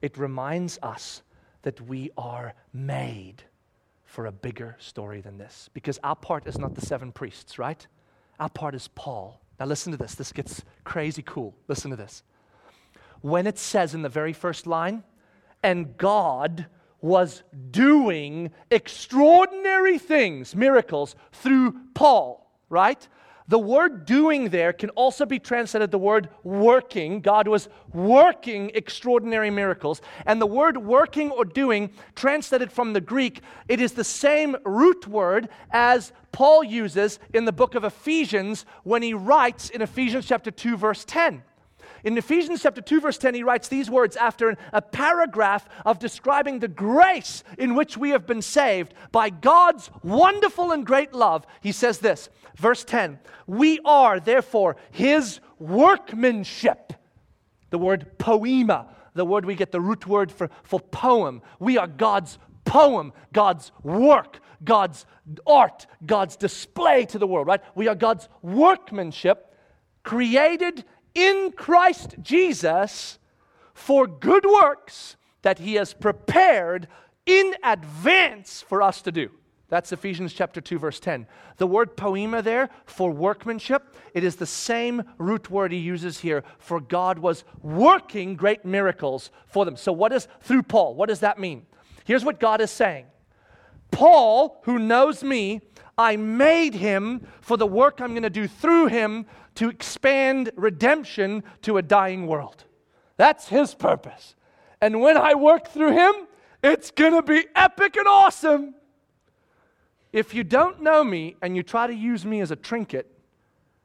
It 0.00 0.16
reminds 0.16 0.78
us 0.82 1.22
that 1.62 1.80
we 1.80 2.10
are 2.16 2.54
made 2.72 3.42
for 4.04 4.26
a 4.26 4.32
bigger 4.32 4.76
story 4.78 5.20
than 5.20 5.38
this. 5.38 5.68
Because 5.74 5.98
our 6.02 6.16
part 6.16 6.46
is 6.46 6.58
not 6.58 6.74
the 6.74 6.84
seven 6.84 7.12
priests, 7.12 7.58
right? 7.58 7.86
Our 8.40 8.48
part 8.48 8.74
is 8.74 8.88
Paul. 8.88 9.40
Now, 9.58 9.66
listen 9.66 9.92
to 9.92 9.98
this. 9.98 10.14
This 10.14 10.32
gets 10.32 10.62
crazy 10.84 11.22
cool. 11.22 11.54
Listen 11.66 11.90
to 11.90 11.96
this. 11.96 12.22
When 13.20 13.46
it 13.46 13.58
says 13.58 13.94
in 13.94 14.02
the 14.02 14.08
very 14.08 14.32
first 14.32 14.66
line, 14.66 15.02
and 15.62 15.96
God 15.96 16.66
was 17.00 17.42
doing 17.70 18.50
extraordinary 18.70 19.98
things, 19.98 20.54
miracles, 20.54 21.16
through 21.32 21.74
Paul, 21.94 22.50
right? 22.68 23.06
The 23.48 23.58
word 23.58 24.04
doing 24.04 24.50
there 24.50 24.74
can 24.74 24.90
also 24.90 25.24
be 25.24 25.38
translated 25.38 25.90
the 25.90 25.98
word 25.98 26.28
working. 26.44 27.22
God 27.22 27.48
was 27.48 27.70
working 27.94 28.70
extraordinary 28.74 29.50
miracles. 29.50 30.02
And 30.26 30.40
the 30.40 30.46
word 30.46 30.76
working 30.76 31.30
or 31.30 31.46
doing, 31.46 31.90
translated 32.14 32.70
from 32.70 32.92
the 32.92 33.00
Greek, 33.00 33.40
it 33.66 33.80
is 33.80 33.92
the 33.92 34.04
same 34.04 34.54
root 34.64 35.06
word 35.06 35.48
as 35.70 36.12
Paul 36.30 36.62
uses 36.62 37.18
in 37.32 37.46
the 37.46 37.52
book 37.52 37.74
of 37.74 37.84
Ephesians 37.84 38.66
when 38.84 39.02
he 39.02 39.14
writes 39.14 39.70
in 39.70 39.80
Ephesians 39.80 40.26
chapter 40.26 40.50
2, 40.50 40.76
verse 40.76 41.06
10. 41.06 41.42
In 42.04 42.16
Ephesians 42.16 42.62
chapter 42.62 42.80
2, 42.80 43.00
verse 43.00 43.18
10, 43.18 43.34
he 43.34 43.42
writes 43.42 43.68
these 43.68 43.90
words 43.90 44.16
after 44.16 44.56
a 44.72 44.82
paragraph 44.82 45.68
of 45.84 45.98
describing 45.98 46.58
the 46.58 46.68
grace 46.68 47.42
in 47.58 47.74
which 47.74 47.96
we 47.96 48.10
have 48.10 48.26
been 48.26 48.42
saved 48.42 48.94
by 49.10 49.30
God's 49.30 49.90
wonderful 50.02 50.72
and 50.72 50.86
great 50.86 51.12
love. 51.12 51.46
He 51.60 51.72
says 51.72 51.98
this, 51.98 52.28
verse 52.56 52.84
10 52.84 53.18
We 53.46 53.80
are 53.84 54.20
therefore 54.20 54.76
his 54.90 55.40
workmanship. 55.58 56.92
The 57.70 57.78
word 57.78 58.18
poiema, 58.18 58.86
the 59.14 59.24
word 59.24 59.44
we 59.44 59.54
get 59.54 59.72
the 59.72 59.80
root 59.80 60.06
word 60.06 60.32
for, 60.32 60.48
for 60.62 60.80
poem. 60.80 61.42
We 61.58 61.76
are 61.76 61.86
God's 61.86 62.38
poem, 62.64 63.12
God's 63.32 63.72
work, 63.82 64.40
God's 64.62 65.06
art, 65.46 65.86
God's 66.04 66.36
display 66.36 67.04
to 67.06 67.18
the 67.18 67.26
world, 67.26 67.46
right? 67.46 67.60
We 67.74 67.88
are 67.88 67.94
God's 67.94 68.28
workmanship, 68.42 69.54
created 70.02 70.84
in 71.18 71.52
Christ 71.52 72.14
Jesus 72.22 73.18
for 73.74 74.06
good 74.06 74.44
works 74.44 75.16
that 75.42 75.58
he 75.58 75.74
has 75.74 75.92
prepared 75.92 76.86
in 77.26 77.54
advance 77.64 78.62
for 78.62 78.82
us 78.82 79.02
to 79.02 79.10
do. 79.10 79.30
That's 79.68 79.92
Ephesians 79.92 80.32
chapter 80.32 80.60
2 80.60 80.78
verse 80.78 81.00
10. 81.00 81.26
The 81.56 81.66
word 81.66 81.96
poiema 81.96 82.42
there 82.42 82.70
for 82.86 83.10
workmanship, 83.10 83.96
it 84.14 84.22
is 84.22 84.36
the 84.36 84.46
same 84.46 85.02
root 85.18 85.50
word 85.50 85.72
he 85.72 85.78
uses 85.78 86.20
here 86.20 86.44
for 86.58 86.80
God 86.80 87.18
was 87.18 87.44
working 87.62 88.36
great 88.36 88.64
miracles 88.64 89.30
for 89.46 89.64
them. 89.64 89.76
So 89.76 89.92
what 89.92 90.12
is 90.12 90.28
through 90.40 90.62
Paul? 90.62 90.94
What 90.94 91.08
does 91.08 91.20
that 91.20 91.38
mean? 91.38 91.66
Here's 92.04 92.24
what 92.24 92.40
God 92.40 92.60
is 92.60 92.70
saying. 92.70 93.06
Paul, 93.90 94.60
who 94.64 94.78
knows 94.78 95.24
me, 95.24 95.60
I 95.98 96.16
made 96.16 96.74
him 96.74 97.26
for 97.40 97.56
the 97.56 97.66
work 97.66 98.00
I'm 98.00 98.10
going 98.10 98.22
to 98.22 98.30
do 98.30 98.46
through 98.46 98.86
him 98.86 99.26
to 99.56 99.68
expand 99.68 100.52
redemption 100.54 101.42
to 101.62 101.76
a 101.76 101.82
dying 101.82 102.28
world. 102.28 102.64
That's 103.16 103.48
his 103.48 103.74
purpose. 103.74 104.36
And 104.80 105.00
when 105.00 105.16
I 105.16 105.34
work 105.34 105.68
through 105.68 105.92
him, 105.92 106.14
it's 106.62 106.92
going 106.92 107.14
to 107.14 107.22
be 107.22 107.46
epic 107.56 107.96
and 107.96 108.06
awesome. 108.06 108.76
If 110.12 110.32
you 110.34 110.44
don't 110.44 110.80
know 110.82 111.02
me 111.02 111.36
and 111.42 111.56
you 111.56 111.64
try 111.64 111.88
to 111.88 111.94
use 111.94 112.24
me 112.24 112.40
as 112.40 112.52
a 112.52 112.56
trinket, 112.56 113.12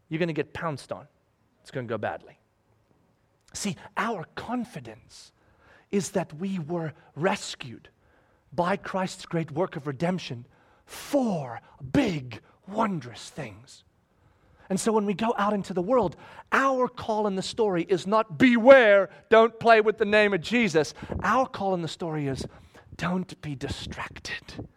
you're 0.07 0.19
going 0.19 0.27
to 0.27 0.33
get 0.33 0.53
pounced 0.53 0.91
on. 0.91 1.07
It's 1.61 1.71
going 1.71 1.87
to 1.87 1.91
go 1.91 1.97
badly. 1.97 2.37
See, 3.53 3.75
our 3.97 4.25
confidence 4.35 5.31
is 5.91 6.11
that 6.11 6.33
we 6.33 6.59
were 6.59 6.93
rescued 7.15 7.89
by 8.51 8.77
Christ's 8.77 9.25
great 9.25 9.51
work 9.51 9.75
of 9.75 9.87
redemption 9.87 10.45
for 10.85 11.61
big, 11.91 12.39
wondrous 12.67 13.29
things. 13.29 13.83
And 14.69 14.79
so 14.79 14.91
when 14.91 15.05
we 15.05 15.13
go 15.13 15.33
out 15.37 15.53
into 15.53 15.73
the 15.73 15.81
world, 15.81 16.15
our 16.51 16.87
call 16.87 17.27
in 17.27 17.35
the 17.35 17.41
story 17.41 17.83
is 17.83 18.07
not 18.07 18.37
beware, 18.37 19.09
don't 19.29 19.59
play 19.59 19.81
with 19.81 19.97
the 19.97 20.05
name 20.05 20.33
of 20.33 20.41
Jesus. 20.41 20.93
Our 21.21 21.45
call 21.45 21.73
in 21.73 21.81
the 21.81 21.87
story 21.87 22.27
is 22.27 22.45
don't 22.95 23.39
be 23.41 23.55
distracted 23.55 24.67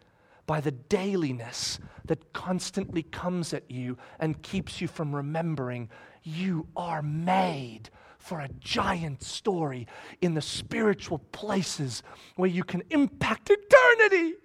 by 0.45 0.61
the 0.61 0.71
dailiness 0.71 1.79
that 2.05 2.33
constantly 2.33 3.03
comes 3.03 3.53
at 3.53 3.69
you 3.69 3.97
and 4.19 4.41
keeps 4.41 4.81
you 4.81 4.87
from 4.87 5.15
remembering 5.15 5.89
you 6.23 6.67
are 6.75 7.01
made 7.01 7.89
for 8.17 8.39
a 8.39 8.49
giant 8.59 9.23
story 9.23 9.87
in 10.21 10.33
the 10.33 10.41
spiritual 10.41 11.19
places 11.31 12.03
where 12.35 12.49
you 12.49 12.63
can 12.63 12.83
impact 12.89 13.49
eternity. 13.49 14.35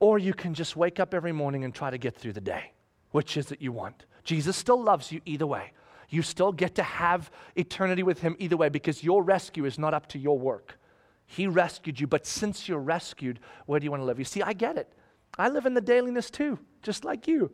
Or 0.00 0.18
you 0.18 0.34
can 0.34 0.54
just 0.54 0.76
wake 0.76 0.98
up 0.98 1.14
every 1.14 1.32
morning 1.32 1.64
and 1.64 1.74
try 1.74 1.90
to 1.90 1.98
get 1.98 2.16
through 2.16 2.32
the 2.32 2.40
day. 2.40 2.72
Which 3.12 3.36
is 3.36 3.52
it 3.52 3.60
you 3.60 3.72
want? 3.72 4.06
Jesus 4.24 4.56
still 4.56 4.82
loves 4.82 5.12
you 5.12 5.20
either 5.24 5.46
way. 5.46 5.72
You 6.08 6.22
still 6.22 6.52
get 6.52 6.74
to 6.74 6.82
have 6.82 7.30
eternity 7.54 8.02
with 8.02 8.20
him 8.20 8.34
either 8.38 8.56
way 8.56 8.68
because 8.68 9.04
your 9.04 9.22
rescue 9.22 9.64
is 9.64 9.78
not 9.78 9.94
up 9.94 10.08
to 10.08 10.18
your 10.18 10.38
work. 10.38 10.78
He 11.26 11.46
rescued 11.46 12.00
you, 12.00 12.08
but 12.08 12.26
since 12.26 12.68
you're 12.68 12.80
rescued, 12.80 13.38
where 13.66 13.78
do 13.78 13.84
you 13.84 13.90
want 13.90 14.00
to 14.00 14.04
live? 14.04 14.18
You 14.18 14.24
see, 14.24 14.42
I 14.42 14.52
get 14.52 14.76
it. 14.76 14.92
I 15.38 15.48
live 15.48 15.66
in 15.66 15.74
the 15.74 15.80
dailiness 15.80 16.30
too, 16.30 16.58
just 16.82 17.04
like 17.04 17.28
you. 17.28 17.52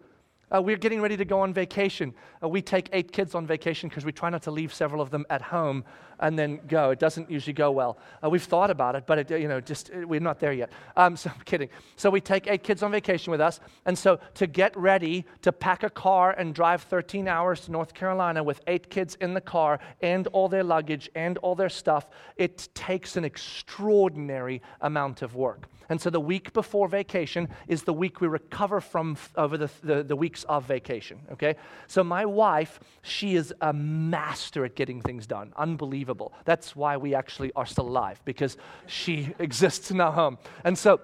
Uh, 0.55 0.63
we're 0.63 0.77
getting 0.77 1.03
ready 1.03 1.17
to 1.17 1.25
go 1.25 1.41
on 1.41 1.53
vacation. 1.53 2.15
Uh, 2.43 2.49
we 2.49 2.63
take 2.63 2.89
eight 2.93 3.13
kids 3.13 3.35
on 3.35 3.47
vacation 3.47 3.89
because 3.89 4.05
we 4.05 4.13
try 4.13 4.31
not 4.31 4.43
to 4.43 4.51
leave 4.51 4.73
several 4.73 5.03
of 5.03 5.11
them 5.11 5.27
at 5.29 5.43
home 5.43 5.85
and 6.21 6.39
then 6.39 6.61
go. 6.67 6.91
It 6.91 6.99
doesn't 6.99 7.31
usually 7.31 7.53
go 7.53 7.71
well. 7.71 7.99
Uh, 8.23 8.31
we've 8.31 8.43
thought 8.43 8.71
about 8.71 8.97
it, 8.97 9.05
but 9.07 9.19
it, 9.19 9.31
you 9.41 9.49
know, 9.49 9.61
just 9.61 9.91
uh, 9.91 10.07
we're 10.07 10.21
not 10.21 10.41
there 10.41 10.53
yet. 10.53 10.71
Um, 10.97 11.17
so 11.17 11.31
I'm 11.35 11.41
kidding. 11.45 11.69
So 11.97 12.11
we 12.11 12.21
take 12.21 12.47
eight 12.47 12.63
kids 12.63 12.83
on 12.83 12.91
vacation 12.93 13.31
with 13.31 13.41
us, 13.41 13.61
and 13.85 13.99
so 13.99 14.19
to 14.35 14.47
get 14.47 14.77
ready 14.77 15.25
to 15.43 15.53
pack 15.53 15.83
a 15.83 15.91
car 15.91 16.33
and 16.33 16.55
drive 16.55 16.83
13 16.83 17.29
hours 17.29 17.61
to 17.63 17.73
North 17.73 17.95
Carolina 17.95 18.43
with 18.43 18.61
eight 18.67 18.91
kids 18.91 19.17
in 19.21 19.35
the 19.35 19.41
car 19.41 19.79
and 20.01 20.27
all 20.29 20.49
their 20.49 20.65
luggage 20.65 21.11
and 21.15 21.39
all 21.39 21.55
their 21.55 21.69
stuff, 21.69 22.09
it 22.37 22.69
takes 22.75 23.17
an 23.17 23.25
extraordinary 23.25 24.63
amount 24.81 25.23
of 25.23 25.35
work. 25.35 25.69
And 25.89 26.01
so 26.01 26.11
the 26.11 26.21
week 26.21 26.53
before 26.53 26.89
vacation 26.89 27.49
is 27.69 27.85
the 27.85 27.93
week 27.93 28.21
we 28.21 28.27
recover 28.27 28.81
from 28.81 29.13
f- 29.13 29.33
over 29.37 29.57
the, 29.57 29.71
the, 29.83 30.03
the 30.03 30.17
weeks 30.17 30.45
of 30.45 30.65
vacation, 30.65 31.21
okay? 31.33 31.57
So 31.87 32.03
my 32.03 32.25
wife, 32.25 32.81
she 33.03 33.37
is 33.37 33.55
a 33.61 33.73
master 33.73 34.65
at 34.65 34.75
getting 34.75 35.01
things 35.01 35.27
done. 35.27 35.53
Unbelievable. 35.57 36.06
That's 36.45 36.77
why 36.77 36.97
we 36.97 37.15
actually 37.15 37.53
are 37.55 37.67
still 37.67 37.89
alive, 37.89 38.21
because 38.25 38.57
she 38.87 39.35
exists 39.39 39.91
in 39.91 40.01
our 40.01 40.13
home. 40.13 40.39
And 40.65 40.77
so 40.77 41.01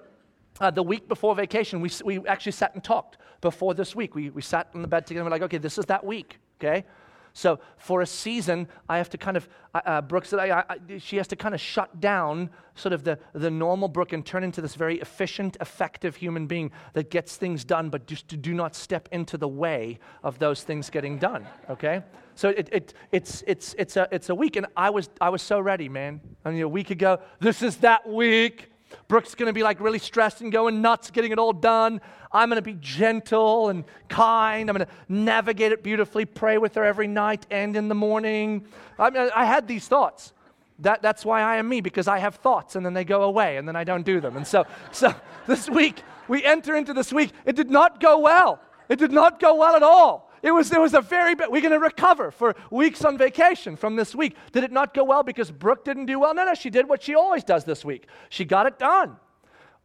uh, 0.59 0.71
the 0.71 0.83
week 0.83 1.07
before 1.07 1.35
vacation, 1.35 1.81
we, 1.81 1.89
we 2.05 2.27
actually 2.27 2.51
sat 2.51 2.73
and 2.73 2.83
talked 2.83 3.17
before 3.41 3.73
this 3.73 3.95
week. 3.95 4.15
We, 4.15 4.29
we 4.29 4.41
sat 4.41 4.69
in 4.73 4.81
the 4.81 4.87
bed 4.87 5.05
together 5.05 5.21
and 5.21 5.31
we're 5.31 5.35
like, 5.35 5.41
okay, 5.43 5.57
this 5.57 5.77
is 5.77 5.85
that 5.85 6.05
week, 6.05 6.39
okay? 6.59 6.85
So 7.33 7.59
for 7.77 8.01
a 8.01 8.05
season, 8.05 8.67
I 8.87 8.97
have 8.97 9.09
to 9.09 9.17
kind 9.17 9.37
of, 9.37 9.49
uh, 9.73 10.01
said, 10.23 10.39
I, 10.39 10.63
I, 10.69 10.97
she 10.99 11.17
has 11.17 11.27
to 11.29 11.35
kind 11.35 11.55
of 11.55 11.59
shut 11.59 11.99
down 11.99 12.51
sort 12.75 12.93
of 12.93 13.03
the, 13.03 13.17
the 13.33 13.49
normal 13.49 13.87
Brooke 13.87 14.13
and 14.13 14.23
turn 14.23 14.43
into 14.43 14.61
this 14.61 14.75
very 14.75 14.99
efficient, 14.99 15.57
effective 15.59 16.15
human 16.15 16.45
being 16.45 16.71
that 16.93 17.09
gets 17.09 17.35
things 17.35 17.63
done, 17.63 17.89
but 17.89 18.05
just 18.05 18.27
to 18.29 18.37
do 18.37 18.53
not 18.53 18.75
step 18.75 19.09
into 19.11 19.37
the 19.37 19.47
way 19.47 19.97
of 20.23 20.37
those 20.37 20.63
things 20.63 20.91
getting 20.91 21.17
done, 21.17 21.47
okay? 21.71 22.03
So 22.35 22.49
it, 22.49 22.69
it, 22.71 22.93
it's, 23.11 23.43
it's, 23.47 23.73
it's, 23.79 23.97
a, 23.97 24.07
it's 24.11 24.29
a 24.29 24.35
week, 24.35 24.55
and 24.55 24.67
I 24.77 24.91
was, 24.91 25.09
I 25.19 25.29
was 25.29 25.41
so 25.41 25.59
ready, 25.59 25.89
man. 25.89 26.21
I 26.45 26.51
mean, 26.51 26.61
a 26.61 26.67
week 26.67 26.91
ago, 26.91 27.19
this 27.39 27.63
is 27.63 27.77
that 27.77 28.07
week. 28.07 28.69
Brooke's 29.07 29.35
going 29.35 29.47
to 29.47 29.53
be 29.53 29.63
like 29.63 29.79
really 29.79 29.99
stressed 29.99 30.41
and 30.41 30.51
going 30.51 30.81
nuts, 30.81 31.11
getting 31.11 31.31
it 31.31 31.39
all 31.39 31.53
done. 31.53 32.01
I'm 32.31 32.49
going 32.49 32.57
to 32.57 32.61
be 32.61 32.77
gentle 32.79 33.69
and 33.69 33.83
kind. 34.09 34.69
I'm 34.69 34.75
going 34.75 34.87
to 34.87 34.93
navigate 35.07 35.71
it 35.71 35.83
beautifully, 35.83 36.25
pray 36.25 36.57
with 36.57 36.75
her 36.75 36.83
every 36.83 37.07
night 37.07 37.45
and 37.51 37.75
in 37.75 37.87
the 37.87 37.95
morning. 37.95 38.65
I, 38.97 39.09
mean, 39.09 39.29
I 39.35 39.45
had 39.45 39.67
these 39.67 39.87
thoughts. 39.87 40.33
That, 40.79 41.01
that's 41.01 41.23
why 41.23 41.41
I 41.41 41.57
am 41.57 41.69
me, 41.69 41.81
because 41.81 42.07
I 42.07 42.17
have 42.17 42.35
thoughts 42.35 42.75
and 42.75 42.85
then 42.85 42.93
they 42.93 43.05
go 43.05 43.23
away 43.23 43.57
and 43.57 43.67
then 43.67 43.75
I 43.75 43.83
don't 43.83 44.03
do 44.03 44.19
them. 44.19 44.35
And 44.35 44.45
so, 44.45 44.65
so 44.91 45.13
this 45.47 45.69
week, 45.69 46.01
we 46.27 46.43
enter 46.43 46.75
into 46.75 46.93
this 46.93 47.13
week. 47.13 47.31
It 47.45 47.55
did 47.55 47.69
not 47.69 47.99
go 47.99 48.19
well. 48.19 48.59
It 48.89 48.97
did 48.97 49.11
not 49.11 49.39
go 49.39 49.55
well 49.55 49.75
at 49.75 49.83
all. 49.83 50.32
It 50.43 50.51
was, 50.51 50.71
it 50.73 50.79
was 50.79 50.93
a 50.93 50.99
very 50.99 51.35
bad, 51.35 51.49
we're 51.49 51.61
going 51.61 51.71
to 51.71 51.79
recover 51.79 52.29
for 52.29 52.53
weeks 52.69 53.05
on 53.05 53.17
vacation 53.17 53.77
from 53.77 53.95
this 53.95 54.13
week. 54.13 54.35
Did 54.51 54.65
it 54.65 54.73
not 54.73 54.93
go 54.93 55.05
well 55.05 55.23
because 55.23 55.49
Brooke 55.49 55.85
didn't 55.85 56.05
do 56.05 56.19
well? 56.19 56.33
No, 56.35 56.43
no, 56.43 56.53
she 56.53 56.69
did 56.69 56.87
what 56.87 57.01
she 57.01 57.15
always 57.15 57.45
does 57.45 57.63
this 57.63 57.85
week. 57.85 58.07
She 58.27 58.43
got 58.43 58.67
it 58.67 58.77
done. 58.77 59.15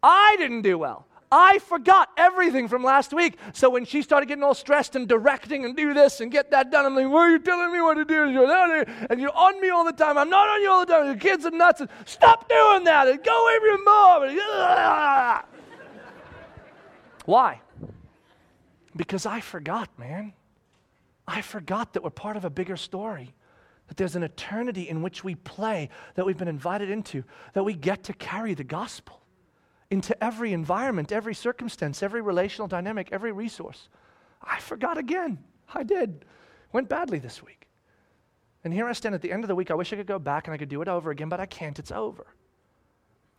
I 0.03 0.35
didn't 0.37 0.63
do 0.63 0.77
well. 0.77 1.07
I 1.31 1.59
forgot 1.61 2.09
everything 2.17 2.67
from 2.67 2.83
last 2.83 3.13
week. 3.13 3.37
So 3.53 3.71
when 3.71 3.85
she 3.85 4.03
started 4.03 4.27
getting 4.27 4.43
all 4.43 4.55
stressed 4.55 4.97
and 4.97 5.07
directing 5.07 5.65
and 5.65 5.77
do 5.77 5.95
this 5.95 6.21
and 6.21 6.33
get 6.33 6.51
that 6.51 6.73
done, 6.73 6.87
I'm 6.87 6.97
like, 6.97 7.09
why 7.09 7.21
are 7.21 7.31
you 7.31 7.39
telling 7.39 7.73
me 7.73 7.81
what 7.81 7.95
to 7.95 8.05
do? 8.05 8.25
And 8.25 8.33
you're, 8.33 8.85
and 9.11 9.21
you're 9.21 9.37
on 9.37 9.61
me 9.61 9.69
all 9.69 9.85
the 9.85 9.93
time. 9.93 10.19
I'm 10.19 10.31
not 10.31 10.49
on 10.49 10.63
you 10.63 10.71
all 10.71 10.85
the 10.85 10.93
time. 10.93 11.07
Your 11.07 11.17
kids 11.17 11.47
are 11.47 11.51
nuts. 11.51 11.83
And 11.83 11.91
Stop 12.05 12.49
doing 12.49 12.85
that. 12.85 13.07
And 13.07 13.23
go 13.23 13.45
away 13.45 13.59
from 13.59 13.67
your 13.67 13.85
mom. 13.85 15.45
Why? 17.27 17.61
Because 18.97 19.27
I 19.27 19.41
forgot, 19.41 19.91
man. 19.99 20.33
I 21.29 21.43
forgot 21.43 21.93
that 21.93 22.03
we're 22.03 22.11
part 22.11 22.39
of 22.39 22.45
a 22.47 22.51
bigger 22.51 22.77
story. 22.77 23.35
That 23.89 23.97
there's 23.97 24.17
an 24.17 24.23
eternity 24.23 24.89
in 24.89 25.03
which 25.03 25.23
we 25.23 25.35
play, 25.35 25.91
that 26.15 26.27
we've 26.27 26.37
been 26.37 26.49
invited 26.49 26.91
into, 26.91 27.23
that 27.53 27.65
we 27.65 27.75
get 27.75 28.03
to 28.05 28.15
carry 28.15 28.55
the 28.55 28.65
gospel 28.65 29.21
into 29.91 30.23
every 30.23 30.53
environment, 30.53 31.13
every 31.13 31.35
circumstance, 31.35 32.03
every 32.03 32.21
relational 32.21 32.67
dynamic, 32.67 33.09
every 33.13 33.33
resource. 33.33 33.89
I 34.43 34.59
forgot 34.59 34.99
again. 34.99 35.39
I 35.73 35.83
did. 35.83 36.25
Went 36.73 36.89
badly 36.89 37.19
this 37.19 37.43
week. 37.43 37.69
And 38.65 38.73
here 38.73 38.87
I 38.87 38.93
stand 38.93 39.15
at 39.15 39.23
the 39.23 39.33
end 39.33 39.45
of 39.45 39.49
the 39.49 39.55
week. 39.55 39.71
I 39.71 39.75
wish 39.75 39.93
I 39.93 39.97
could 39.97 40.07
go 40.07 40.19
back 40.19 40.47
and 40.47 40.55
I 40.55 40.59
could 40.59 40.69
do 40.69 40.83
it 40.83 40.89
over 40.89 41.11
again, 41.11 41.29
but 41.29 41.41
I 41.41 41.47
can't. 41.47 41.79
It's 41.79 41.93
over. 41.93 42.27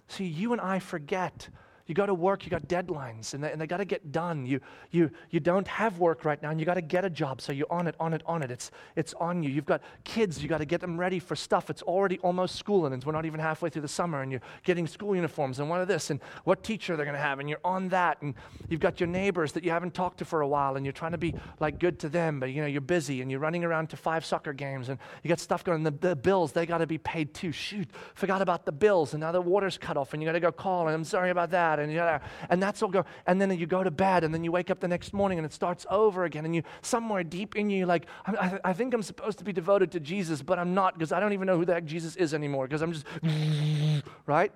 See, 0.07 0.25
you 0.25 0.53
and 0.53 0.61
I 0.61 0.79
forget 0.79 1.49
you 1.89 1.95
go 1.95 2.05
to 2.05 2.13
work, 2.13 2.45
you 2.45 2.51
got 2.51 2.67
deadlines, 2.67 3.33
and 3.33 3.43
they, 3.43 3.51
and 3.51 3.59
they 3.59 3.65
got 3.65 3.77
to 3.77 3.85
get 3.85 4.11
done. 4.11 4.45
You, 4.45 4.59
you, 4.91 5.09
you 5.31 5.39
don't 5.39 5.67
have 5.67 5.97
work 5.97 6.23
right 6.23 6.39
now, 6.39 6.51
and 6.51 6.59
you 6.59 6.65
got 6.65 6.75
to 6.75 6.81
get 6.81 7.03
a 7.03 7.09
job, 7.09 7.41
so 7.41 7.51
you're 7.51 7.71
on 7.71 7.87
it, 7.87 7.95
on 7.99 8.13
it, 8.13 8.21
on 8.27 8.43
it. 8.43 8.51
It's, 8.51 8.69
it's 8.95 9.15
on 9.15 9.41
you. 9.41 9.49
You've 9.49 9.65
got 9.65 9.81
kids, 10.03 10.41
you 10.43 10.47
got 10.47 10.59
to 10.59 10.65
get 10.65 10.81
them 10.81 10.99
ready 10.99 11.17
for 11.17 11.35
stuff. 11.35 11.71
It's 11.71 11.81
already 11.81 12.19
almost 12.19 12.57
school, 12.57 12.85
and 12.85 13.03
we're 13.03 13.11
not 13.11 13.25
even 13.25 13.39
halfway 13.39 13.71
through 13.71 13.81
the 13.81 13.87
summer, 13.87 14.21
and 14.21 14.31
you're 14.31 14.41
getting 14.63 14.85
school 14.85 15.15
uniforms, 15.15 15.59
and 15.59 15.67
what 15.67 15.81
of 15.81 15.87
this, 15.87 16.11
and 16.11 16.19
what 16.43 16.63
teacher 16.63 16.95
they're 16.95 17.05
going 17.05 17.17
to 17.17 17.21
have, 17.21 17.39
and 17.39 17.49
you're 17.49 17.59
on 17.63 17.89
that, 17.89 18.21
and 18.21 18.35
you've 18.69 18.81
got 18.81 18.99
your 18.99 19.07
neighbors 19.07 19.53
that 19.53 19.63
you 19.63 19.71
haven't 19.71 19.95
talked 19.95 20.19
to 20.19 20.25
for 20.25 20.41
a 20.41 20.47
while, 20.47 20.75
and 20.75 20.85
you're 20.85 20.93
trying 20.93 21.13
to 21.13 21.17
be 21.17 21.33
like 21.59 21.79
good 21.79 21.97
to 21.99 22.09
them, 22.09 22.39
but 22.39 22.51
you 22.51 22.61
know, 22.61 22.67
you're 22.67 22.81
busy, 22.81 23.23
and 23.23 23.31
you're 23.31 23.39
running 23.39 23.63
around 23.63 23.89
to 23.89 23.97
five 23.97 24.23
soccer 24.23 24.53
games, 24.53 24.89
and 24.89 24.99
you 25.23 25.27
got 25.27 25.39
stuff 25.39 25.63
going, 25.63 25.81
the, 25.81 25.89
the 25.89 26.15
bills, 26.15 26.51
they 26.51 26.67
got 26.67 26.77
to 26.77 26.87
be 26.87 26.99
paid 26.99 27.33
too. 27.33 27.51
Shoot, 27.51 27.89
forgot 28.13 28.43
about 28.43 28.65
the 28.67 28.71
bills, 28.71 29.15
and 29.15 29.21
now 29.21 29.31
the 29.31 29.41
water's 29.41 29.79
cut 29.79 29.97
off, 29.97 30.13
and 30.13 30.21
you 30.21 30.27
got 30.27 30.33
to 30.33 30.39
go 30.39 30.51
call, 30.51 30.87
and 30.87 30.93
I'm 30.93 31.03
sorry 31.03 31.31
about 31.31 31.49
that, 31.49 31.78
got 31.87 32.21
and 32.21 32.21
and 32.49 32.63
that's 32.63 32.81
all 32.81 32.89
go. 32.89 33.05
And 33.25 33.41
then 33.41 33.57
you 33.57 33.65
go 33.65 33.83
to 33.83 33.91
bed, 33.91 34.23
and 34.23 34.33
then 34.33 34.43
you 34.43 34.51
wake 34.51 34.69
up 34.69 34.79
the 34.79 34.87
next 34.87 35.13
morning, 35.13 35.37
and 35.37 35.45
it 35.45 35.53
starts 35.53 35.85
over 35.89 36.25
again. 36.25 36.45
And 36.45 36.55
you, 36.55 36.63
somewhere 36.81 37.23
deep 37.23 37.55
in 37.55 37.69
you, 37.69 37.85
like, 37.85 38.05
I, 38.25 38.59
I 38.63 38.73
think 38.73 38.93
I'm 38.93 39.03
supposed 39.03 39.37
to 39.39 39.43
be 39.43 39.53
devoted 39.53 39.91
to 39.91 39.99
Jesus, 39.99 40.41
but 40.41 40.59
I'm 40.59 40.73
not 40.73 40.93
because 40.95 41.11
I 41.11 41.19
don't 41.19 41.33
even 41.33 41.47
know 41.47 41.57
who 41.57 41.65
the 41.65 41.73
heck 41.73 41.85
Jesus 41.85 42.15
is 42.15 42.33
anymore 42.33 42.67
because 42.67 42.81
I'm 42.81 42.93
just, 42.93 43.05
right? 44.25 44.51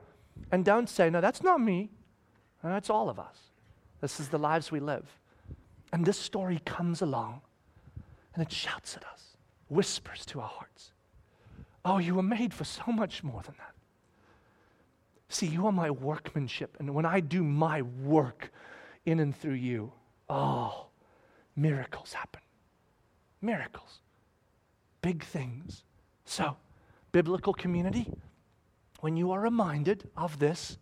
And 0.52 0.66
don't 0.66 0.90
say, 0.90 1.10
no, 1.10 1.22
that's 1.22 1.44
not 1.44 1.62
me. 1.62 1.90
That's 2.64 2.90
all 2.90 3.10
of 3.10 3.20
us. 3.20 3.38
This 4.02 4.20
is 4.20 4.30
the 4.30 4.40
lives 4.40 4.72
we 4.72 4.80
live. 4.80 5.06
And 5.92 6.06
this 6.06 6.18
story 6.18 6.62
comes 6.66 7.02
along 7.02 7.42
and 8.34 8.44
it 8.44 8.52
shouts 8.52 8.96
at 8.96 9.06
us, 9.06 9.38
whispers 9.70 10.26
to 10.28 10.42
our 10.42 10.48
hearts. 10.48 10.92
Oh, 11.86 11.98
you 11.98 12.16
were 12.16 12.24
made 12.24 12.54
for 12.54 12.64
so 12.64 12.84
much 12.88 13.24
more 13.24 13.42
than 13.44 13.56
that. 13.58 13.73
See, 15.34 15.48
you 15.48 15.66
are 15.66 15.72
my 15.72 15.90
workmanship. 15.90 16.78
And 16.78 16.94
when 16.94 17.08
I 17.08 17.20
do 17.20 17.44
my 17.44 17.82
work 17.82 18.52
in 19.04 19.20
and 19.20 19.36
through 19.36 19.56
you, 19.56 19.92
oh, 20.30 20.90
miracles 21.56 22.14
happen. 22.14 22.44
Miracles. 23.42 24.02
Big 25.02 25.24
things. 25.24 25.86
So, 26.24 26.56
biblical 27.12 27.52
community, 27.52 28.08
when 29.00 29.18
you 29.18 29.32
are 29.32 29.42
reminded 29.42 30.08
of 30.16 30.38
this, 30.38 30.78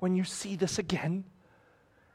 when 0.00 0.16
you 0.16 0.24
see 0.24 0.56
this 0.56 0.80
again, 0.80 1.22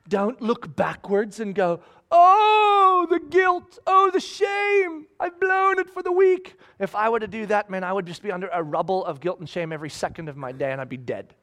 don't 0.10 0.42
look 0.42 0.76
backwards 0.76 1.40
and 1.40 1.56
go, 1.56 1.80
oh, 2.12 3.08
the 3.10 3.22
guilt, 3.30 3.80
oh, 3.88 4.12
the 4.12 4.20
shame, 4.20 5.06
I've 5.22 5.40
blown 5.40 5.80
it 5.80 5.90
for 5.90 6.04
the 6.04 6.12
week. 6.12 6.60
If 6.80 6.96
I 6.96 7.08
were 7.08 7.22
to 7.22 7.30
do 7.30 7.46
that, 7.46 7.70
man, 7.70 7.86
I 7.86 7.94
would 7.94 8.06
just 8.06 8.22
be 8.22 8.32
under 8.32 8.50
a 8.50 8.62
rubble 8.62 9.06
of 9.06 9.22
guilt 9.22 9.40
and 9.40 9.48
shame 9.48 9.72
every 9.72 9.90
second 9.90 10.28
of 10.28 10.36
my 10.36 10.52
day 10.52 10.74
and 10.74 10.82
I'd 10.82 10.90
be 10.90 10.98
dead. 10.98 11.34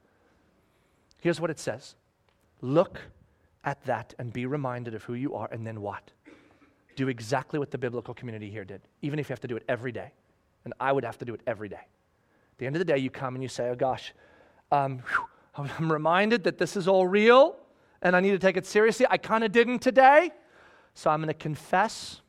Here's 1.25 1.41
what 1.41 1.49
it 1.49 1.59
says 1.59 1.95
Look 2.61 3.01
at 3.65 3.83
that 3.87 4.13
and 4.19 4.31
be 4.31 4.45
reminded 4.45 4.95
of 4.95 5.05
who 5.05 5.15
you 5.15 5.35
are, 5.35 5.49
and 5.51 5.67
then 5.67 5.81
what? 5.81 6.13
Do 6.97 7.09
exactly 7.09 7.59
what 7.59 7.71
the 7.71 7.79
biblical 7.79 8.13
community 8.13 8.51
here 8.51 8.67
did, 8.67 8.83
even 9.01 9.19
if 9.19 9.31
you 9.31 9.33
have 9.33 9.41
to 9.41 9.49
do 9.49 9.57
it 9.57 9.65
every 9.67 9.91
day. 9.91 10.13
And 10.67 10.75
I 10.79 10.93
would 10.93 11.03
have 11.03 11.17
to 11.19 11.25
do 11.25 11.33
it 11.33 11.41
every 11.47 11.71
day. 11.71 11.77
At 11.77 12.59
the 12.59 12.67
end 12.67 12.77
of 12.77 12.79
the 12.79 12.85
day, 12.85 12.99
you 12.99 13.09
come 13.09 13.35
and 13.35 13.43
you 13.43 13.49
say, 13.49 13.71
Oh 13.71 13.75
gosh, 13.75 14.13
um, 14.71 14.99
whew, 14.99 15.25
I'm 15.79 15.91
reminded 15.91 16.45
that 16.45 16.59
this 16.59 16.77
is 16.77 16.87
all 16.87 17.07
real 17.07 17.57
and 18.03 18.15
I 18.15 18.21
need 18.21 18.33
to 18.33 18.39
take 18.39 18.59
it 18.59 18.67
seriously. 18.67 19.07
I 19.09 19.17
kind 19.17 19.45
of 19.45 19.51
didn't 19.51 19.79
today. 19.79 20.31
So 20.93 21.09
I'm 21.09 21.21
going 21.21 21.29
to 21.29 21.35
confess. 21.35 22.21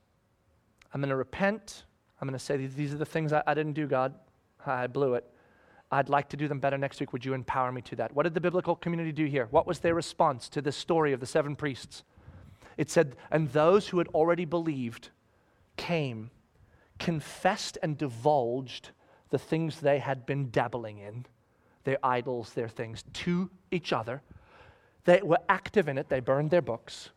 I'm 0.93 1.01
going 1.01 1.09
to 1.09 1.17
repent. 1.17 1.83
I'm 2.21 2.29
going 2.29 2.39
to 2.39 2.43
say, 2.43 2.55
These 2.55 2.93
are 2.93 2.97
the 2.97 3.05
things 3.05 3.33
I, 3.33 3.43
I 3.45 3.55
didn't 3.55 3.73
do, 3.73 3.87
God. 3.87 4.15
I 4.65 4.87
blew 4.87 5.15
it. 5.15 5.29
I'd 5.91 6.09
like 6.09 6.29
to 6.29 6.37
do 6.37 6.47
them 6.47 6.59
better 6.59 6.77
next 6.77 6.99
week. 6.99 7.13
Would 7.13 7.25
you 7.25 7.33
empower 7.33 7.71
me 7.71 7.81
to 7.83 7.95
that? 7.97 8.13
What 8.13 8.23
did 8.23 8.33
the 8.33 8.41
biblical 8.41 8.75
community 8.75 9.11
do 9.11 9.25
here? 9.25 9.47
What 9.51 9.67
was 9.67 9.79
their 9.79 9.93
response 9.93 10.49
to 10.49 10.61
this 10.61 10.75
story 10.75 11.13
of 11.13 11.19
the 11.19 11.25
seven 11.25 11.55
priests? 11.55 12.03
It 12.77 12.89
said, 12.89 13.15
And 13.31 13.49
those 13.51 13.87
who 13.87 13.99
had 13.99 14.07
already 14.09 14.45
believed 14.45 15.09
came, 15.77 16.31
confessed, 16.97 17.77
and 17.83 17.97
divulged 17.97 18.91
the 19.29 19.37
things 19.37 19.79
they 19.79 19.99
had 19.99 20.25
been 20.25 20.49
dabbling 20.49 20.97
in, 20.97 21.25
their 21.83 21.99
idols, 22.03 22.53
their 22.53 22.69
things, 22.69 23.03
to 23.13 23.49
each 23.71 23.93
other. 23.93 24.21
They 25.03 25.21
were 25.21 25.39
active 25.47 25.87
in 25.87 25.97
it, 25.97 26.09
they 26.09 26.19
burned 26.19 26.49
their 26.49 26.61
books, 26.63 27.11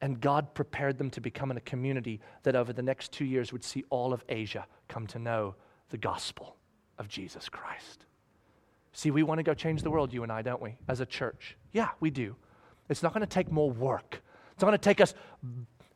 And 0.00 0.20
God 0.20 0.52
prepared 0.52 0.98
them 0.98 1.10
to 1.10 1.20
become 1.20 1.52
in 1.52 1.56
a 1.56 1.60
community 1.60 2.20
that 2.42 2.56
over 2.56 2.72
the 2.72 2.82
next 2.82 3.12
two 3.12 3.24
years 3.24 3.52
would 3.52 3.62
see 3.62 3.84
all 3.88 4.12
of 4.12 4.24
Asia 4.28 4.66
come 4.88 5.06
to 5.08 5.18
know 5.20 5.54
the 5.90 5.98
gospel 5.98 6.56
of 6.98 7.08
Jesus 7.08 7.48
Christ. 7.48 8.04
See, 8.92 9.10
we 9.10 9.22
want 9.22 9.38
to 9.38 9.42
go 9.42 9.54
change 9.54 9.82
the 9.82 9.90
world, 9.90 10.12
you 10.12 10.22
and 10.22 10.30
I, 10.30 10.42
don't 10.42 10.62
we, 10.62 10.76
as 10.88 11.00
a 11.00 11.06
church? 11.06 11.56
Yeah, 11.72 11.90
we 12.00 12.10
do. 12.10 12.36
It's 12.88 13.02
not 13.02 13.12
going 13.12 13.22
to 13.22 13.26
take 13.26 13.50
more 13.50 13.70
work. 13.70 14.22
It's 14.52 14.62
not 14.62 14.68
going 14.68 14.78
to 14.78 14.84
take 14.84 15.00
us 15.00 15.14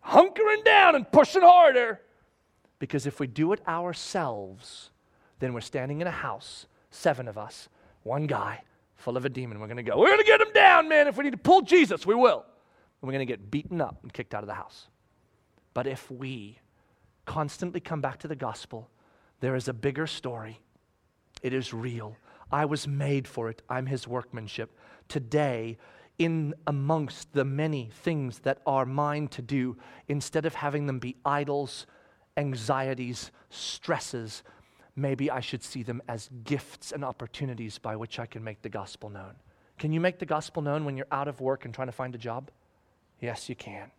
hunkering 0.05 0.65
down 0.65 0.97
and 0.97 1.11
pushing 1.11 1.43
harder. 1.43 2.01
Because 2.79 3.07
if 3.07 3.21
we 3.21 3.27
do 3.27 3.53
it 3.53 3.61
ourselves, 3.69 4.91
then 5.39 5.53
we're 5.53 5.61
standing 5.61 6.01
in 6.01 6.07
a 6.07 6.13
house, 6.13 6.67
seven 6.91 7.29
of 7.29 7.39
us, 7.39 7.69
one 8.03 8.27
guy 8.27 8.63
full 8.97 9.17
of 9.17 9.25
a 9.25 9.29
demon. 9.29 9.61
We're 9.61 9.69
going 9.69 9.77
to 9.77 9.83
go, 9.83 9.97
we're 9.97 10.09
going 10.09 10.19
to 10.19 10.25
get 10.25 10.41
him 10.41 10.53
down, 10.53 10.89
man. 10.89 11.07
If 11.07 11.17
we 11.17 11.25
need 11.25 11.31
to 11.31 11.37
pull 11.37 11.63
Jesus, 11.63 12.05
we 12.05 12.15
will. 12.15 12.45
And 13.01 13.09
we're 13.09 13.13
going 13.13 13.27
to 13.27 13.33
get 13.33 13.51
beaten 13.51 13.81
up 13.81 13.99
and 14.03 14.13
kicked 14.13 14.35
out 14.35 14.43
of 14.43 14.49
the 14.49 14.55
house. 14.55 14.89
But 15.73 15.87
if 15.87 16.11
we 16.11 16.59
constantly 17.25 17.81
come 17.81 18.01
back 18.01 18.19
to 18.21 18.29
the 18.29 18.35
gospel, 18.35 18.91
there 19.41 19.55
is 19.55 19.69
a 19.69 19.73
bigger 19.73 20.07
story. 20.07 20.61
It 21.43 21.53
is 21.53 21.73
real. 21.73 22.17
I 22.51 22.65
was 22.65 22.89
made 22.89 23.29
for 23.29 23.49
it. 23.49 23.63
I'm 23.69 23.87
his 23.87 24.09
workmanship. 24.09 24.77
Today, 25.09 25.79
in 26.19 26.55
amongst 26.67 27.33
the 27.33 27.45
many 27.45 27.91
things 28.03 28.41
that 28.41 28.61
are 28.67 28.85
mine 28.85 29.29
to 29.29 29.43
do, 29.43 29.77
instead 30.09 30.47
of 30.47 30.55
having 30.55 30.87
them 30.87 30.99
be 30.99 31.17
idols, 31.25 31.87
anxieties, 32.37 33.31
stresses, 33.51 34.43
maybe 34.97 35.31
I 35.31 35.41
should 35.41 35.63
see 35.63 35.83
them 35.83 36.03
as 36.09 36.29
gifts 36.45 36.93
and 36.93 37.05
opportunities 37.05 37.79
by 37.79 37.97
which 37.97 38.19
I 38.19 38.27
can 38.27 38.43
make 38.43 38.63
the 38.63 38.69
gospel 38.69 39.11
known. 39.11 39.35
Can 39.79 39.93
you 39.93 40.01
make 40.01 40.19
the 40.19 40.27
gospel 40.27 40.61
known 40.61 40.85
when 40.85 40.97
you're 40.97 41.07
out 41.13 41.29
of 41.29 41.41
work 41.41 41.65
and 41.65 41.73
trying 41.73 41.89
to 41.89 41.93
find 41.93 42.15
a 42.15 42.19
job? 42.19 42.51
Yes, 43.21 43.49
you 43.49 43.55
can. 43.55 43.93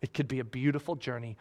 It 0.00 0.14
could 0.14 0.28
be 0.28 0.38
a 0.38 0.44
beautiful 0.44 0.94
journey 0.94 1.36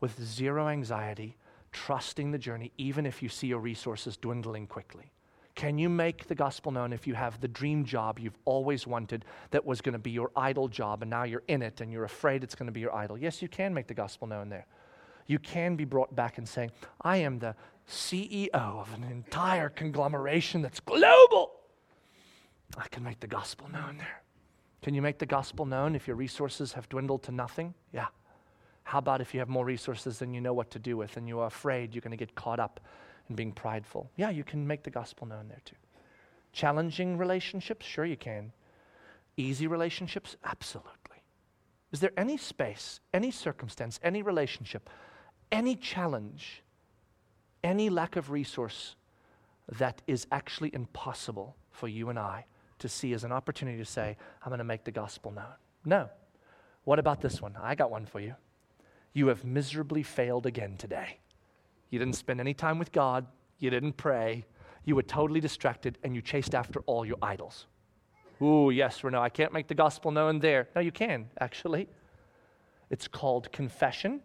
with 0.00 0.22
zero 0.22 0.68
anxiety, 0.68 1.36
trusting 1.72 2.30
the 2.30 2.38
journey, 2.38 2.72
even 2.78 3.06
if 3.06 3.22
you 3.22 3.28
see 3.28 3.46
your 3.46 3.60
resources 3.60 4.16
dwindling 4.16 4.66
quickly. 4.66 5.12
Can 5.54 5.78
you 5.78 5.88
make 5.88 6.26
the 6.26 6.34
gospel 6.34 6.72
known 6.72 6.92
if 6.92 7.06
you 7.06 7.14
have 7.14 7.40
the 7.40 7.48
dream 7.48 7.84
job 7.84 8.18
you've 8.18 8.38
always 8.44 8.86
wanted 8.86 9.24
that 9.50 9.64
was 9.64 9.80
going 9.80 9.92
to 9.92 9.98
be 9.98 10.10
your 10.10 10.30
idol 10.34 10.68
job 10.68 11.02
and 11.02 11.10
now 11.10 11.24
you're 11.24 11.42
in 11.48 11.60
it 11.60 11.80
and 11.80 11.92
you're 11.92 12.04
afraid 12.04 12.42
it's 12.42 12.54
going 12.54 12.66
to 12.66 12.72
be 12.72 12.80
your 12.80 12.94
idol? 12.94 13.18
Yes, 13.18 13.42
you 13.42 13.48
can 13.48 13.74
make 13.74 13.86
the 13.86 13.94
gospel 13.94 14.26
known 14.26 14.48
there. 14.48 14.66
You 15.26 15.38
can 15.38 15.76
be 15.76 15.84
brought 15.84 16.14
back 16.14 16.38
and 16.38 16.48
saying, 16.48 16.70
I 17.02 17.18
am 17.18 17.38
the 17.38 17.54
CEO 17.88 18.48
of 18.54 18.92
an 18.94 19.04
entire 19.04 19.68
conglomeration 19.68 20.62
that's 20.62 20.80
global. 20.80 21.52
I 22.78 22.88
can 22.88 23.02
make 23.02 23.20
the 23.20 23.26
gospel 23.26 23.68
known 23.68 23.98
there. 23.98 24.22
Can 24.82 24.94
you 24.94 25.02
make 25.02 25.18
the 25.18 25.26
gospel 25.26 25.66
known 25.66 25.94
if 25.94 26.06
your 26.06 26.16
resources 26.16 26.72
have 26.72 26.88
dwindled 26.88 27.22
to 27.24 27.32
nothing? 27.32 27.74
Yeah. 27.92 28.06
How 28.90 28.98
about 28.98 29.20
if 29.20 29.32
you 29.32 29.40
have 29.40 29.48
more 29.48 29.64
resources 29.64 30.18
than 30.18 30.34
you 30.34 30.40
know 30.40 30.52
what 30.52 30.70
to 30.72 30.78
do 30.78 30.96
with 30.96 31.16
and 31.16 31.28
you 31.28 31.38
are 31.40 31.46
afraid 31.46 31.94
you're 31.94 32.00
going 32.00 32.10
to 32.10 32.16
get 32.16 32.34
caught 32.34 32.58
up 32.58 32.80
in 33.28 33.36
being 33.36 33.52
prideful? 33.52 34.10
Yeah, 34.16 34.30
you 34.30 34.44
can 34.44 34.66
make 34.66 34.82
the 34.82 34.90
gospel 34.90 35.26
known 35.26 35.48
there 35.48 35.62
too. 35.64 35.76
Challenging 36.52 37.16
relationships? 37.16 37.86
Sure, 37.86 38.04
you 38.04 38.16
can. 38.16 38.52
Easy 39.36 39.66
relationships? 39.66 40.36
Absolutely. 40.44 41.22
Is 41.92 42.00
there 42.00 42.12
any 42.16 42.36
space, 42.36 43.00
any 43.14 43.30
circumstance, 43.30 44.00
any 44.02 44.22
relationship, 44.22 44.90
any 45.52 45.76
challenge 45.76 46.62
any 47.62 47.90
lack 47.90 48.16
of 48.16 48.30
resource 48.30 48.96
that 49.78 50.02
is 50.06 50.26
actually 50.32 50.74
impossible 50.74 51.56
for 51.70 51.88
you 51.88 52.08
and 52.08 52.18
I 52.18 52.46
to 52.78 52.88
see 52.88 53.12
as 53.12 53.24
an 53.24 53.32
opportunity 53.32 53.78
to 53.78 53.84
say, 53.84 54.16
I'm 54.42 54.50
going 54.50 54.58
to 54.58 54.64
make 54.64 54.84
the 54.84 54.90
gospel 54.90 55.30
known. 55.30 55.54
No. 55.84 56.08
What 56.84 56.98
about 56.98 57.20
this 57.20 57.42
one? 57.42 57.56
I 57.60 57.74
got 57.74 57.90
one 57.90 58.06
for 58.06 58.20
you. 58.20 58.34
You 59.12 59.28
have 59.28 59.44
miserably 59.44 60.02
failed 60.02 60.46
again 60.46 60.76
today. 60.76 61.18
You 61.90 61.98
didn't 61.98 62.16
spend 62.16 62.40
any 62.40 62.54
time 62.54 62.78
with 62.78 62.92
God, 62.92 63.26
you 63.58 63.70
didn't 63.70 63.94
pray, 63.94 64.44
you 64.84 64.94
were 64.94 65.02
totally 65.02 65.40
distracted, 65.40 65.98
and 66.02 66.14
you 66.14 66.22
chased 66.22 66.54
after 66.54 66.80
all 66.80 67.04
your 67.04 67.18
idols. 67.20 67.66
Ooh, 68.42 68.70
yes, 68.70 69.04
Renault, 69.04 69.22
I 69.22 69.28
can't 69.28 69.52
make 69.52 69.68
the 69.68 69.74
gospel 69.74 70.10
known 70.10 70.38
there. 70.38 70.68
No, 70.74 70.80
you 70.80 70.92
can, 70.92 71.28
actually. 71.40 71.88
It's 72.88 73.06
called 73.06 73.52
confession, 73.52 74.20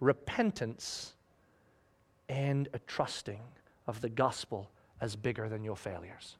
repentance, 0.00 1.14
and 2.28 2.68
a 2.74 2.78
trusting 2.80 3.40
of 3.86 4.00
the 4.00 4.08
gospel 4.08 4.70
as 5.00 5.16
bigger 5.16 5.48
than 5.48 5.64
your 5.64 5.76
failures. 5.76 6.36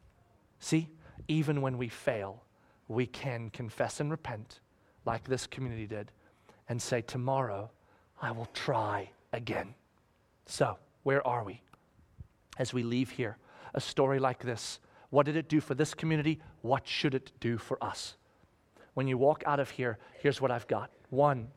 See, 0.59 0.89
even 1.29 1.63
when 1.63 1.79
we 1.79 1.89
fail, 1.89 2.43
we 2.89 3.07
can 3.07 3.51
confess 3.51 4.01
and 4.01 4.11
repent 4.11 4.61
like 5.07 5.25
this 5.25 5.47
community 5.47 5.87
did 5.87 6.11
and 6.69 6.81
say, 6.81 7.03
Tomorrow 7.03 7.71
I 8.21 8.31
will 8.31 8.49
try 8.55 9.11
again. 9.33 9.75
So, 10.47 10.79
where 11.03 11.27
are 11.27 11.45
we? 11.45 11.61
As 12.59 12.73
we 12.73 12.83
leave 12.83 13.11
here, 13.11 13.37
a 13.75 13.81
story 13.81 14.19
like 14.19 14.43
this, 14.43 14.79
what 15.11 15.27
did 15.27 15.37
it 15.37 15.49
do 15.49 15.61
for 15.61 15.75
this 15.75 15.95
community? 15.95 16.41
What 16.63 16.87
should 16.87 17.15
it 17.15 17.33
do 17.41 17.59
for 17.59 17.83
us? 17.83 18.17
When 18.95 19.09
you 19.09 19.19
walk 19.19 19.43
out 19.47 19.61
of 19.61 19.71
here, 19.71 19.99
here's 20.21 20.41
what 20.41 20.51
I've 20.51 20.67
got. 20.67 20.91
One, 21.11 21.49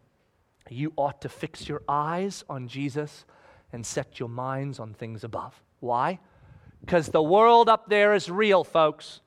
you 0.69 0.93
ought 0.95 1.21
to 1.21 1.29
fix 1.29 1.67
your 1.67 1.81
eyes 1.87 2.43
on 2.49 2.67
Jesus 2.67 3.25
and 3.71 3.85
set 3.85 4.19
your 4.19 4.29
minds 4.29 4.79
on 4.79 4.93
things 4.93 5.23
above. 5.23 5.61
Why? 5.79 6.19
Because 6.81 7.09
the 7.09 7.21
world 7.21 7.69
up 7.69 7.89
there 7.89 8.13
is 8.13 8.29
real, 8.29 8.63
folks. 8.63 9.21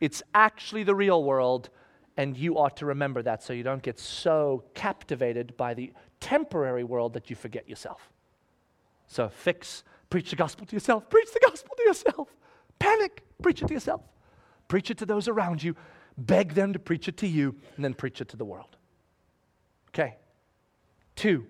It's 0.00 0.22
actually 0.34 0.82
the 0.82 0.94
real 0.94 1.22
world, 1.22 1.70
and 2.16 2.36
you 2.36 2.58
ought 2.58 2.76
to 2.78 2.86
remember 2.86 3.22
that 3.22 3.42
so 3.42 3.52
you 3.52 3.62
don't 3.62 3.82
get 3.82 3.98
so 3.98 4.64
captivated 4.74 5.56
by 5.56 5.74
the 5.74 5.92
temporary 6.20 6.84
world 6.84 7.14
that 7.14 7.30
you 7.30 7.36
forget 7.36 7.68
yourself. 7.68 8.10
So 9.06 9.28
fix, 9.28 9.84
preach 10.10 10.30
the 10.30 10.36
gospel 10.36 10.66
to 10.66 10.76
yourself, 10.76 11.08
preach 11.08 11.32
the 11.32 11.40
gospel 11.42 11.74
to 11.76 11.82
yourself. 11.84 12.28
Panic, 12.78 13.22
preach 13.40 13.62
it 13.62 13.68
to 13.68 13.74
yourself. 13.74 14.02
Preach 14.68 14.90
it 14.90 14.98
to 14.98 15.06
those 15.06 15.28
around 15.28 15.62
you, 15.62 15.76
beg 16.16 16.54
them 16.54 16.72
to 16.72 16.78
preach 16.78 17.08
it 17.08 17.16
to 17.18 17.26
you, 17.26 17.54
and 17.76 17.84
then 17.84 17.94
preach 17.94 18.20
it 18.20 18.28
to 18.28 18.36
the 18.36 18.44
world. 18.44 18.76
Okay. 19.88 20.16
Two, 21.14 21.46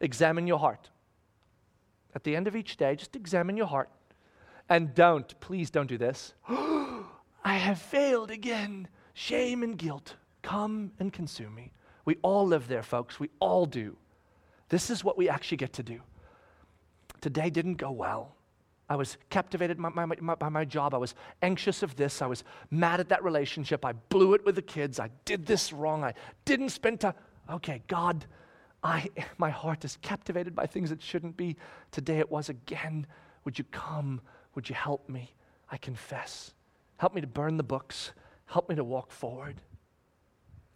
examine 0.00 0.46
your 0.46 0.58
heart. 0.58 0.90
At 2.14 2.24
the 2.24 2.36
end 2.36 2.48
of 2.48 2.56
each 2.56 2.76
day, 2.76 2.96
just 2.96 3.16
examine 3.16 3.56
your 3.56 3.66
heart. 3.66 3.88
And 4.68 4.94
don't, 4.94 5.38
please 5.40 5.70
don't 5.70 5.86
do 5.86 5.98
this. 5.98 6.34
I 6.48 7.04
have 7.44 7.80
failed 7.80 8.30
again. 8.30 8.88
Shame 9.14 9.62
and 9.62 9.76
guilt 9.76 10.16
come 10.42 10.92
and 10.98 11.12
consume 11.12 11.54
me. 11.54 11.72
We 12.04 12.16
all 12.22 12.46
live 12.46 12.68
there, 12.68 12.82
folks. 12.82 13.20
We 13.20 13.30
all 13.38 13.66
do. 13.66 13.96
This 14.68 14.90
is 14.90 15.04
what 15.04 15.16
we 15.16 15.28
actually 15.28 15.58
get 15.58 15.74
to 15.74 15.82
do. 15.82 16.00
Today 17.20 17.50
didn't 17.50 17.74
go 17.74 17.90
well. 17.90 18.34
I 18.88 18.96
was 18.96 19.16
captivated 19.30 19.80
by 19.80 19.88
my, 19.90 20.06
my, 20.06 20.34
by 20.34 20.48
my 20.48 20.64
job. 20.64 20.92
I 20.92 20.98
was 20.98 21.14
anxious 21.40 21.82
of 21.82 21.96
this. 21.96 22.20
I 22.20 22.26
was 22.26 22.44
mad 22.70 23.00
at 23.00 23.08
that 23.10 23.22
relationship. 23.22 23.84
I 23.84 23.92
blew 23.92 24.34
it 24.34 24.44
with 24.44 24.56
the 24.56 24.62
kids. 24.62 24.98
I 24.98 25.08
did 25.24 25.46
this 25.46 25.72
wrong. 25.72 26.04
I 26.04 26.14
didn't 26.44 26.70
spend 26.70 27.00
time. 27.00 27.14
Okay, 27.48 27.82
God, 27.86 28.26
I, 28.82 29.08
my 29.38 29.50
heart 29.50 29.84
is 29.84 29.96
captivated 30.02 30.54
by 30.54 30.66
things 30.66 30.90
it 30.90 31.00
shouldn't 31.00 31.36
be. 31.36 31.56
Today 31.90 32.18
it 32.18 32.30
was 32.30 32.48
again. 32.48 33.06
Would 33.44 33.58
you 33.58 33.64
come? 33.70 34.20
Would 34.54 34.68
you 34.68 34.74
help 34.74 35.08
me? 35.08 35.32
I 35.70 35.76
confess. 35.78 36.52
Help 36.98 37.14
me 37.14 37.20
to 37.20 37.26
burn 37.26 37.56
the 37.56 37.62
books. 37.62 38.12
Help 38.52 38.68
me 38.68 38.74
to 38.76 38.84
walk 38.84 39.10
forward. 39.10 39.56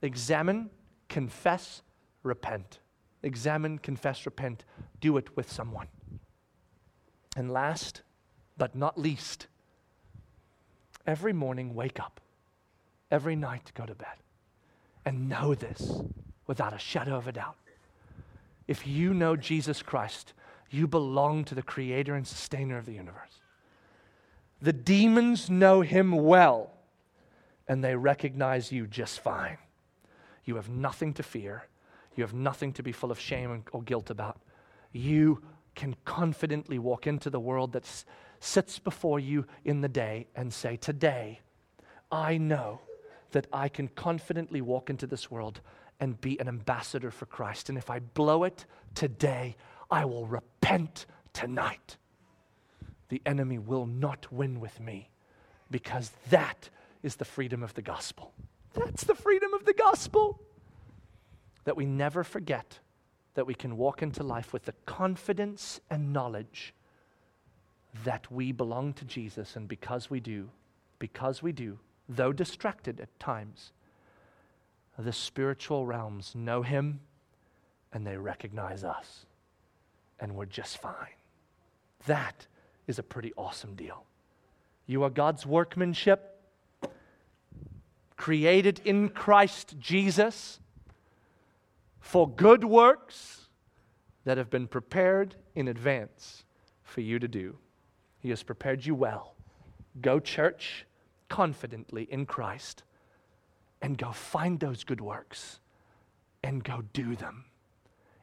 Examine, 0.02 0.70
confess, 1.08 1.82
repent. 2.22 2.78
Examine, 3.22 3.78
confess, 3.78 4.24
repent. 4.26 4.64
Do 5.00 5.16
it 5.16 5.36
with 5.36 5.50
someone. 5.50 5.88
And 7.36 7.52
last 7.52 8.02
but 8.56 8.74
not 8.74 8.98
least, 8.98 9.46
every 11.06 11.32
morning 11.32 11.74
wake 11.74 12.00
up, 12.00 12.20
every 13.10 13.36
night 13.36 13.72
go 13.74 13.84
to 13.84 13.94
bed, 13.94 14.16
and 15.04 15.28
know 15.28 15.54
this 15.54 16.00
without 16.46 16.72
a 16.72 16.78
shadow 16.78 17.16
of 17.16 17.28
a 17.28 17.32
doubt 17.32 17.56
if 18.68 18.86
you 18.86 19.14
know 19.14 19.36
Jesus 19.36 19.82
Christ, 19.82 20.32
you 20.70 20.86
belong 20.86 21.44
to 21.44 21.54
the 21.54 21.62
creator 21.62 22.14
and 22.14 22.26
sustainer 22.26 22.76
of 22.76 22.86
the 22.86 22.94
universe. 22.94 23.40
The 24.60 24.72
demons 24.72 25.48
know 25.48 25.82
him 25.82 26.12
well, 26.12 26.72
and 27.68 27.82
they 27.82 27.96
recognize 27.96 28.72
you 28.72 28.86
just 28.86 29.20
fine. 29.20 29.58
You 30.44 30.56
have 30.56 30.68
nothing 30.68 31.12
to 31.14 31.22
fear. 31.22 31.66
You 32.14 32.22
have 32.22 32.34
nothing 32.34 32.72
to 32.74 32.82
be 32.82 32.92
full 32.92 33.10
of 33.10 33.18
shame 33.18 33.64
or 33.72 33.82
guilt 33.82 34.10
about. 34.10 34.40
You 34.92 35.42
can 35.74 35.94
confidently 36.04 36.78
walk 36.78 37.06
into 37.06 37.28
the 37.28 37.40
world 37.40 37.72
that 37.72 38.04
sits 38.40 38.78
before 38.78 39.20
you 39.20 39.46
in 39.64 39.80
the 39.80 39.88
day 39.88 40.26
and 40.34 40.52
say, 40.52 40.76
Today, 40.76 41.40
I 42.10 42.38
know 42.38 42.80
that 43.32 43.46
I 43.52 43.68
can 43.68 43.88
confidently 43.88 44.60
walk 44.60 44.88
into 44.88 45.06
this 45.06 45.30
world 45.30 45.60
and 46.00 46.20
be 46.20 46.38
an 46.40 46.48
ambassador 46.48 47.10
for 47.10 47.26
Christ. 47.26 47.68
And 47.68 47.76
if 47.76 47.90
I 47.90 47.98
blow 47.98 48.44
it 48.44 48.64
today, 48.94 49.56
I 49.90 50.04
will 50.04 50.26
repent 50.26 51.06
tonight. 51.32 51.96
The 53.08 53.22
enemy 53.26 53.58
will 53.58 53.86
not 53.86 54.32
win 54.32 54.60
with 54.60 54.80
me 54.80 55.10
because 55.70 56.12
that 56.30 56.70
is 57.02 57.16
the 57.16 57.24
freedom 57.24 57.62
of 57.62 57.74
the 57.74 57.82
gospel. 57.82 58.32
That's 58.74 59.04
the 59.04 59.14
freedom 59.14 59.54
of 59.54 59.64
the 59.64 59.74
gospel. 59.74 60.40
that 61.66 61.76
we 61.76 61.84
never 61.84 62.24
forget 62.24 62.78
that 63.34 63.46
we 63.46 63.54
can 63.54 63.76
walk 63.76 64.00
into 64.00 64.22
life 64.22 64.52
with 64.54 64.64
the 64.64 64.74
confidence 64.86 65.80
and 65.90 66.12
knowledge 66.12 66.72
that 68.04 68.30
we 68.32 68.52
belong 68.52 68.94
to 68.94 69.04
Jesus, 69.04 69.56
and 69.56 69.68
because 69.68 70.08
we 70.08 70.20
do, 70.20 70.48
because 70.98 71.42
we 71.42 71.52
do, 71.52 71.78
though 72.08 72.32
distracted 72.32 73.00
at 73.00 73.20
times, 73.20 73.72
the 74.98 75.12
spiritual 75.12 75.84
realms 75.86 76.34
know 76.34 76.62
Him 76.62 77.00
and 77.92 78.06
they 78.06 78.16
recognize 78.16 78.84
us, 78.84 79.26
and 80.20 80.34
we're 80.34 80.46
just 80.46 80.78
fine. 80.78 81.16
That 82.06 82.46
is 82.86 82.98
a 82.98 83.02
pretty 83.02 83.32
awesome 83.36 83.74
deal. 83.74 84.04
You 84.86 85.02
are 85.02 85.10
God's 85.10 85.44
workmanship, 85.44 86.35
created 88.16 88.80
in 88.84 89.08
Christ 89.08 89.76
Jesus 89.78 90.60
for 92.00 92.28
good 92.28 92.64
works 92.64 93.48
that 94.24 94.38
have 94.38 94.50
been 94.50 94.66
prepared 94.66 95.34
in 95.54 95.68
advance 95.68 96.44
for 96.82 97.00
you 97.00 97.18
to 97.18 97.28
do. 97.28 97.56
He 98.20 98.30
has 98.30 98.42
prepared 98.42 98.84
you 98.86 98.94
well. 98.94 99.34
Go, 100.00 100.18
church, 100.18 100.86
confidently 101.28 102.04
in 102.10 102.26
Christ 102.26 102.82
and 103.82 103.98
go 103.98 104.12
find 104.12 104.58
those 104.58 104.84
good 104.84 105.00
works 105.00 105.60
and 106.42 106.62
go 106.64 106.82
do 106.92 107.16
them 107.16 107.44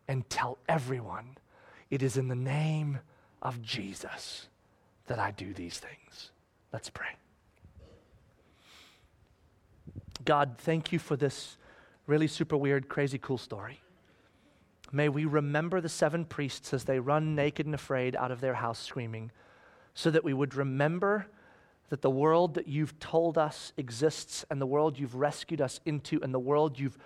and 0.07 0.29
tell 0.29 0.57
everyone 0.67 1.37
it 1.89 2.01
is 2.01 2.17
in 2.17 2.27
the 2.27 2.35
name 2.35 2.99
of 3.41 3.61
Jesus 3.61 4.47
that 5.07 5.19
I 5.19 5.31
do 5.31 5.53
these 5.53 5.77
things. 5.77 6.31
Let's 6.71 6.89
pray. 6.89 7.09
God, 10.25 10.55
thank 10.57 10.91
you 10.91 10.99
for 10.99 11.15
this 11.15 11.57
really 12.05 12.27
super 12.27 12.55
weird, 12.55 12.87
crazy, 12.87 13.17
cool 13.17 13.37
story. 13.37 13.79
May 14.91 15.09
we 15.09 15.25
remember 15.25 15.81
the 15.81 15.89
seven 15.89 16.23
priests 16.23 16.73
as 16.73 16.83
they 16.83 16.99
run 16.99 17.35
naked 17.35 17.65
and 17.65 17.73
afraid 17.73 18.15
out 18.15 18.31
of 18.31 18.41
their 18.41 18.53
house 18.53 18.79
screaming, 18.79 19.31
so 19.93 20.11
that 20.11 20.23
we 20.23 20.33
would 20.33 20.55
remember 20.55 21.27
that 21.89 22.01
the 22.01 22.09
world 22.09 22.55
that 22.55 22.67
you've 22.67 22.99
told 22.99 23.37
us 23.37 23.73
exists, 23.77 24.45
and 24.49 24.61
the 24.61 24.65
world 24.65 24.99
you've 24.99 25.15
rescued 25.15 25.61
us 25.61 25.79
into, 25.85 26.21
and 26.21 26.33
the 26.33 26.39
world 26.39 26.79
you've 26.79 26.97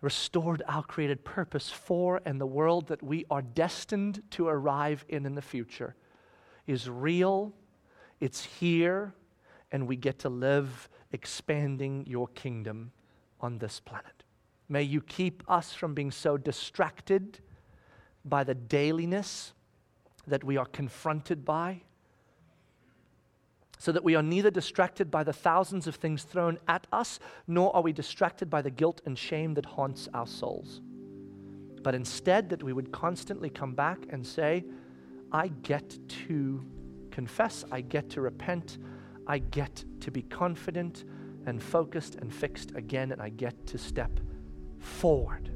restored 0.00 0.62
our 0.66 0.82
created 0.82 1.24
purpose 1.24 1.70
for, 1.70 2.20
and 2.24 2.40
the 2.40 2.46
world 2.46 2.88
that 2.88 3.02
we 3.02 3.24
are 3.30 3.42
destined 3.42 4.22
to 4.30 4.48
arrive 4.48 5.04
in 5.08 5.26
in 5.26 5.34
the 5.34 5.42
future 5.42 5.94
is 6.66 6.88
real, 6.88 7.52
it's 8.20 8.44
here, 8.44 9.14
and 9.72 9.86
we 9.86 9.96
get 9.96 10.18
to 10.20 10.28
live 10.28 10.88
expanding 11.12 12.04
your 12.06 12.28
kingdom 12.28 12.92
on 13.40 13.58
this 13.58 13.80
planet. 13.80 14.24
May 14.68 14.82
you 14.82 15.00
keep 15.00 15.42
us 15.48 15.72
from 15.72 15.94
being 15.94 16.10
so 16.10 16.36
distracted 16.36 17.40
by 18.24 18.44
the 18.44 18.54
dailiness 18.54 19.52
that 20.26 20.44
we 20.44 20.56
are 20.56 20.66
confronted 20.66 21.44
by, 21.44 21.82
so 23.78 23.92
that 23.92 24.04
we 24.04 24.14
are 24.14 24.22
neither 24.22 24.50
distracted 24.50 25.10
by 25.10 25.24
the 25.24 25.32
thousands 25.32 25.86
of 25.86 25.94
things 25.94 26.22
thrown 26.22 26.58
at 26.68 26.86
us, 26.92 27.18
nor 27.46 27.74
are 27.74 27.80
we 27.80 27.92
distracted 27.92 28.50
by 28.50 28.60
the 28.60 28.70
guilt 28.70 29.00
and 29.06 29.18
shame 29.18 29.54
that 29.54 29.64
haunts 29.64 30.06
our 30.12 30.26
souls. 30.26 30.82
But 31.82 31.94
instead, 31.94 32.50
that 32.50 32.62
we 32.62 32.74
would 32.74 32.92
constantly 32.92 33.48
come 33.48 33.72
back 33.72 34.00
and 34.10 34.26
say, 34.26 34.64
I 35.32 35.48
get 35.48 35.98
to 36.26 36.62
confess, 37.10 37.64
I 37.72 37.80
get 37.80 38.10
to 38.10 38.20
repent, 38.20 38.76
I 39.26 39.38
get 39.38 39.84
to 40.00 40.10
be 40.10 40.22
confident 40.22 41.04
and 41.46 41.62
focused 41.62 42.16
and 42.16 42.32
fixed 42.32 42.72
again, 42.74 43.12
and 43.12 43.20
I 43.20 43.28
get 43.28 43.66
to 43.68 43.78
step 43.78 44.20
forward 44.78 45.50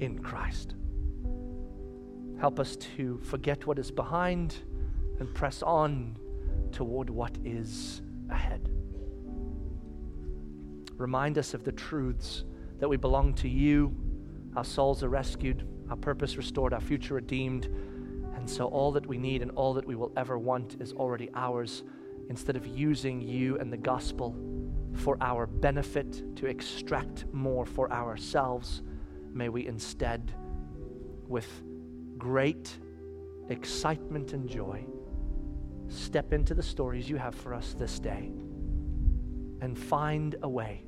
in 0.00 0.18
Christ. 0.20 0.74
Help 2.38 2.60
us 2.60 2.76
to 2.76 3.18
forget 3.18 3.66
what 3.66 3.78
is 3.78 3.90
behind 3.90 4.56
and 5.18 5.32
press 5.34 5.62
on 5.62 6.16
toward 6.70 7.10
what 7.10 7.36
is 7.44 8.02
ahead. 8.30 8.68
Remind 10.96 11.38
us 11.38 11.54
of 11.54 11.64
the 11.64 11.72
truths 11.72 12.44
that 12.78 12.88
we 12.88 12.96
belong 12.96 13.34
to 13.34 13.48
you, 13.48 13.94
our 14.56 14.64
souls 14.64 15.02
are 15.02 15.08
rescued, 15.08 15.66
our 15.90 15.96
purpose 15.96 16.36
restored, 16.36 16.72
our 16.72 16.80
future 16.80 17.14
redeemed, 17.14 17.66
and 18.36 18.48
so 18.48 18.66
all 18.66 18.92
that 18.92 19.06
we 19.06 19.18
need 19.18 19.42
and 19.42 19.50
all 19.52 19.74
that 19.74 19.86
we 19.86 19.94
will 19.96 20.12
ever 20.16 20.38
want 20.38 20.76
is 20.80 20.92
already 20.92 21.28
ours 21.34 21.82
instead 22.28 22.56
of 22.56 22.66
using 22.66 23.20
you 23.20 23.58
and 23.58 23.72
the 23.72 23.76
gospel 23.76 24.36
for 24.94 25.16
our 25.20 25.46
benefit 25.46 26.36
to 26.36 26.46
extract 26.46 27.26
more 27.32 27.64
for 27.64 27.90
ourselves, 27.92 28.82
may 29.32 29.48
we 29.48 29.66
instead, 29.66 30.32
with 31.26 31.62
great 32.16 32.78
excitement 33.48 34.32
and 34.32 34.48
joy, 34.48 34.84
step 35.88 36.32
into 36.32 36.54
the 36.54 36.62
stories 36.62 37.08
you 37.08 37.16
have 37.16 37.34
for 37.34 37.54
us 37.54 37.74
this 37.78 37.98
day 37.98 38.30
and 39.60 39.78
find 39.78 40.36
a 40.42 40.48
way 40.48 40.84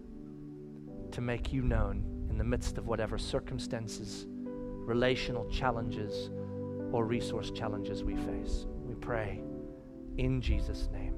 to 1.11 1.21
make 1.21 1.53
you 1.53 1.63
known 1.63 2.05
in 2.31 2.39
the 2.39 2.45
midst 2.45 2.79
of 2.79 2.87
whatever 2.87 3.19
circumstances, 3.19 4.27
relational 4.29 5.49
challenges, 5.51 6.31
or 6.93 7.05
resource 7.05 7.51
challenges 7.51 8.05
we 8.05 8.17
face. 8.17 8.67
We 8.85 8.95
pray 8.95 9.43
in 10.19 10.41
Jesus' 10.41 10.89
name. 10.93 11.10